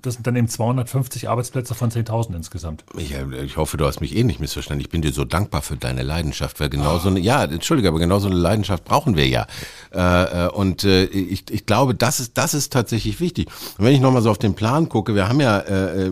das 0.03 0.13
sind 0.13 0.27
dann 0.27 0.35
eben 0.35 0.47
250 0.47 1.29
Arbeitsplätze 1.29 1.73
von 1.73 1.89
10.000 1.89 2.35
insgesamt. 2.35 2.83
Ich, 2.95 3.11
äh, 3.11 3.25
ich 3.43 3.57
hoffe, 3.57 3.75
du 3.75 3.87
hast 3.87 4.01
mich 4.01 4.15
eh 4.15 4.23
nicht 4.23 4.39
missverstanden. 4.39 4.81
Ich 4.81 4.89
bin 4.89 5.01
dir 5.01 5.11
so 5.11 5.25
dankbar 5.25 5.63
für 5.63 5.75
deine 5.75 6.03
Leidenschaft, 6.03 6.59
weil 6.59 6.69
genau 6.69 6.99
so 6.99 7.09
eine, 7.09 7.19
ja, 7.19 7.43
entschuldige, 7.43 7.87
aber 7.87 7.97
genau 7.97 8.19
so 8.19 8.27
eine 8.27 8.35
Leidenschaft 8.35 8.85
brauchen 8.85 9.17
wir 9.17 9.27
ja. 9.27 9.47
Äh, 9.91 10.49
und 10.49 10.83
ich, 10.83 11.49
ich 11.49 11.65
glaube, 11.65 11.95
das 11.95 12.19
ist, 12.19 12.37
das 12.37 12.53
ist 12.53 12.71
tatsächlich 12.71 13.19
wichtig. 13.19 13.47
Und 13.77 13.85
wenn 13.85 13.93
ich 13.93 13.99
nochmal 13.99 14.21
so 14.21 14.29
auf 14.29 14.37
den 14.37 14.53
Plan 14.53 14.87
gucke, 14.87 15.15
wir 15.15 15.27
haben 15.27 15.41
ja 15.41 15.63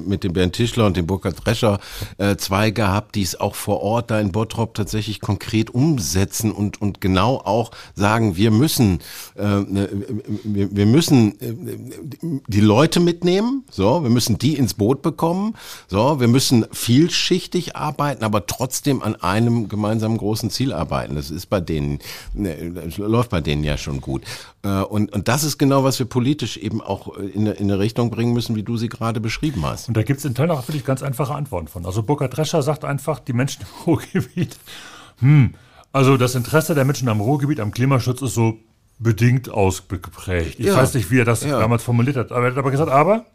mit 0.05 0.23
dem 0.23 0.33
Bernd 0.33 0.53
Tischler 0.53 0.87
und 0.87 0.97
dem 0.97 1.05
Burkhard 1.05 1.45
Drescher 1.45 1.79
zwei 2.37 2.71
gehabt, 2.71 3.15
die 3.15 3.21
es 3.21 3.39
auch 3.39 3.55
vor 3.55 3.81
Ort 3.81 4.09
da 4.09 4.19
in 4.19 4.31
Bottrop 4.31 4.73
tatsächlich 4.73 5.21
konkret 5.21 5.69
umsetzen 5.69 6.51
und, 6.51 6.81
und 6.81 7.01
genau 7.01 7.37
auch 7.37 7.71
sagen, 7.95 8.35
wir 8.35 8.51
müssen, 8.51 8.99
wir, 9.35 9.89
wir 10.43 10.85
müssen 10.85 11.26
äh, 11.39 12.41
die 12.47 12.61
Leute 12.61 12.99
mitnehmen, 12.99 13.63
so, 13.69 14.03
wir 14.03 14.09
müssen 14.09 14.37
die 14.37 14.55
ins 14.55 14.73
Boot 14.73 15.01
bekommen, 15.01 15.55
so, 15.87 16.19
wir 16.19 16.27
müssen 16.27 16.65
vielschichtig 16.71 17.75
arbeiten, 17.75 18.23
aber 18.23 18.45
trotzdem 18.45 19.01
an 19.01 19.15
einem 19.15 19.69
gemeinsamen 19.69 20.17
großen 20.17 20.49
Ziel 20.49 20.73
arbeiten. 20.73 21.15
Das 21.15 21.31
ist 21.31 21.47
bei 21.47 21.59
denen, 21.59 21.99
ne, 22.33 22.71
das 22.71 22.97
läuft 22.97 23.29
bei 23.29 23.41
denen 23.41 23.63
ja 23.63 23.77
schon 23.77 24.01
gut. 24.01 24.23
Äh, 24.63 24.81
Und, 24.83 25.13
und 25.13 25.27
das 25.27 25.43
ist 25.43 25.57
genau, 25.57 25.83
was 25.83 25.99
wir 25.99 26.05
politisch 26.05 26.57
eben 26.57 26.81
auch 26.81 27.15
in 27.17 27.41
eine, 27.41 27.51
in 27.51 27.71
eine 27.71 27.79
Richtung 27.79 28.09
bringen 28.09 28.33
müssen, 28.33 28.55
wie 28.55 28.63
du 28.63 28.77
sie 28.77 28.89
gerade 28.89 29.19
beschrieben 29.19 29.65
hast. 29.65 29.87
Und 29.87 29.97
da 29.97 30.03
gibt 30.03 30.19
es 30.19 30.25
in 30.25 30.35
Teilen 30.35 30.51
auch 30.51 30.67
wirklich 30.67 30.85
ganz 30.85 31.03
einfache 31.03 31.33
Antworten 31.35 31.67
von. 31.67 31.85
Also 31.85 32.03
Burkhard 32.03 32.35
Drescher 32.35 32.61
sagt 32.61 32.85
einfach, 32.85 33.19
die 33.19 33.33
Menschen 33.33 33.63
im 33.63 33.67
Ruhrgebiet, 33.85 34.57
hm, 35.19 35.53
also 35.91 36.17
das 36.17 36.35
Interesse 36.35 36.75
der 36.75 36.85
Menschen 36.85 37.09
am 37.09 37.21
Ruhrgebiet 37.21 37.59
am 37.59 37.71
Klimaschutz 37.71 38.21
ist 38.21 38.33
so 38.33 38.57
bedingt 38.99 39.49
ausgeprägt. 39.49 40.59
Ich 40.59 40.65
Ja. 40.67 40.75
weiß 40.77 40.93
nicht, 40.95 41.11
wie 41.11 41.19
er 41.19 41.25
das 41.25 41.43
Ja. 41.43 41.59
damals 41.59 41.83
formuliert 41.83 42.15
hat, 42.17 42.31
aber 42.31 42.45
er 42.45 42.51
hat 42.51 42.57
aber 42.57 42.71
gesagt, 42.71 42.91
aber 42.91 43.25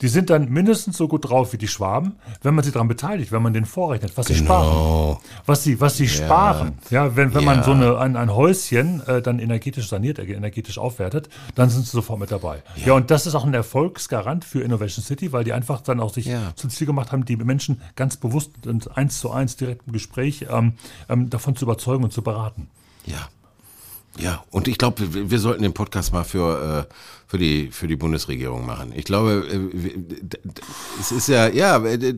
die 0.00 0.08
sind 0.08 0.30
dann 0.30 0.48
mindestens 0.48 0.96
so 0.96 1.08
gut 1.08 1.28
drauf 1.28 1.52
wie 1.52 1.58
die 1.58 1.68
Schwaben, 1.68 2.16
wenn 2.42 2.54
man 2.54 2.64
sie 2.64 2.72
daran 2.72 2.88
beteiligt, 2.88 3.32
wenn 3.32 3.42
man 3.42 3.52
denen 3.52 3.66
vorrechnet, 3.66 4.16
was 4.16 4.28
sie 4.28 4.34
sparen. 4.34 5.18
Was 5.44 5.62
sie, 5.62 5.78
was 5.78 5.98
sie 5.98 6.08
sparen. 6.08 6.78
Ja, 6.88 7.14
wenn, 7.16 7.34
wenn 7.34 7.42
Ja. 7.42 7.54
man 7.54 7.62
so 7.62 7.72
eine, 7.72 7.98
ein, 7.98 8.16
ein 8.16 8.34
Häuschen 8.34 9.06
äh, 9.06 9.20
dann 9.20 9.38
energetisch 9.38 9.88
saniert, 9.90 10.18
äh, 10.18 10.24
energetisch 10.24 10.78
aufwertet, 10.78 11.28
dann 11.54 11.68
sind 11.68 11.84
sie 11.84 11.90
sofort 11.92 12.18
mit 12.18 12.32
dabei. 12.32 12.62
Ja. 12.84 12.94
und 12.94 13.10
das 13.10 13.26
ist 13.26 13.34
auch 13.34 13.44
ein 13.44 13.52
Erfolgsgarant 13.52 14.46
für 14.46 14.62
Innovation 14.62 15.04
City, 15.04 15.32
weil 15.32 15.44
die 15.44 15.52
einfach 15.52 15.82
dann 15.82 16.00
auch 16.00 16.14
sich 16.14 16.24
Ja. 16.26 16.54
zum 16.56 16.70
Ziel 16.70 16.86
gemacht 16.86 17.12
haben, 17.12 17.26
die 17.26 17.36
Menschen 17.36 17.82
ganz 17.94 18.16
bewusst 18.16 18.66
und 18.66 18.96
eins 18.96 19.20
zu 19.20 19.30
eins 19.30 19.56
direkt 19.56 19.82
im 19.86 19.92
Gespräch 19.92 20.46
ähm, 20.50 20.72
ähm, 21.10 21.28
davon 21.28 21.56
zu 21.56 21.66
überzeugen 21.66 22.04
und 22.04 22.12
zu 22.12 22.22
beraten. 22.22 22.68
Ja. 23.04 23.28
Ja, 24.18 24.44
und 24.50 24.68
ich 24.68 24.76
glaube, 24.76 25.30
wir, 25.30 25.38
sollten 25.38 25.62
den 25.62 25.72
Podcast 25.72 26.12
mal 26.12 26.24
für, 26.24 26.86
äh, 26.88 26.94
für, 27.26 27.38
die, 27.38 27.68
für 27.70 27.86
die 27.86 27.96
Bundesregierung 27.96 28.66
machen. 28.66 28.92
Ich 28.94 29.04
glaube, 29.04 29.46
äh, 29.50 30.38
es 30.98 31.12
ist 31.12 31.28
ja, 31.28 31.48
ja, 31.48 31.78
äh, 31.84 32.14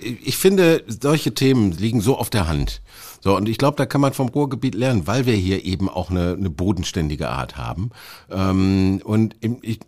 ich 0.00 0.36
finde, 0.36 0.84
solche 0.86 1.34
Themen 1.34 1.72
liegen 1.72 2.00
so 2.00 2.18
auf 2.18 2.30
der 2.30 2.48
Hand. 2.48 2.82
So, 3.20 3.36
und 3.36 3.48
ich 3.48 3.58
glaube, 3.58 3.76
da 3.76 3.86
kann 3.86 4.00
man 4.00 4.12
vom 4.12 4.28
Ruhrgebiet 4.28 4.74
lernen, 4.74 5.06
weil 5.06 5.26
wir 5.26 5.34
hier 5.34 5.64
eben 5.64 5.88
auch 5.88 6.10
eine, 6.10 6.32
eine 6.32 6.50
bodenständige 6.50 7.28
Art 7.28 7.56
haben. 7.56 7.90
Ähm, 8.30 9.00
und 9.04 9.36
ich, 9.40 9.78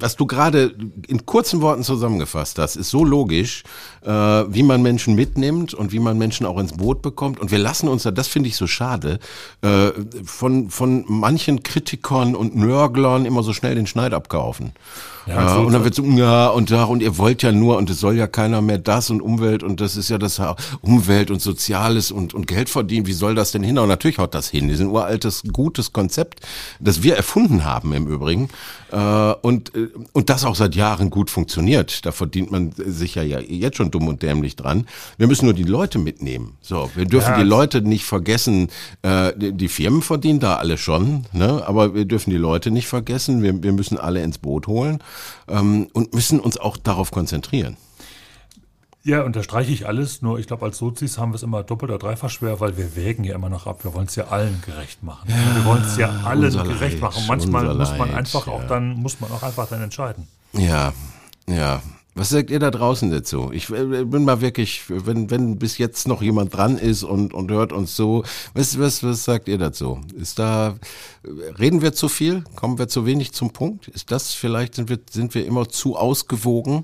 was 0.00 0.16
du 0.16 0.26
gerade 0.26 0.74
in 1.06 1.26
kurzen 1.26 1.60
Worten 1.60 1.82
zusammengefasst 1.82 2.58
hast, 2.58 2.76
ist 2.76 2.90
so 2.90 3.04
logisch, 3.04 3.62
äh, 4.04 4.10
wie 4.10 4.62
man 4.62 4.82
Menschen 4.82 5.14
mitnimmt 5.14 5.74
und 5.74 5.92
wie 5.92 5.98
man 5.98 6.18
Menschen 6.18 6.46
auch 6.46 6.58
ins 6.58 6.72
Boot 6.72 7.02
bekommt. 7.02 7.40
Und 7.40 7.50
wir 7.50 7.58
lassen 7.58 7.88
uns 7.88 8.02
da, 8.02 8.10
das 8.10 8.28
finde 8.28 8.48
ich 8.48 8.56
so 8.56 8.66
schade, 8.66 9.18
äh, 9.62 9.90
von, 10.24 10.70
von 10.70 11.04
manchen 11.08 11.62
Kritikern 11.62 12.34
und 12.34 12.56
Nörglern 12.56 13.24
immer 13.24 13.42
so 13.42 13.52
schnell 13.52 13.74
den 13.74 13.86
Schneid 13.86 14.14
abkaufen. 14.14 14.72
Ja, 15.26 15.54
so- 15.54 15.60
und 15.60 15.72
dann 15.72 15.84
wird 15.84 15.94
so, 15.94 16.02
ja, 16.04 16.48
und 16.48 16.70
da, 16.70 16.84
und 16.84 17.02
ihr 17.02 17.18
wollt 17.18 17.42
ja 17.42 17.52
nur, 17.52 17.76
und 17.76 17.90
es 17.90 18.00
soll 18.00 18.16
ja 18.16 18.26
keiner 18.26 18.62
mehr 18.62 18.78
das 18.78 19.10
und 19.10 19.20
Umwelt, 19.20 19.62
und 19.62 19.80
das 19.80 19.96
ist 19.96 20.08
ja 20.08 20.16
das 20.16 20.40
Umwelt 20.80 21.30
und 21.30 21.42
Soziales 21.42 22.10
und, 22.10 22.32
und 22.32 22.46
Geld 22.46 22.70
verdienen, 22.70 23.06
wie 23.06 23.12
soll 23.12 23.34
das 23.34 23.52
denn 23.52 23.62
hin? 23.62 23.78
Und 23.78 23.88
natürlich 23.88 24.18
haut 24.18 24.34
das 24.34 24.48
hin. 24.48 24.68
Das 24.68 24.76
ist 24.76 24.80
ein 24.80 24.88
uraltes, 24.88 25.42
gutes 25.52 25.92
Konzept, 25.92 26.40
das 26.80 27.02
wir 27.02 27.16
erfunden 27.16 27.64
haben 27.64 27.92
im 27.92 28.06
Übrigen. 28.06 28.48
Äh, 28.90 28.96
und, 29.42 29.74
äh, 29.74 29.88
und 30.12 30.30
das 30.30 30.44
auch 30.44 30.54
seit 30.54 30.74
Jahren 30.74 31.10
gut 31.10 31.30
funktioniert. 31.30 32.06
Da 32.06 32.12
verdient 32.12 32.50
man 32.50 32.72
sich 32.74 33.14
ja 33.14 33.22
ja 33.22 33.40
jetzt 33.40 33.76
schon 33.76 33.87
dumm 33.90 34.08
und 34.08 34.22
dämlich 34.22 34.56
dran. 34.56 34.86
Wir 35.16 35.26
müssen 35.26 35.44
nur 35.44 35.54
die 35.54 35.64
Leute 35.64 35.98
mitnehmen. 35.98 36.56
So, 36.60 36.90
wir 36.94 37.04
dürfen 37.04 37.32
Ja, 37.32 37.38
die 37.38 37.48
Leute 37.48 37.82
nicht 37.82 38.04
vergessen. 38.04 38.68
Äh, 39.02 39.32
die, 39.36 39.52
die 39.52 39.68
Firmen 39.68 40.02
verdienen 40.02 40.40
da 40.40 40.56
alle 40.56 40.78
schon, 40.78 41.26
ne? 41.32 41.62
aber 41.66 41.94
wir 41.94 42.04
dürfen 42.04 42.30
die 42.30 42.36
Leute 42.36 42.70
nicht 42.70 42.88
vergessen. 42.88 43.42
Wir, 43.42 43.62
wir 43.62 43.72
müssen 43.72 43.98
alle 43.98 44.22
ins 44.22 44.38
Boot 44.38 44.66
holen 44.66 44.98
ähm, 45.48 45.88
und 45.92 46.14
müssen 46.14 46.40
uns 46.40 46.56
auch 46.58 46.76
darauf 46.76 47.10
konzentrieren. 47.10 47.76
Ja, 49.08 49.22
unterstreiche 49.22 49.72
ich 49.72 49.86
alles, 49.86 50.20
nur 50.20 50.38
ich 50.38 50.46
glaube, 50.46 50.66
als 50.66 50.76
Sozis 50.76 51.16
haben 51.16 51.30
wir 51.32 51.36
es 51.36 51.42
immer 51.42 51.62
doppelt 51.62 51.90
oder 51.90 51.98
dreifach 51.98 52.28
schwer, 52.28 52.60
weil 52.60 52.76
wir 52.76 52.94
wägen 52.94 53.24
ja 53.24 53.34
immer 53.34 53.48
noch 53.48 53.66
ab. 53.66 53.82
Wir 53.82 53.94
wollen 53.94 54.06
es 54.06 54.16
ja 54.16 54.26
allen 54.26 54.60
gerecht 54.66 55.02
machen. 55.02 55.28
wir 55.28 55.64
wollen 55.64 55.82
es 55.82 55.96
ja 55.96 56.10
allen 56.24 56.52
gerecht 56.52 56.94
Leid, 56.94 57.00
machen. 57.00 57.22
Manchmal 57.26 57.74
muss 57.74 57.96
man 57.96 58.08
Leid, 58.08 58.18
einfach 58.18 58.46
auch 58.48 58.60
ja. 58.60 58.66
dann, 58.66 58.94
muss 58.94 59.18
man 59.20 59.30
auch 59.30 59.42
einfach 59.42 59.66
dann 59.68 59.80
entscheiden. 59.82 60.28
Ja, 60.52 60.92
ja. 61.46 61.80
Was 62.18 62.30
sagt 62.30 62.50
ihr 62.50 62.58
da 62.58 62.72
draußen 62.72 63.12
dazu? 63.12 63.52
Ich 63.52 63.70
äh, 63.70 64.04
bin 64.04 64.24
mal 64.24 64.40
wirklich, 64.40 64.82
wenn, 64.88 65.30
wenn 65.30 65.56
bis 65.56 65.78
jetzt 65.78 66.08
noch 66.08 66.20
jemand 66.20 66.52
dran 66.52 66.76
ist 66.76 67.04
und, 67.04 67.32
und 67.32 67.48
hört 67.52 67.72
uns 67.72 67.94
so, 67.94 68.24
was, 68.54 68.76
was, 68.76 69.04
was 69.04 69.22
sagt 69.22 69.46
ihr 69.46 69.56
dazu? 69.56 70.00
Ist 70.20 70.40
da, 70.40 70.74
reden 71.60 71.80
wir 71.80 71.92
zu 71.92 72.08
viel? 72.08 72.42
Kommen 72.56 72.76
wir 72.76 72.88
zu 72.88 73.06
wenig 73.06 73.30
zum 73.34 73.52
Punkt? 73.52 73.86
Ist 73.86 74.10
das 74.10 74.34
vielleicht, 74.34 74.74
sind 74.74 74.88
wir, 74.88 74.98
sind 75.08 75.32
wir 75.36 75.46
immer 75.46 75.68
zu 75.68 75.94
ausgewogen? 75.94 76.82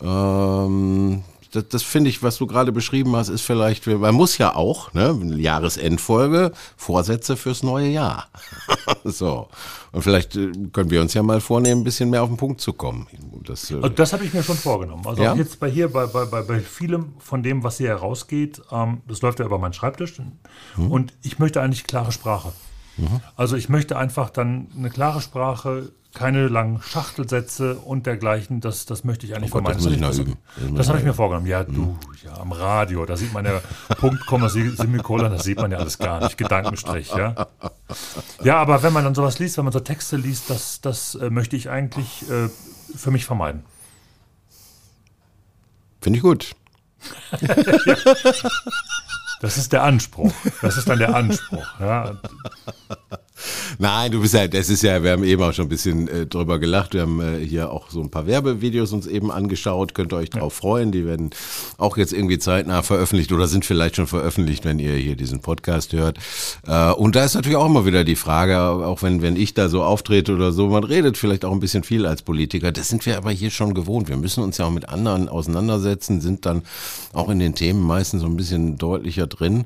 Ähm, 0.00 1.24
das, 1.52 1.68
das 1.68 1.82
finde 1.82 2.10
ich, 2.10 2.22
was 2.22 2.38
du 2.38 2.46
gerade 2.46 2.72
beschrieben 2.72 3.14
hast, 3.14 3.28
ist 3.28 3.42
vielleicht, 3.42 3.86
man 3.86 4.14
muss 4.14 4.38
ja 4.38 4.54
auch, 4.54 4.92
ne, 4.94 5.18
Jahresendfolge, 5.36 6.52
Vorsätze 6.76 7.36
fürs 7.36 7.62
neue 7.62 7.88
Jahr. 7.88 8.28
so. 9.04 9.48
Und 9.92 10.02
vielleicht 10.02 10.34
äh, 10.36 10.50
können 10.72 10.90
wir 10.90 11.00
uns 11.00 11.14
ja 11.14 11.22
mal 11.22 11.40
vornehmen, 11.40 11.82
ein 11.82 11.84
bisschen 11.84 12.10
mehr 12.10 12.22
auf 12.22 12.30
den 12.30 12.38
Punkt 12.38 12.60
zu 12.60 12.72
kommen. 12.72 13.06
Das, 13.44 13.70
äh 13.70 13.74
also 13.74 13.90
das 13.90 14.12
habe 14.12 14.24
ich 14.24 14.32
mir 14.32 14.42
schon 14.42 14.56
vorgenommen. 14.56 15.06
Also 15.06 15.22
ja? 15.22 15.34
jetzt 15.34 15.60
bei 15.60 15.70
hier, 15.70 15.88
bei, 15.92 16.06
bei, 16.06 16.24
bei, 16.24 16.42
bei 16.42 16.60
vielem 16.60 17.12
von 17.18 17.42
dem, 17.42 17.62
was 17.62 17.76
hier 17.76 17.88
herausgeht, 17.88 18.62
ähm, 18.70 19.02
das 19.06 19.20
läuft 19.20 19.38
ja 19.38 19.44
über 19.44 19.58
meinen 19.58 19.74
Schreibtisch. 19.74 20.16
Hm. 20.74 20.90
Und 20.90 21.12
ich 21.22 21.38
möchte 21.38 21.60
eigentlich 21.60 21.84
klare 21.84 22.12
Sprache. 22.12 22.52
Mhm. 22.96 23.20
Also 23.36 23.56
ich 23.56 23.68
möchte 23.68 23.96
einfach 23.96 24.30
dann 24.30 24.68
eine 24.76 24.90
klare 24.90 25.20
Sprache, 25.20 25.92
keine 26.14 26.48
langen 26.48 26.82
Schachtelsätze 26.82 27.76
und 27.76 28.06
dergleichen. 28.06 28.60
Das, 28.60 28.84
das 28.86 29.04
möchte 29.04 29.26
ich 29.26 29.34
eigentlich 29.34 29.54
oh 29.54 29.60
Gott, 29.60 29.72
vermeiden. 29.80 30.00
Das, 30.02 30.16
das, 30.18 30.26
das, 30.26 30.74
das 30.74 30.88
habe 30.88 30.98
ich 30.98 31.04
mir 31.04 31.14
vorgenommen. 31.14 31.46
Ja, 31.46 31.64
du, 31.64 31.82
mhm. 31.82 31.98
ja, 32.24 32.38
am 32.38 32.52
Radio, 32.52 33.06
da 33.06 33.16
sieht 33.16 33.32
man 33.32 33.44
ja 33.44 33.60
Punkt, 33.98 34.26
Komma, 34.26 34.48
Semikolon, 34.48 35.30
das 35.30 35.44
sieht 35.44 35.58
man 35.58 35.72
ja 35.72 35.78
alles 35.78 35.98
gar 35.98 36.22
nicht. 36.22 36.36
Gedankenstrich, 36.36 37.12
ja. 37.14 37.46
Ja, 38.42 38.56
aber 38.56 38.82
wenn 38.82 38.92
man 38.92 39.04
dann 39.04 39.14
sowas 39.14 39.38
liest, 39.38 39.56
wenn 39.56 39.64
man 39.64 39.72
so 39.72 39.80
Texte 39.80 40.16
liest, 40.16 40.50
das, 40.50 40.80
das 40.80 41.14
äh, 41.14 41.30
möchte 41.30 41.56
ich 41.56 41.70
eigentlich 41.70 42.28
äh, 42.30 42.48
für 42.94 43.10
mich 43.10 43.24
vermeiden. 43.24 43.64
Finde 46.00 46.18
ich 46.18 46.22
gut. 46.22 46.54
Das 49.42 49.58
ist 49.58 49.72
der 49.72 49.82
Anspruch. 49.82 50.32
Das 50.62 50.76
ist 50.76 50.88
dann 50.88 51.00
der 51.00 51.14
Anspruch. 51.14 51.66
Ja. 51.80 52.16
Nein, 53.78 54.12
du 54.12 54.20
bist 54.20 54.34
ja, 54.34 54.46
das 54.48 54.68
ist 54.68 54.82
ja, 54.82 55.02
wir 55.02 55.12
haben 55.12 55.24
eben 55.24 55.42
auch 55.42 55.52
schon 55.52 55.66
ein 55.66 55.70
bisschen 55.70 56.08
äh, 56.08 56.26
drüber 56.26 56.58
gelacht. 56.58 56.94
Wir 56.94 57.02
haben 57.02 57.20
äh, 57.20 57.44
hier 57.44 57.70
auch 57.70 57.90
so 57.90 58.00
ein 58.00 58.10
paar 58.10 58.26
Werbevideos 58.26 58.92
uns 58.92 59.06
eben 59.06 59.30
angeschaut. 59.30 59.94
Könnt 59.94 60.12
ihr 60.12 60.16
euch 60.16 60.30
drauf 60.30 60.54
freuen. 60.54 60.92
Die 60.92 61.06
werden 61.06 61.30
auch 61.78 61.96
jetzt 61.96 62.12
irgendwie 62.12 62.38
zeitnah 62.38 62.82
veröffentlicht 62.82 63.32
oder 63.32 63.46
sind 63.46 63.64
vielleicht 63.64 63.96
schon 63.96 64.06
veröffentlicht, 64.06 64.64
wenn 64.64 64.78
ihr 64.78 64.94
hier 64.94 65.16
diesen 65.16 65.40
Podcast 65.40 65.92
hört. 65.92 66.18
Äh, 66.66 66.92
und 66.92 67.16
da 67.16 67.24
ist 67.24 67.34
natürlich 67.34 67.56
auch 67.56 67.66
immer 67.66 67.86
wieder 67.86 68.04
die 68.04 68.16
Frage, 68.16 68.58
auch 68.60 69.02
wenn, 69.02 69.22
wenn 69.22 69.36
ich 69.36 69.54
da 69.54 69.68
so 69.68 69.82
auftrete 69.82 70.34
oder 70.34 70.52
so, 70.52 70.68
man 70.68 70.84
redet 70.84 71.16
vielleicht 71.18 71.44
auch 71.44 71.52
ein 71.52 71.60
bisschen 71.60 71.82
viel 71.82 72.06
als 72.06 72.22
Politiker. 72.22 72.72
Das 72.72 72.88
sind 72.88 73.04
wir 73.06 73.16
aber 73.16 73.30
hier 73.30 73.50
schon 73.50 73.74
gewohnt. 73.74 74.08
Wir 74.08 74.16
müssen 74.16 74.42
uns 74.42 74.58
ja 74.58 74.66
auch 74.66 74.70
mit 74.70 74.88
anderen 74.88 75.28
auseinandersetzen, 75.28 76.20
sind 76.20 76.46
dann 76.46 76.62
auch 77.12 77.28
in 77.28 77.38
den 77.38 77.54
Themen 77.54 77.82
meistens 77.82 78.22
so 78.22 78.26
ein 78.26 78.36
bisschen 78.36 78.78
deutlicher 78.78 79.26
drin. 79.26 79.64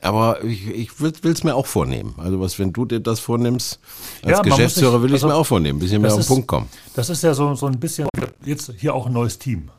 Aber 0.00 0.44
ich, 0.44 0.68
ich 0.68 1.00
will 1.00 1.12
es 1.22 1.44
mir 1.44 1.54
auch 1.54 1.66
vornehmen. 1.66 2.14
Also 2.18 2.38
was, 2.38 2.58
wenn 2.58 2.74
du 2.74 2.84
dir 2.84 3.00
das 3.00 3.13
vornimmst, 3.20 3.80
als 4.22 4.38
ja, 4.38 4.42
Geschäftsführer 4.42 5.02
will 5.02 5.10
ich 5.10 5.16
es 5.16 5.24
also, 5.24 5.34
mir 5.34 5.40
auch 5.40 5.46
vornehmen, 5.46 5.78
ein 5.78 5.80
bisschen 5.80 6.02
mehr 6.02 6.12
auf 6.12 6.20
den 6.20 6.26
Punkt 6.26 6.46
kommen. 6.46 6.68
Das 6.94 7.10
ist 7.10 7.22
ja 7.22 7.34
so, 7.34 7.54
so 7.54 7.66
ein 7.66 7.78
bisschen, 7.78 8.08
jetzt 8.44 8.72
hier 8.78 8.94
auch 8.94 9.06
ein 9.06 9.12
neues 9.12 9.38
Team. 9.38 9.70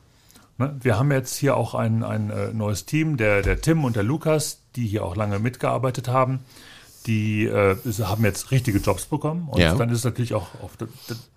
Ne? 0.57 0.75
Wir 0.81 0.97
haben 0.97 1.11
jetzt 1.11 1.35
hier 1.35 1.57
auch 1.57 1.75
ein, 1.75 2.03
ein 2.03 2.29
äh, 2.29 2.53
neues 2.53 2.85
Team, 2.85 3.17
der, 3.17 3.41
der 3.41 3.61
Tim 3.61 3.83
und 3.83 3.95
der 3.95 4.03
Lukas, 4.03 4.59
die 4.75 4.87
hier 4.87 5.03
auch 5.03 5.15
lange 5.15 5.39
mitgearbeitet 5.39 6.07
haben. 6.07 6.39
Die 7.07 7.45
äh, 7.45 7.75
haben 8.01 8.23
jetzt 8.23 8.51
richtige 8.51 8.79
Jobs 8.79 9.05
bekommen. 9.05 9.47
Und 9.49 9.59
ja. 9.59 9.75
dann 9.75 9.89
ist 9.89 9.99
es 9.99 10.03
natürlich 10.05 10.33
auch, 10.33 10.47
auch 10.63 10.71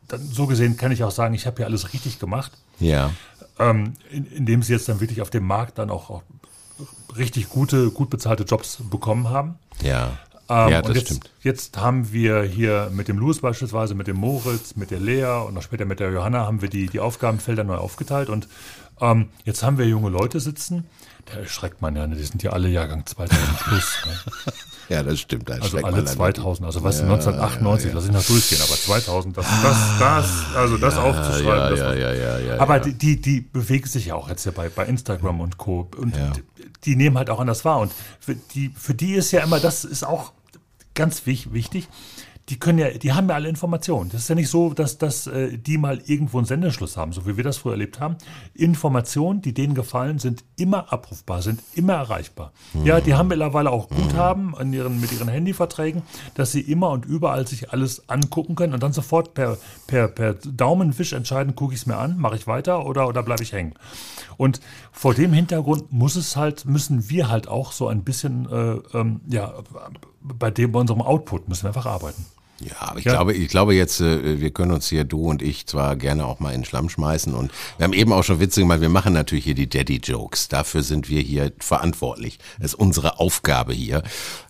dann, 0.09 0.21
so 0.33 0.47
gesehen 0.47 0.77
kann 0.77 0.93
ich 0.93 1.05
auch 1.05 1.11
sagen, 1.11 1.35
ich 1.35 1.47
habe 1.47 1.59
hier 1.59 1.67
alles 1.67 1.93
richtig 1.93 2.19
gemacht. 2.19 2.53
Ja. 2.81 3.11
Ähm, 3.59 3.95
in, 4.11 4.25
indem 4.27 4.63
sie 4.63 4.73
jetzt 4.73 4.89
dann 4.89 5.01
wirklich 5.01 5.21
auf 5.21 5.31
dem 5.31 5.45
Markt 5.45 5.79
dann 5.79 5.91
auch, 5.91 6.11
auch 6.11 6.23
richtig 7.17 7.49
gute, 7.49 7.91
gut 7.91 8.09
bezahlte 8.09 8.45
Jobs 8.45 8.79
bekommen 8.89 9.29
haben. 9.29 9.59
Ja. 9.83 10.13
Ähm, 10.51 10.71
ja, 10.71 10.83
das 10.83 10.95
jetzt, 10.97 11.07
stimmt. 11.07 11.31
Jetzt 11.43 11.77
haben 11.77 12.13
wir 12.13 12.43
hier 12.43 12.91
mit 12.93 13.09
dem 13.09 13.19
Louis 13.19 13.41
beispielsweise, 13.41 13.95
mit 13.95 14.07
dem 14.07 14.17
Moritz, 14.17 14.77
mit 14.77 14.91
der 14.91 15.01
Lea 15.01 15.45
und 15.47 15.55
noch 15.55 15.63
später 15.63 15.85
mit 15.85 16.01
der 16.01 16.11
Johanna 16.11 16.47
haben 16.47 16.63
wir 16.63 16.71
die, 16.71 16.87
die 16.87 17.01
Aufgabenfelder 17.01 17.65
neu 17.65 17.77
aufgeteilt 17.77 18.31
und 18.31 18.49
ähm, 19.01 19.29
jetzt 19.45 19.63
haben 19.63 19.79
wir 19.79 19.87
junge 19.87 20.09
Leute 20.09 20.41
sitzen. 20.41 20.87
Da 21.27 21.41
erschreckt 21.41 21.83
man 21.83 21.95
ja, 21.95 22.07
ne? 22.07 22.17
die 22.17 22.25
sind 22.25 22.43
ja 22.43 22.53
alle 22.53 22.69
Jahrgang 22.69 23.05
2000 23.05 23.59
plus. 23.59 23.99
Ne? 24.07 24.53
Ja, 24.89 25.03
das 25.03 25.21
stimmt. 25.21 25.51
Das 25.51 25.61
also 25.61 25.79
alle 25.79 26.03
2000, 26.03 26.65
also 26.65 26.83
was 26.83 27.01
ja, 27.01 27.05
1998, 27.05 27.85
ja, 27.85 27.91
ja. 27.91 27.95
lass 27.95 28.07
ich 28.07 28.13
noch 28.13 28.25
durchgehen, 28.25 28.59
aber 28.63 28.75
2000, 28.75 29.37
das, 29.37 29.47
das, 29.63 29.99
das 29.99 30.57
also 30.57 30.79
das 30.79 30.97
aufzuschreiben. 30.97 31.77
Ja, 31.77 31.93
ja, 31.93 32.13
ja, 32.15 32.39
ja, 32.39 32.59
aber 32.59 32.81
die, 32.81 32.95
die, 32.95 33.21
die 33.21 33.43
bewegen 33.43 33.87
sich 33.87 34.07
ja 34.07 34.15
auch 34.15 34.31
jetzt 34.31 34.47
ja 34.47 34.53
bei, 34.53 34.71
bei 34.71 34.87
Instagram 34.87 35.43
und 35.43 35.59
Co. 35.59 35.91
Und 35.95 36.17
die, 36.17 36.65
die 36.85 36.97
nehmen 36.97 37.19
halt 37.19 37.29
auch 37.29 37.39
anders 37.39 37.67
wahr. 37.67 37.81
Und 37.81 37.93
für 38.19 38.35
die, 38.35 38.73
für 38.75 38.95
die 38.95 39.13
ist 39.13 39.31
ja 39.31 39.43
immer, 39.43 39.61
das 39.61 39.85
ist 39.85 40.07
auch 40.07 40.33
ganz 40.99 41.25
wichtig, 41.27 41.89
die 42.49 42.59
können 42.59 42.79
ja, 42.79 42.91
die 42.91 43.13
haben 43.13 43.29
ja 43.29 43.35
alle 43.35 43.49
Informationen. 43.49 44.11
Das 44.11 44.23
ist 44.23 44.29
ja 44.29 44.35
nicht 44.35 44.49
so, 44.49 44.73
dass, 44.73 44.97
dass 44.97 45.27
äh, 45.27 45.59
die 45.59 45.77
mal 45.77 46.01
irgendwo 46.07 46.39
einen 46.39 46.47
Sendeschluss 46.47 46.97
haben, 46.97 47.13
so 47.13 47.27
wie 47.27 47.37
wir 47.37 47.45
das 47.45 47.59
früher 47.59 47.73
erlebt 47.73 48.01
haben. 48.01 48.17
Informationen, 48.55 49.43
die 49.43 49.53
denen 49.53 49.75
gefallen, 49.75 50.19
sind 50.19 50.45
immer 50.57 50.91
abrufbar, 50.93 51.43
sind 51.43 51.61
immer 51.75 51.95
erreichbar. 51.95 52.53
Mhm. 52.73 52.87
Ja, 52.87 53.01
die 53.01 53.15
haben 53.15 53.29
mittlerweile 53.29 53.71
auch 53.71 53.89
Guthaben 53.89 54.57
an 54.57 54.73
ihren, 54.73 54.99
mit 55.01 55.13
ihren 55.13 55.29
Handyverträgen, 55.29 56.03
dass 56.35 56.53
sie 56.53 56.61
immer 56.61 56.91
und 56.91 57.05
überall 57.05 57.47
sich 57.47 57.71
alles 57.71 58.09
angucken 58.09 58.55
können 58.55 58.73
und 58.73 58.83
dann 58.83 58.95
sofort 58.95 59.35
per, 59.35 59.59
per, 59.87 60.09
per 60.09 60.35
Daumenwisch 60.35 61.13
entscheiden, 61.13 61.55
gucke 61.55 61.75
ich 61.75 61.81
es 61.81 61.87
mir 61.87 61.99
an, 61.99 62.19
mache 62.19 62.37
ich 62.37 62.47
weiter 62.47 62.87
oder, 62.87 63.09
oder 63.09 63.23
bleibe 63.23 63.43
ich 63.43 63.53
hängen. 63.53 63.75
Und 64.39 64.61
vor 64.93 65.13
dem 65.13 65.33
Hintergrund 65.33 65.93
muss 65.93 66.17
es 66.17 66.37
halt, 66.37 66.65
müssen 66.65 67.11
wir 67.11 67.29
halt 67.29 67.47
auch 67.49 67.73
so 67.73 67.89
ein 67.89 68.05
bisschen, 68.05 68.49
äh, 68.51 68.97
ähm, 68.97 69.21
ja, 69.29 69.53
bei 70.21 70.51
dem, 70.51 70.73
bei 70.73 70.81
unserem 70.81 71.03
Output 71.03 71.49
müssen 71.49 71.65
wir 71.65 71.69
einfach 71.69 71.87
arbeiten. 71.87 72.27
Ja, 72.61 72.75
aber 72.81 72.99
ich 72.99 73.05
ja. 73.05 73.13
glaube, 73.13 73.35
ich 73.35 73.49
glaube 73.49 73.75
jetzt, 73.75 74.01
äh, 74.01 74.41
wir 74.41 74.51
können 74.51 74.73
uns 74.73 74.89
hier, 74.89 75.05
du 75.05 75.23
und 75.23 75.43
ich, 75.43 75.67
zwar 75.67 75.95
gerne 75.95 76.27
auch 76.27 76.41
mal 76.41 76.53
in 76.53 76.63
den 76.63 76.65
Schlamm 76.65 76.89
schmeißen 76.89 77.33
und 77.33 77.53
wir 77.77 77.85
haben 77.85 77.93
eben 77.93 78.13
auch 78.13 78.25
schon 78.25 78.41
Witze 78.41 78.61
gemacht, 78.61 78.81
wir 78.81 78.89
machen 78.89 79.13
natürlich 79.13 79.45
hier 79.45 79.55
die 79.55 79.69
Daddy-Jokes. 79.69 80.49
Dafür 80.49 80.83
sind 80.83 81.09
wir 81.09 81.21
hier 81.21 81.53
verantwortlich. 81.59 82.39
Das 82.59 82.73
ist 82.73 82.75
unsere 82.75 83.21
Aufgabe 83.21 83.73
hier. 83.73 84.03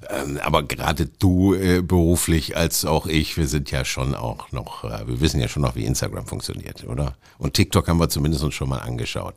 Ähm, 0.09 0.38
aber 0.42 0.62
gerade 0.62 1.07
du 1.07 1.52
äh, 1.52 1.83
beruflich 1.83 2.57
als 2.57 2.87
auch 2.87 3.07
ich, 3.07 3.37
wir 3.37 3.46
sind 3.46 3.70
ja 3.70 3.85
schon 3.85 4.14
auch 4.14 4.52
noch, 4.52 4.85
äh, 4.85 5.07
wir 5.07 5.20
wissen 5.20 5.40
ja 5.40 5.48
schon 5.48 5.62
noch, 5.62 5.76
wie 5.76 5.85
Instagram 5.85 6.26
funktioniert, 6.26 6.85
oder? 6.88 7.14
Und 7.37 7.54
TikTok 7.54 7.88
haben 7.88 8.00
wir 8.00 8.09
zumindest 8.09 8.42
uns 8.42 8.54
schon 8.54 8.70
mal 8.70 8.78
angeschaut. 8.78 9.35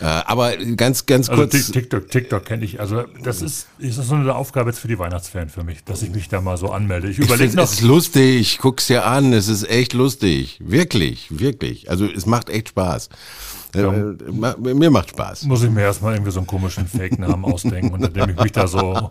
Äh, 0.00 0.04
aber 0.04 0.56
ganz, 0.56 1.06
ganz 1.06 1.28
also 1.28 1.42
kurz. 1.42 1.70
TikTok, 1.70 2.10
TikTok 2.10 2.44
kenne 2.44 2.64
ich. 2.64 2.80
Also 2.80 3.04
das 3.22 3.42
ist, 3.42 3.68
ist 3.78 3.98
das 3.98 4.08
so 4.08 4.14
eine 4.14 4.34
Aufgabe 4.34 4.70
jetzt 4.70 4.80
für 4.80 4.88
die 4.88 4.98
Weihnachtsferien 4.98 5.48
für 5.48 5.64
mich, 5.64 5.84
dass 5.84 6.02
ich 6.02 6.10
mich 6.10 6.28
da 6.28 6.40
mal 6.40 6.56
so 6.56 6.70
anmelde. 6.70 7.08
Ich 7.08 7.18
überlege 7.18 7.54
noch. 7.56 7.64
Es 7.64 7.74
ist 7.74 7.82
lustig, 7.82 8.58
guck's 8.58 8.86
dir 8.86 9.06
an, 9.06 9.32
es 9.32 9.48
ist 9.48 9.68
echt 9.68 9.92
lustig. 9.92 10.58
Wirklich, 10.60 11.28
wirklich. 11.38 11.90
Also 11.90 12.06
es 12.06 12.26
macht 12.26 12.50
echt 12.50 12.70
Spaß. 12.70 13.08
Ja. 13.74 13.92
Äh, 13.92 14.74
mir 14.74 14.90
macht 14.90 15.10
Spaß. 15.10 15.44
Muss 15.44 15.62
ich 15.62 15.70
mir 15.70 15.82
erstmal 15.82 16.14
irgendwie 16.14 16.30
so 16.30 16.40
einen 16.40 16.46
komischen 16.46 16.86
Fake-Namen 16.86 17.44
ausdenken, 17.44 17.92
unter 17.92 18.08
dem 18.08 18.30
ich 18.30 18.40
mich 18.40 18.52
da 18.52 18.66
so 18.66 19.10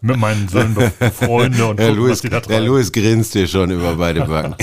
mit 0.00 0.16
meinen 0.16 0.48
Söhnen 0.48 0.74
befreunde 0.74 1.66
und 1.66 1.78
Herr 1.78 1.88
gucken, 1.88 2.02
Louis, 2.02 2.10
was 2.12 2.20
die 2.22 2.28
da 2.28 2.40
treiben. 2.40 2.54
Herr 2.54 2.64
Louis 2.64 2.92
grinst 2.92 3.32
hier 3.32 3.46
schon 3.46 3.70
über 3.70 3.94
beide 3.96 4.24
Backen. 4.24 4.54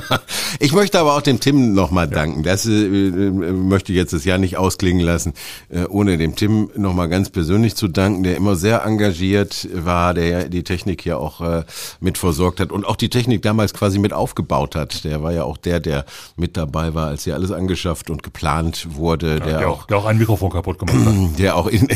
ich 0.60 0.72
möchte 0.72 0.98
aber 0.98 1.14
auch 1.14 1.22
dem 1.22 1.40
Tim 1.40 1.74
nochmal 1.74 2.08
danken. 2.08 2.42
Das 2.42 2.66
äh, 2.66 2.86
äh, 2.86 3.30
möchte 3.30 3.92
ich 3.92 3.96
jetzt 3.96 4.12
das 4.12 4.24
Jahr 4.24 4.38
nicht 4.38 4.56
ausklingen 4.56 5.04
lassen, 5.04 5.34
äh, 5.68 5.84
ohne 5.84 6.16
dem 6.16 6.34
Tim 6.34 6.70
nochmal 6.76 7.08
ganz 7.08 7.30
persönlich 7.30 7.76
zu 7.76 7.88
danken, 7.88 8.22
der 8.22 8.36
immer 8.36 8.56
sehr 8.56 8.84
engagiert 8.84 9.68
war, 9.72 10.14
der 10.14 10.48
die 10.48 10.64
Technik 10.64 11.02
hier 11.02 11.18
auch 11.18 11.40
äh, 11.40 11.64
mit 12.00 12.18
versorgt 12.18 12.60
hat 12.60 12.72
und 12.72 12.86
auch 12.86 12.96
die 12.96 13.10
Technik 13.10 13.42
damals 13.42 13.74
quasi 13.74 13.98
mit 13.98 14.12
aufgebaut 14.12 14.74
hat. 14.74 15.04
Der 15.04 15.22
war 15.22 15.32
ja 15.32 15.44
auch 15.44 15.56
der, 15.56 15.80
der 15.80 16.04
mit 16.36 16.56
dabei 16.56 16.94
war, 16.94 17.08
als 17.08 17.24
hier 17.24 17.34
alles 17.34 17.50
angeschafft 17.50 18.10
und 18.10 18.22
geplant 18.22 18.45
geplant 18.46 18.94
wurde, 18.94 19.40
der, 19.40 19.58
der, 19.58 19.70
auch, 19.70 19.86
der 19.86 19.98
auch 19.98 20.06
ein 20.06 20.18
Mikrofon 20.18 20.50
kaputt 20.50 20.78
gemacht 20.78 20.96
hat. 21.06 21.14
Der 21.38 21.56
auch 21.56 21.66
in, 21.66 21.88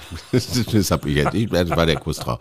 das 0.32 0.90
habe 0.90 1.10
ich 1.10 1.16
jetzt 1.16 1.32
nicht, 1.32 1.52
das 1.52 1.70
war 1.70 1.86
der 1.86 1.96
Kustrau, 1.96 2.38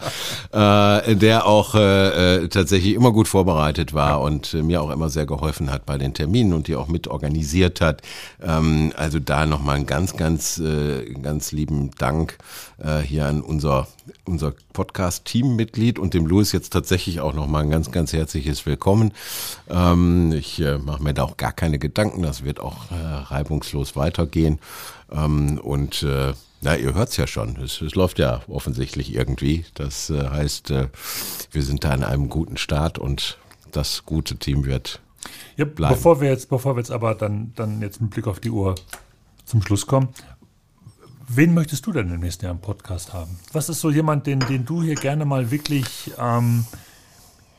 äh, 0.52 1.16
der 1.16 1.46
auch 1.46 1.76
äh, 1.76 2.44
äh, 2.44 2.48
tatsächlich 2.48 2.94
immer 2.94 3.12
gut 3.12 3.28
vorbereitet 3.28 3.94
war 3.94 4.12
ja. 4.12 4.16
und 4.16 4.54
äh, 4.54 4.64
mir 4.64 4.82
auch 4.82 4.90
immer 4.90 5.10
sehr 5.10 5.26
geholfen 5.26 5.72
hat 5.72 5.86
bei 5.86 5.98
den 5.98 6.14
Terminen 6.14 6.54
und 6.54 6.68
die 6.68 6.76
auch 6.76 6.88
mit 6.88 7.08
organisiert 7.08 7.82
hat. 7.82 8.02
Ähm, 8.42 8.94
also 8.96 9.20
da 9.20 9.46
nochmal 9.46 9.76
einen 9.76 9.86
ganz, 9.86 10.16
ganz, 10.16 10.58
äh, 10.58 11.14
ganz 11.22 11.52
lieben 11.52 11.92
Dank 11.98 12.38
äh, 12.80 13.00
hier 13.00 13.26
an 13.26 13.42
unser, 13.42 13.88
unser 14.26 14.54
Podcast-Teammitglied 14.74 16.00
und 16.00 16.14
dem 16.14 16.26
Louis 16.26 16.52
jetzt 16.52 16.72
tatsächlich 16.72 17.20
auch 17.20 17.34
nochmal 17.34 17.64
ein 17.64 17.72
ganz, 17.72 17.92
ganz 17.92 18.14
herzliches 18.14 18.66
Willkommen. 18.66 19.14
Ähm, 19.70 20.32
ich 20.32 20.64
mache 20.84 21.04
mir 21.04 21.14
da 21.14 21.24
auch 21.24 21.38
gar 21.38 21.52
keine 21.52 21.80
Gedanken, 21.80 22.22
das 22.22 22.44
wird 22.44 22.60
auch 22.60 22.92
äh, 22.92 22.96
reibungslos 23.58 23.96
weitergehen. 23.96 24.60
Ähm, 25.12 25.60
und 25.60 26.04
äh, 26.04 26.34
na, 26.62 26.76
ihr 26.76 26.94
hört's 26.94 27.18
ja 27.18 27.28
schon. 27.28 27.58
Es, 27.58 27.82
es, 27.82 27.96
läuft 27.96 28.20
ja 28.20 28.42
offensichtlich 28.48 29.14
irgendwie. 29.14 29.66
Das 29.74 30.10
äh, 30.10 30.30
heißt, 30.30 30.72
äh, 30.72 30.88
wir 31.52 31.64
sind 31.64 31.84
da 31.84 31.94
in 31.94 32.04
einem 32.04 32.30
guten 32.30 32.58
Start 32.58 32.98
und 32.98 33.38
das 33.72 34.06
gute 34.06 34.38
Team 34.38 34.66
wird 34.66 35.02
ja, 35.56 35.66
bleiben. 35.66 35.96
Bevor 35.96 36.22
wir 36.22 36.30
jetzt, 36.30 36.50
bevor 36.50 36.76
wir 36.76 36.80
jetzt 36.80 36.92
aber 36.92 37.16
dann, 37.16 37.54
dann 37.56 37.82
jetzt 37.82 38.02
mit 38.02 38.12
Blick 38.12 38.28
auf 38.28 38.40
die 38.40 38.50
Uhr 38.50 38.76
zum 39.46 39.62
Schluss 39.62 39.86
kommen, 39.86 40.10
wen 41.28 41.54
möchtest 41.54 41.86
du 41.86 41.92
denn 41.92 42.12
im 42.12 42.22
nächsten 42.22 42.46
Jahr 42.46 42.54
im 42.54 42.62
Podcast 42.62 43.14
haben? 43.14 43.38
Was 43.54 43.70
ist 43.70 43.82
so 43.82 43.92
jemand, 43.92 44.26
den, 44.26 44.40
den 44.40 44.66
du 44.66 44.82
hier 44.82 44.96
gerne 44.96 45.26
mal 45.26 45.52
wirklich, 45.52 46.12
ähm, 46.18 46.66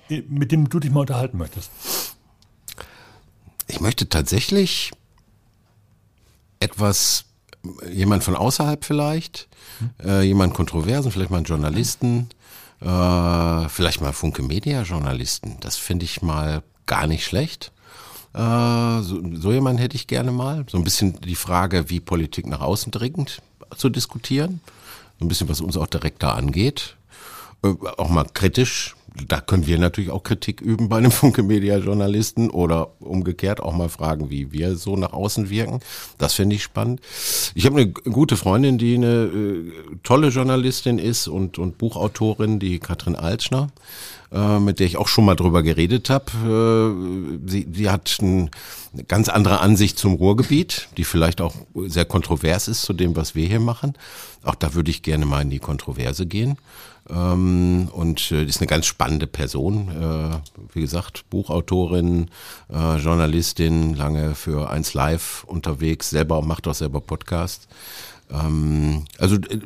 mit 0.09 0.51
dem 0.53 0.69
du 0.69 0.81
dich 0.81 0.91
mal 0.91 1.01
unterhalten 1.01 1.39
möchtest? 1.39 1.71
Ich 3.69 3.81
möchte 3.81 4.09
tatsächlich 4.09 4.93
etwas 6.61 7.25
jemand 7.91 8.25
von 8.25 8.37
außerhalb 8.37 8.85
vielleicht, 8.85 9.49
äh, 10.03 10.23
jemand 10.23 10.55
Kontroversen, 10.55 11.11
vielleicht 11.11 11.31
mal 11.31 11.39
einen 11.39 11.47
Journalisten, 11.47 12.29
äh, 12.81 13.69
vielleicht 13.69 14.01
mal 14.01 14.13
Funke 14.13 14.43
Media 14.43 14.83
Journalisten. 14.83 15.57
Das 15.61 15.77
finde 15.77 16.05
ich 16.05 16.23
mal 16.23 16.63
gar 16.87 17.07
nicht 17.07 17.25
schlecht. 17.25 17.73
Äh, 18.35 19.03
so, 19.03 19.21
so 19.35 19.53
jemanden 19.53 19.81
hätte 19.81 19.97
ich 19.97 20.07
gerne 20.07 20.31
mal. 20.33 20.65
So 20.69 20.79
ein 20.79 20.85
bisschen 20.85 21.21
die 21.21 21.35
Frage, 21.35 21.91
wie 21.91 22.01
Politik 22.01 22.47
nach 22.47 22.61
außen 22.61 22.93
dringend 22.93 23.43
zu 23.77 23.89
diskutieren. 23.89 24.61
So 25.19 25.25
ein 25.25 25.29
bisschen, 25.29 25.49
was 25.49 25.61
uns 25.61 25.77
auch 25.77 25.87
direkt 25.87 26.23
da 26.23 26.35
angeht. 26.35 26.97
Äh, 27.65 27.75
auch 27.97 28.09
mal 28.09 28.27
kritisch 28.33 28.95
da 29.27 29.41
können 29.41 29.67
wir 29.67 29.79
natürlich 29.79 30.11
auch 30.11 30.23
Kritik 30.23 30.61
üben 30.61 30.89
bei 30.89 30.99
einem 30.99 31.11
Funke-Media-Journalisten 31.11 32.51
oder 32.51 32.93
umgekehrt 33.01 33.61
auch 33.61 33.75
mal 33.75 33.89
fragen, 33.89 34.31
wie 34.31 34.53
wir 34.53 34.77
so 34.77 34.97
nach 34.97 35.13
außen 35.13 35.51
wirken. 35.51 35.81
Das 36.19 36.35
finde 36.35 36.57
ich 36.57 36.63
spannend. 36.63 37.01
Ich 37.55 37.67
habe 37.67 37.77
eine 37.77 37.91
gute 37.91 38.37
Freundin, 38.37 38.79
die 38.79 38.95
eine 38.95 39.25
äh, 39.25 39.73
tolle 40.03 40.29
Journalistin 40.29 40.99
ist 40.99 41.29
und, 41.29 41.59
und 41.59 41.79
Buchautorin, 41.79 42.59
die 42.59 42.79
Katrin 42.79 43.17
Altschner 43.17 43.69
äh, 44.31 44.59
mit 44.59 44.79
der 44.79 44.87
ich 44.87 44.99
auch 44.99 45.09
schon 45.09 45.25
mal 45.25 45.37
drüber 45.37 45.63
geredet 45.63 46.11
habe. 46.11 46.27
Äh, 47.47 47.49
sie, 47.49 47.67
sie 47.73 47.89
hat 47.89 48.19
ein, 48.21 48.51
eine 48.93 49.05
ganz 49.05 49.29
andere 49.29 49.61
Ansicht 49.61 49.99
zum 49.99 50.15
Ruhrgebiet, 50.15 50.89
die 50.97 51.05
vielleicht 51.05 51.41
auch 51.41 51.55
sehr 51.87 52.05
kontrovers 52.05 52.69
ist 52.69 52.83
zu 52.83 52.93
dem, 52.93 53.17
was 53.17 53.35
wir 53.35 53.47
hier 53.47 53.61
machen. 53.61 53.95
Auch 54.43 54.55
da 54.55 54.75
würde 54.75 54.91
ich 54.91 55.03
gerne 55.03 55.25
mal 55.25 55.41
in 55.41 55.51
die 55.51 55.61
Kontroverse 55.61 56.27
gehen. 56.27 56.59
Ähm, 57.09 57.89
und 57.91 58.31
äh, 58.31 58.45
ist 58.45 58.61
eine 58.61 58.67
ganz 58.67 58.85
spannende 58.85 59.27
Person. 59.27 59.89
Äh, 59.89 60.75
wie 60.75 60.83
gesagt, 60.83 61.25
Buchautorin, 61.31 62.31
Journalistin, 62.69 63.95
lange 63.95 64.35
für 64.35 64.69
1 64.69 64.93
Live 64.93 65.45
unterwegs, 65.45 66.11
selber 66.11 66.43
macht 66.43 66.69
auch 66.69 66.75
selber 66.75 67.01
Podcast. 67.01 67.67
Ähm, 68.31 69.05
also 69.19 69.37
äh, 69.37 69.61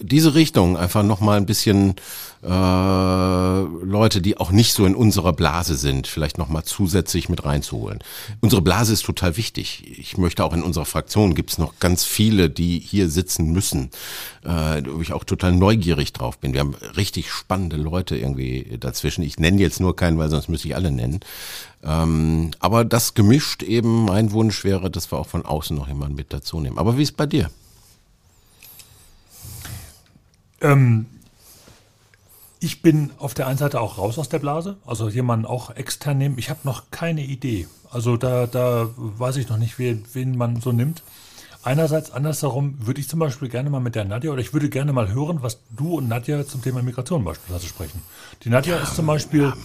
diese 0.00 0.34
Richtung, 0.34 0.76
einfach 0.76 1.02
nochmal 1.02 1.36
ein 1.36 1.46
bisschen 1.46 1.94
äh, 2.42 2.46
Leute, 2.48 4.20
die 4.20 4.38
auch 4.38 4.50
nicht 4.50 4.72
so 4.72 4.86
in 4.86 4.94
unserer 4.94 5.32
Blase 5.32 5.76
sind, 5.76 6.06
vielleicht 6.06 6.38
nochmal 6.38 6.64
zusätzlich 6.64 7.28
mit 7.28 7.44
reinzuholen. 7.44 8.00
Unsere 8.40 8.62
Blase 8.62 8.92
ist 8.92 9.04
total 9.04 9.36
wichtig. 9.36 9.84
Ich 9.98 10.18
möchte 10.18 10.44
auch 10.44 10.52
in 10.52 10.62
unserer 10.62 10.84
Fraktion 10.84 11.34
gibt 11.34 11.50
es 11.50 11.58
noch 11.58 11.78
ganz 11.78 12.04
viele, 12.04 12.50
die 12.50 12.78
hier 12.78 13.08
sitzen 13.08 13.52
müssen, 13.52 13.90
äh, 14.44 14.82
wo 14.88 15.00
ich 15.00 15.12
auch 15.12 15.24
total 15.24 15.52
neugierig 15.52 16.12
drauf 16.12 16.38
bin. 16.38 16.52
Wir 16.52 16.60
haben 16.60 16.74
richtig 16.96 17.30
spannende 17.30 17.76
Leute 17.76 18.16
irgendwie 18.16 18.76
dazwischen. 18.78 19.22
Ich 19.22 19.38
nenne 19.38 19.60
jetzt 19.60 19.80
nur 19.80 19.96
keinen, 19.96 20.18
weil 20.18 20.30
sonst 20.30 20.48
müsste 20.48 20.68
ich 20.68 20.76
alle 20.76 20.90
nennen. 20.90 21.20
Ähm, 21.84 22.50
aber 22.58 22.84
das 22.84 23.14
gemischt 23.14 23.62
eben, 23.62 24.04
mein 24.04 24.32
Wunsch 24.32 24.64
wäre, 24.64 24.90
dass 24.90 25.12
wir 25.12 25.18
auch 25.18 25.28
von 25.28 25.44
außen 25.44 25.76
noch 25.76 25.88
jemanden 25.88 26.16
mit 26.16 26.32
dazu 26.32 26.60
nehmen. 26.60 26.78
Aber 26.78 26.98
wie 26.98 27.02
ist 27.02 27.16
bei 27.16 27.26
dir? 27.26 27.50
Ähm, 30.60 31.06
ich 32.60 32.82
bin 32.82 33.10
auf 33.18 33.34
der 33.34 33.46
einen 33.46 33.58
Seite 33.58 33.80
auch 33.80 33.98
raus 33.98 34.18
aus 34.18 34.28
der 34.28 34.38
Blase, 34.38 34.76
also 34.86 35.08
jemanden 35.08 35.46
auch 35.46 35.70
extern 35.76 36.18
nehmen. 36.18 36.38
Ich 36.38 36.50
habe 36.50 36.60
noch 36.64 36.84
keine 36.90 37.22
Idee. 37.22 37.68
Also 37.90 38.16
da, 38.16 38.46
da 38.46 38.88
weiß 38.96 39.36
ich 39.36 39.48
noch 39.48 39.58
nicht, 39.58 39.78
wen, 39.78 40.04
wen 40.12 40.36
man 40.36 40.60
so 40.60 40.72
nimmt. 40.72 41.02
Einerseits, 41.62 42.12
andersherum 42.12 42.76
würde 42.86 43.00
ich 43.00 43.08
zum 43.08 43.18
Beispiel 43.18 43.48
gerne 43.48 43.70
mal 43.70 43.80
mit 43.80 43.94
der 43.94 44.04
Nadja 44.04 44.30
oder 44.30 44.40
ich 44.40 44.52
würde 44.52 44.68
gerne 44.68 44.92
mal 44.92 45.12
hören, 45.12 45.42
was 45.42 45.58
du 45.76 45.96
und 45.96 46.08
Nadja 46.08 46.46
zum 46.46 46.62
Thema 46.62 46.80
Migration 46.82 47.24
beispielsweise 47.24 47.66
sprechen. 47.66 48.02
Die 48.44 48.50
Nadja 48.50 48.76
ja, 48.76 48.82
ist 48.82 48.94
zum 48.94 49.06
Beispiel 49.06 49.42
ja. 49.42 49.56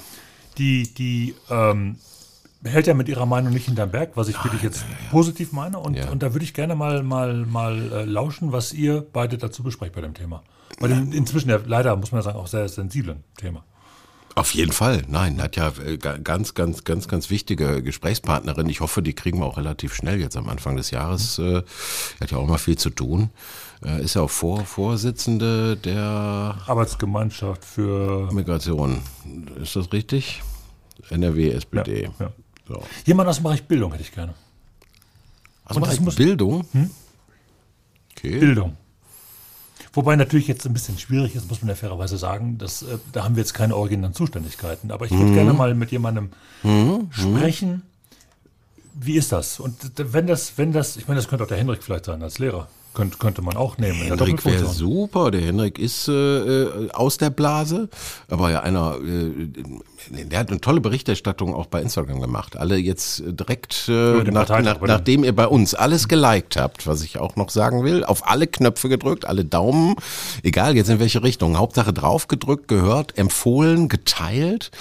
die, 0.57 0.91
die 0.93 1.35
ähm, 1.49 1.97
hält 2.63 2.87
ja 2.87 2.93
mit 2.93 3.07
ihrer 3.07 3.25
Meinung 3.25 3.53
nicht 3.53 3.65
hinterm 3.65 3.91
Berg, 3.91 4.11
was 4.15 4.27
ich 4.27 4.43
wirklich 4.43 4.63
jetzt 4.63 4.83
positiv 5.11 5.51
meine. 5.51 5.77
Und, 5.77 5.97
und 6.09 6.23
da 6.23 6.33
würde 6.33 6.43
ich 6.43 6.53
gerne 6.53 6.75
mal, 6.75 7.03
mal, 7.03 7.45
mal 7.45 7.91
äh, 7.91 8.05
lauschen, 8.05 8.51
was 8.51 8.73
ihr 8.73 9.05
beide 9.13 9.37
dazu 9.37 9.61
besprecht 9.61 9.93
bei 9.93 10.01
dem 10.01 10.13
Thema. 10.13 10.41
Bei 10.82 10.88
dem 10.88 11.11
inzwischen 11.13 11.49
ja 11.49 11.59
leider, 11.65 11.95
muss 11.95 12.11
man 12.11 12.21
sagen, 12.21 12.38
auch 12.38 12.47
sehr 12.47 12.67
sensiblen 12.67 13.23
Thema. 13.38 13.63
Auf 14.36 14.53
jeden 14.53 14.71
Fall. 14.71 15.03
Nein, 15.07 15.41
hat 15.41 15.55
ja 15.57 15.73
äh, 15.86 15.97
ganz, 15.97 16.53
ganz, 16.53 16.84
ganz, 16.84 17.07
ganz 17.07 17.29
wichtige 17.29 17.84
Gesprächspartnerin. 17.84 18.69
Ich 18.69 18.79
hoffe, 18.79 19.01
die 19.01 19.13
kriegen 19.13 19.39
wir 19.39 19.45
auch 19.45 19.57
relativ 19.57 19.93
schnell 19.93 20.19
jetzt 20.19 20.38
am 20.38 20.47
Anfang 20.47 20.77
des 20.77 20.91
Jahres. 20.91 21.38
Äh, 21.38 21.63
hat 22.21 22.32
ja 22.32 22.38
auch 22.38 22.47
mal 22.47 22.57
viel 22.57 22.77
zu 22.77 22.89
tun. 22.89 23.29
Äh, 23.84 24.03
ist 24.03 24.15
ja 24.15 24.21
auch 24.21 24.29
Vor 24.29 24.63
Vorsitzende 24.65 25.75
der 25.75 26.55
Arbeitsgemeinschaft 26.65 27.65
für 27.65 28.32
Migration. 28.32 29.01
Ist 29.61 29.75
das 29.75 29.91
richtig? 29.91 30.41
NRW, 31.09 31.51
SPD. 31.51 32.03
Ja, 32.03 32.11
ja. 32.19 32.32
So. 32.67 32.84
Jemand 33.05 33.27
aus 33.27 33.38
dem 33.38 33.43
Bereich 33.43 33.63
Bildung 33.63 33.91
hätte 33.91 34.03
ich 34.03 34.13
gerne. 34.13 34.34
Aus 35.65 35.75
dem 35.75 35.84
Bereich 35.84 36.15
Bildung? 36.15 36.65
Hm? 36.71 36.89
Okay. 38.15 38.39
Bildung. 38.39 38.77
Wobei 39.93 40.15
natürlich 40.15 40.47
jetzt 40.47 40.65
ein 40.65 40.73
bisschen 40.73 40.97
schwierig 40.97 41.35
ist, 41.35 41.49
muss 41.49 41.61
man 41.61 41.69
ja 41.69 41.75
fairerweise 41.75 42.17
sagen. 42.17 42.57
Dass, 42.57 42.83
äh, 42.83 42.97
da 43.11 43.23
haben 43.23 43.35
wir 43.35 43.41
jetzt 43.41 43.53
keine 43.53 43.75
originären 43.75 44.13
Zuständigkeiten. 44.13 44.91
Aber 44.91 45.05
ich 45.05 45.11
würde 45.11 45.25
mhm. 45.25 45.33
gerne 45.33 45.53
mal 45.53 45.73
mit 45.75 45.91
jemandem 45.91 46.31
mhm. 46.63 47.09
sprechen. 47.11 47.81
Wie 48.93 49.15
ist 49.15 49.31
das? 49.31 49.59
Und 49.59 49.75
wenn 49.97 50.27
das, 50.27 50.57
wenn 50.57 50.71
das, 50.71 50.97
ich 50.97 51.07
meine, 51.07 51.19
das 51.19 51.27
könnte 51.27 51.43
auch 51.43 51.47
der 51.47 51.57
Henrik 51.57 51.83
vielleicht 51.83 52.05
sein 52.05 52.21
als 52.23 52.39
Lehrer. 52.39 52.67
Könnte, 52.93 53.17
könnte 53.17 53.41
man 53.41 53.55
auch 53.55 53.77
nehmen. 53.77 54.01
Henrik 54.01 54.43
wäre 54.43 54.65
super. 54.65 55.31
Der 55.31 55.41
Henrik 55.41 55.79
ist 55.79 56.09
äh, 56.09 56.11
äh, 56.11 56.91
aus 56.91 57.17
der 57.17 57.29
Blase, 57.29 57.87
aber 58.29 58.51
ja 58.51 58.61
einer, 58.61 58.97
äh, 58.97 60.23
der 60.25 60.39
hat 60.39 60.49
eine 60.49 60.59
tolle 60.59 60.81
Berichterstattung 60.81 61.55
auch 61.55 61.67
bei 61.67 61.81
Instagram 61.81 62.19
gemacht. 62.19 62.57
Alle 62.57 62.75
jetzt 62.75 63.23
direkt, 63.25 63.87
äh, 63.87 64.23
nach, 64.23 64.49
nach, 64.49 64.81
nachdem 64.81 65.23
ihr 65.23 65.33
bei 65.33 65.47
uns 65.47 65.73
alles 65.73 66.09
geliked 66.09 66.57
habt, 66.57 66.85
was 66.85 67.01
ich 67.01 67.17
auch 67.17 67.37
noch 67.37 67.49
sagen 67.49 67.85
will, 67.85 68.03
auf 68.03 68.27
alle 68.27 68.45
Knöpfe 68.45 68.89
gedrückt, 68.89 69.25
alle 69.25 69.45
Daumen, 69.45 69.95
egal 70.43 70.75
jetzt 70.75 70.89
in 70.89 70.99
welche 70.99 71.23
Richtung, 71.23 71.57
Hauptsache 71.57 71.93
drauf 71.93 72.27
gedrückt, 72.27 72.67
gehört, 72.67 73.17
empfohlen, 73.17 73.87
geteilt, 73.87 74.71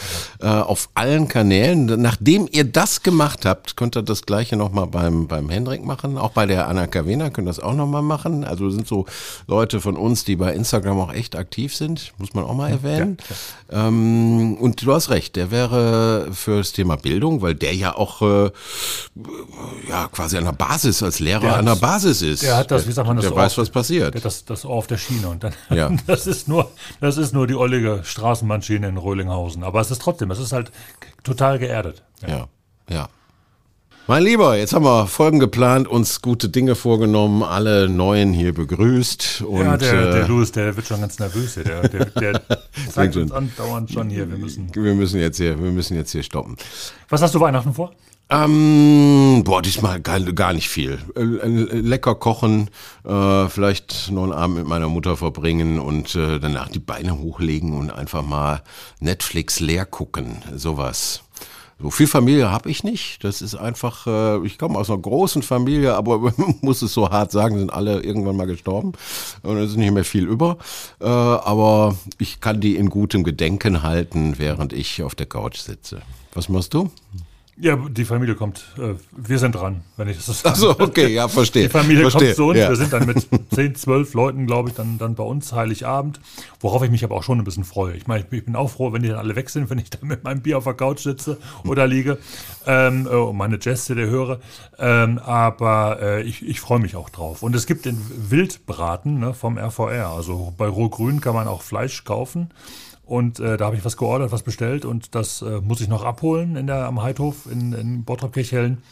äh, 0.40 0.48
auf 0.48 0.88
allen 0.94 1.28
Kanälen. 1.28 1.84
Nachdem 2.02 2.48
ihr 2.50 2.64
das 2.64 3.04
gemacht 3.04 3.46
habt, 3.46 3.76
könnt 3.76 3.96
ihr 3.96 4.02
das 4.02 4.22
gleiche 4.22 4.56
nochmal 4.56 4.88
beim, 4.88 5.28
beim 5.28 5.48
Henrik 5.48 5.84
machen, 5.84 6.18
auch 6.18 6.30
bei 6.30 6.46
der 6.46 6.66
Anna 6.66 6.88
Kavena 6.88 7.30
könnt 7.30 7.46
ihr 7.46 7.50
das 7.50 7.60
auch 7.60 7.74
nochmal 7.74 7.99
mal 8.00 8.16
machen. 8.16 8.44
Also 8.44 8.70
sind 8.70 8.86
so 8.86 9.06
Leute 9.46 9.80
von 9.80 9.96
uns, 9.96 10.24
die 10.24 10.36
bei 10.36 10.52
Instagram 10.54 10.98
auch 11.00 11.12
echt 11.12 11.36
aktiv 11.36 11.74
sind, 11.74 12.12
muss 12.18 12.34
man 12.34 12.44
auch 12.44 12.54
mal 12.54 12.70
erwähnen. 12.70 13.18
Ja, 13.70 13.88
ähm, 13.88 14.54
und 14.54 14.84
du 14.84 14.92
hast 14.92 15.10
recht, 15.10 15.36
der 15.36 15.50
wäre 15.50 16.28
für 16.32 16.58
das 16.58 16.72
Thema 16.72 16.96
Bildung, 16.96 17.42
weil 17.42 17.54
der 17.54 17.74
ja 17.74 17.96
auch 17.96 18.22
äh, 18.22 18.50
ja 19.88 20.08
quasi 20.08 20.36
an 20.36 20.44
der 20.44 20.52
Basis 20.52 21.02
als 21.02 21.20
Lehrer 21.20 21.40
der 21.40 21.56
an 21.58 21.66
der 21.66 21.76
Basis 21.76 22.22
ist. 22.22 22.42
Der 22.42 22.56
hat 22.56 22.70
das, 22.70 22.86
wie 22.86 22.92
sagt 22.92 23.06
man 23.06 23.16
das? 23.16 23.26
Der 23.26 23.34
weiß, 23.34 23.58
was 23.58 23.70
passiert. 23.70 24.14
Der 24.14 24.20
das, 24.20 24.44
das 24.44 24.64
Ohr 24.64 24.76
auf 24.76 24.86
der 24.86 24.98
Schiene 24.98 25.28
und 25.28 25.44
dann, 25.44 25.52
ja. 25.70 25.90
das 26.06 26.26
ist 26.26 26.48
nur, 26.48 26.70
das 27.00 27.16
ist 27.16 27.32
nur 27.32 27.46
die 27.46 27.54
ollige 27.54 28.00
Straßenbahnschiene 28.04 28.88
in 28.88 28.96
Röhlinghausen. 28.96 29.62
Aber 29.64 29.80
es 29.80 29.90
ist 29.90 30.02
trotzdem, 30.02 30.30
es 30.30 30.38
ist 30.38 30.52
halt 30.52 30.72
total 31.22 31.58
geerdet. 31.58 32.02
ja. 32.22 32.28
ja. 32.28 32.48
ja. 32.90 33.08
Mein 34.06 34.24
Lieber, 34.24 34.56
jetzt 34.56 34.72
haben 34.72 34.84
wir 34.84 35.06
Folgen 35.06 35.38
geplant, 35.38 35.86
uns 35.86 36.20
gute 36.20 36.48
Dinge 36.48 36.74
vorgenommen, 36.74 37.42
alle 37.44 37.88
Neuen 37.88 38.32
hier 38.32 38.52
begrüßt. 38.52 39.42
Und, 39.46 39.60
ja, 39.60 39.76
der, 39.76 40.12
der 40.12 40.24
äh, 40.24 40.26
Louis, 40.26 40.50
der 40.50 40.74
wird 40.76 40.86
schon 40.86 41.00
ganz 41.00 41.18
nervös 41.18 41.54
hier. 41.54 41.64
Der, 41.64 41.88
der, 41.88 42.04
der 42.06 42.42
zeigt 42.90 43.16
uns 43.16 43.30
andauernd 43.30 43.90
schon 43.90 44.10
hier. 44.10 44.28
Wir 44.28 44.36
müssen, 44.36 44.74
wir 44.74 44.94
müssen 44.94 45.20
jetzt 45.20 45.36
hier, 45.36 45.62
wir 45.62 45.70
müssen 45.70 45.96
jetzt 45.96 46.10
hier 46.10 46.24
stoppen. 46.24 46.56
Was 47.08 47.22
hast 47.22 47.34
du 47.34 47.40
Weihnachten 47.40 47.72
vor? 47.72 47.92
Ähm, 48.32 49.42
boah, 49.44 49.60
diesmal 49.60 50.00
gar, 50.00 50.20
gar 50.20 50.52
nicht 50.52 50.68
viel. 50.68 50.98
Äh, 51.16 51.22
lecker 51.80 52.14
kochen, 52.14 52.70
äh, 53.04 53.48
vielleicht 53.48 54.10
noch 54.12 54.22
einen 54.22 54.32
Abend 54.32 54.56
mit 54.56 54.66
meiner 54.68 54.88
Mutter 54.88 55.16
verbringen 55.16 55.80
und 55.80 56.14
äh, 56.14 56.38
danach 56.38 56.68
die 56.68 56.78
Beine 56.78 57.18
hochlegen 57.18 57.76
und 57.76 57.90
einfach 57.90 58.22
mal 58.22 58.62
Netflix 59.00 59.58
leer 59.58 59.84
gucken. 59.84 60.42
Sowas. 60.54 61.22
So 61.82 61.90
viel 61.90 62.06
Familie 62.06 62.50
habe 62.50 62.70
ich 62.70 62.84
nicht. 62.84 63.24
Das 63.24 63.40
ist 63.40 63.54
einfach, 63.54 64.06
äh, 64.06 64.44
ich 64.46 64.58
komme 64.58 64.78
aus 64.78 64.90
einer 64.90 64.98
großen 64.98 65.42
Familie, 65.42 65.94
aber 65.94 66.32
muss 66.60 66.82
es 66.82 66.92
so 66.92 67.10
hart 67.10 67.32
sagen, 67.32 67.58
sind 67.58 67.72
alle 67.72 68.02
irgendwann 68.02 68.36
mal 68.36 68.46
gestorben 68.46 68.92
und 69.42 69.56
es 69.56 69.70
ist 69.70 69.76
nicht 69.76 69.92
mehr 69.92 70.04
viel 70.04 70.26
über. 70.26 70.58
Äh, 71.00 71.06
aber 71.06 71.96
ich 72.18 72.40
kann 72.40 72.60
die 72.60 72.76
in 72.76 72.90
gutem 72.90 73.24
Gedenken 73.24 73.82
halten, 73.82 74.34
während 74.38 74.72
ich 74.72 75.02
auf 75.02 75.14
der 75.14 75.26
Couch 75.26 75.58
sitze. 75.58 76.02
Was 76.34 76.48
machst 76.48 76.74
du? 76.74 76.90
Ja, 77.62 77.76
die 77.76 78.06
Familie 78.06 78.36
kommt, 78.36 78.64
äh, 78.78 78.94
wir 79.12 79.38
sind 79.38 79.54
dran, 79.54 79.82
wenn 79.98 80.08
ich 80.08 80.16
das 80.16 80.26
so 80.26 80.32
sage. 80.32 80.48
Ach 80.54 80.56
so, 80.56 80.70
okay, 80.80 81.08
ja, 81.08 81.28
verstehe. 81.28 81.64
Die 81.64 81.68
Familie 81.68 82.02
verstehe, 82.02 82.28
kommt 82.28 82.36
zu 82.36 82.48
uns, 82.48 82.58
ja. 82.58 82.70
wir 82.70 82.76
sind 82.76 82.90
dann 82.90 83.04
mit 83.04 83.28
10, 83.54 83.74
12 83.74 84.14
Leuten, 84.14 84.46
glaube 84.46 84.70
ich, 84.70 84.74
dann, 84.74 84.96
dann 84.96 85.14
bei 85.14 85.24
uns 85.24 85.52
Heiligabend, 85.52 86.20
worauf 86.60 86.82
ich 86.82 86.90
mich 86.90 87.04
aber 87.04 87.16
auch 87.16 87.22
schon 87.22 87.38
ein 87.38 87.44
bisschen 87.44 87.64
freue. 87.64 87.94
Ich 87.94 88.06
meine, 88.06 88.24
ich 88.30 88.44
bin 88.44 88.56
auch 88.56 88.70
froh, 88.70 88.94
wenn 88.94 89.02
die 89.02 89.08
dann 89.08 89.18
alle 89.18 89.36
weg 89.36 89.50
sind, 89.50 89.68
wenn 89.70 89.78
ich 89.78 89.90
dann 89.90 90.08
mit 90.08 90.24
meinem 90.24 90.40
Bier 90.40 90.56
auf 90.56 90.64
der 90.64 90.72
Couch 90.72 91.00
sitze 91.00 91.36
oder 91.64 91.86
liege 91.86 92.16
ähm, 92.66 93.06
äh, 93.06 93.14
und 93.14 93.36
meine 93.36 93.58
Gäste 93.58 93.94
der 93.94 94.06
höre. 94.06 94.40
Ähm, 94.78 95.18
aber 95.18 95.98
äh, 96.00 96.22
ich, 96.22 96.46
ich 96.46 96.60
freue 96.60 96.78
mich 96.78 96.96
auch 96.96 97.10
drauf. 97.10 97.42
Und 97.42 97.54
es 97.54 97.66
gibt 97.66 97.84
den 97.84 98.00
Wildbraten 98.30 99.20
ne, 99.20 99.34
vom 99.34 99.58
RVR, 99.58 100.08
also 100.08 100.54
bei 100.56 100.66
Rohgrün 100.66 101.20
kann 101.20 101.34
man 101.34 101.46
auch 101.46 101.60
Fleisch 101.60 102.04
kaufen. 102.04 102.50
Und 103.10 103.40
äh, 103.40 103.56
da 103.56 103.64
habe 103.64 103.74
ich 103.74 103.84
was 103.84 103.96
geordert, 103.96 104.30
was 104.30 104.44
bestellt 104.44 104.84
und 104.84 105.16
das 105.16 105.42
äh, 105.42 105.60
muss 105.60 105.80
ich 105.80 105.88
noch 105.88 106.04
abholen 106.04 106.54
in 106.54 106.68
der, 106.68 106.84
am 106.84 107.02
Heidhof 107.02 107.50
in, 107.50 107.72
in 107.72 108.04
Bottrop-Kirchhellen. 108.04 108.84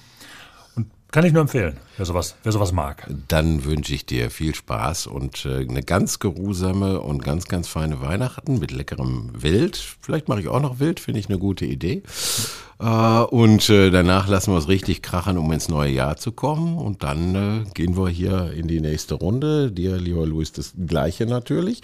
Und 0.74 0.90
Kann 1.12 1.24
ich 1.24 1.32
nur 1.32 1.42
empfehlen, 1.42 1.76
wer 1.96 2.04
sowas, 2.04 2.34
wer 2.42 2.50
sowas 2.50 2.72
mag. 2.72 3.08
Dann 3.28 3.64
wünsche 3.64 3.94
ich 3.94 4.06
dir 4.06 4.32
viel 4.32 4.56
Spaß 4.56 5.06
und 5.06 5.46
äh, 5.46 5.58
eine 5.58 5.84
ganz 5.84 6.18
geruhsame 6.18 7.00
und 7.00 7.22
ganz, 7.22 7.46
ganz 7.46 7.68
feine 7.68 8.00
Weihnachten 8.00 8.58
mit 8.58 8.72
leckerem 8.72 9.30
Wild. 9.40 9.76
Vielleicht 10.00 10.26
mache 10.26 10.40
ich 10.40 10.48
auch 10.48 10.60
noch 10.60 10.80
Wild, 10.80 10.98
finde 10.98 11.20
ich 11.20 11.28
eine 11.28 11.38
gute 11.38 11.64
Idee. 11.64 12.02
Äh, 12.80 12.84
und 12.84 13.68
äh, 13.70 13.90
danach 13.90 14.28
lassen 14.28 14.52
wir 14.52 14.58
es 14.58 14.68
richtig 14.68 15.02
krachen, 15.02 15.36
um 15.36 15.50
ins 15.52 15.68
neue 15.68 15.90
Jahr 15.90 16.16
zu 16.16 16.32
kommen. 16.32 16.78
Und 16.78 17.02
dann 17.02 17.34
äh, 17.34 17.70
gehen 17.74 17.96
wir 17.96 18.08
hier 18.08 18.52
in 18.52 18.68
die 18.68 18.80
nächste 18.80 19.14
Runde. 19.14 19.72
Dir, 19.72 19.96
lieber 19.96 20.26
Luis, 20.26 20.52
das 20.52 20.74
Gleiche 20.86 21.26
natürlich. 21.26 21.82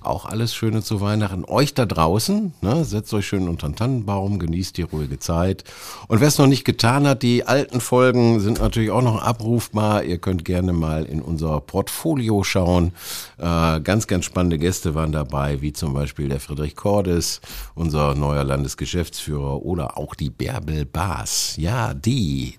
Auch 0.00 0.26
alles 0.26 0.54
Schöne 0.54 0.82
zu 0.82 1.00
Weihnachten. 1.00 1.44
Euch 1.44 1.74
da 1.74 1.84
draußen, 1.84 2.52
ne, 2.60 2.84
setzt 2.84 3.12
euch 3.14 3.26
schön 3.26 3.48
unter 3.48 3.68
den 3.68 3.74
Tannenbaum, 3.74 4.38
genießt 4.38 4.76
die 4.76 4.82
ruhige 4.82 5.18
Zeit. 5.18 5.64
Und 6.06 6.20
wer 6.20 6.28
es 6.28 6.38
noch 6.38 6.46
nicht 6.46 6.64
getan 6.64 7.06
hat, 7.06 7.22
die 7.22 7.44
alten 7.44 7.80
Folgen 7.80 8.40
sind 8.40 8.60
natürlich 8.60 8.90
auch 8.90 9.02
noch 9.02 9.20
abrufbar. 9.20 10.04
Ihr 10.04 10.18
könnt 10.18 10.44
gerne 10.44 10.72
mal 10.72 11.04
in 11.04 11.20
unser 11.20 11.60
Portfolio 11.60 12.44
schauen. 12.44 12.92
Äh, 13.38 13.80
ganz, 13.80 14.06
ganz 14.06 14.24
spannende 14.24 14.58
Gäste 14.58 14.94
waren 14.94 15.12
dabei, 15.12 15.60
wie 15.60 15.72
zum 15.72 15.94
Beispiel 15.94 16.28
der 16.28 16.40
Friedrich 16.40 16.76
Cordes, 16.76 17.40
unser 17.74 18.14
neuer 18.14 18.44
Landesgeschäftsführer, 18.44 19.62
oder 19.62 19.98
auch 19.98 20.14
die 20.14 20.27
Bärbel 20.30 20.84
Baas. 20.84 21.54
Ja, 21.56 21.94
die, 21.94 22.58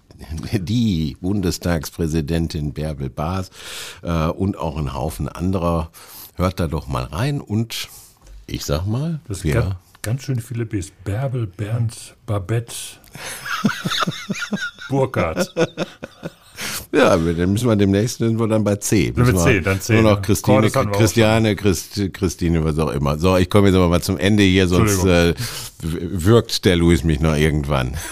die 0.53 1.17
Bundestagspräsidentin 1.21 2.73
Bärbel 2.73 3.09
Baas 3.09 3.49
äh, 4.01 4.27
und 4.27 4.57
auch 4.57 4.77
ein 4.77 4.93
Haufen 4.93 5.29
anderer. 5.29 5.91
Hört 6.35 6.59
da 6.59 6.67
doch 6.67 6.87
mal 6.87 7.03
rein 7.03 7.41
und 7.41 7.89
ich 8.47 8.65
sag 8.65 8.85
mal, 8.85 9.19
das 9.27 9.43
ganz, 9.43 9.75
ganz 10.01 10.23
schön 10.23 10.39
viele 10.39 10.65
Bs. 10.65 10.91
Bärbel, 11.03 11.47
Bernd, 11.47 12.15
Babette, 12.25 12.73
Burkhardt. 14.89 15.53
Ja, 16.91 17.17
dann 17.17 17.51
müssen 17.51 17.67
wir 17.67 17.75
demnächst 17.75 18.17
sind 18.17 18.39
wir 18.39 18.47
dann 18.47 18.63
bei 18.63 18.75
C. 18.75 19.13
Müssen 19.15 19.33
wir 19.33 19.43
C, 19.43 19.61
dann 19.61 19.79
C. 19.81 19.93
Nur 19.93 20.13
noch 20.13 20.21
Christine, 20.21 20.69
Christiane, 20.69 21.55
Christ, 21.55 22.13
Christine, 22.13 22.63
was 22.63 22.77
auch 22.79 22.91
immer. 22.91 23.17
So, 23.17 23.37
ich 23.37 23.49
komme 23.49 23.67
jetzt 23.67 23.75
aber 23.75 23.89
mal 23.89 24.01
zum 24.01 24.17
Ende 24.17 24.43
hier, 24.43 24.67
sonst 24.67 25.03
äh, 25.05 25.33
wirkt 25.81 26.65
der 26.65 26.75
Louis 26.75 27.03
mich 27.03 27.19
noch 27.19 27.35
irgendwann. 27.35 27.95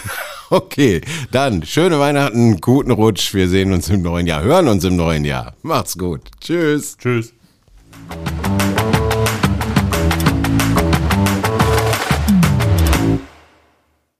Okay, 0.50 1.02
dann 1.30 1.62
schöne 1.62 1.98
Weihnachten, 1.98 2.62
guten 2.62 2.90
Rutsch. 2.90 3.34
Wir 3.34 3.48
sehen 3.48 3.70
uns 3.70 3.90
im 3.90 4.00
neuen 4.00 4.26
Jahr, 4.26 4.42
hören 4.42 4.68
uns 4.68 4.82
im 4.82 4.96
neuen 4.96 5.26
Jahr. 5.26 5.52
Macht's 5.60 5.98
gut. 5.98 6.22
Tschüss. 6.40 6.96
Tschüss. 6.96 7.34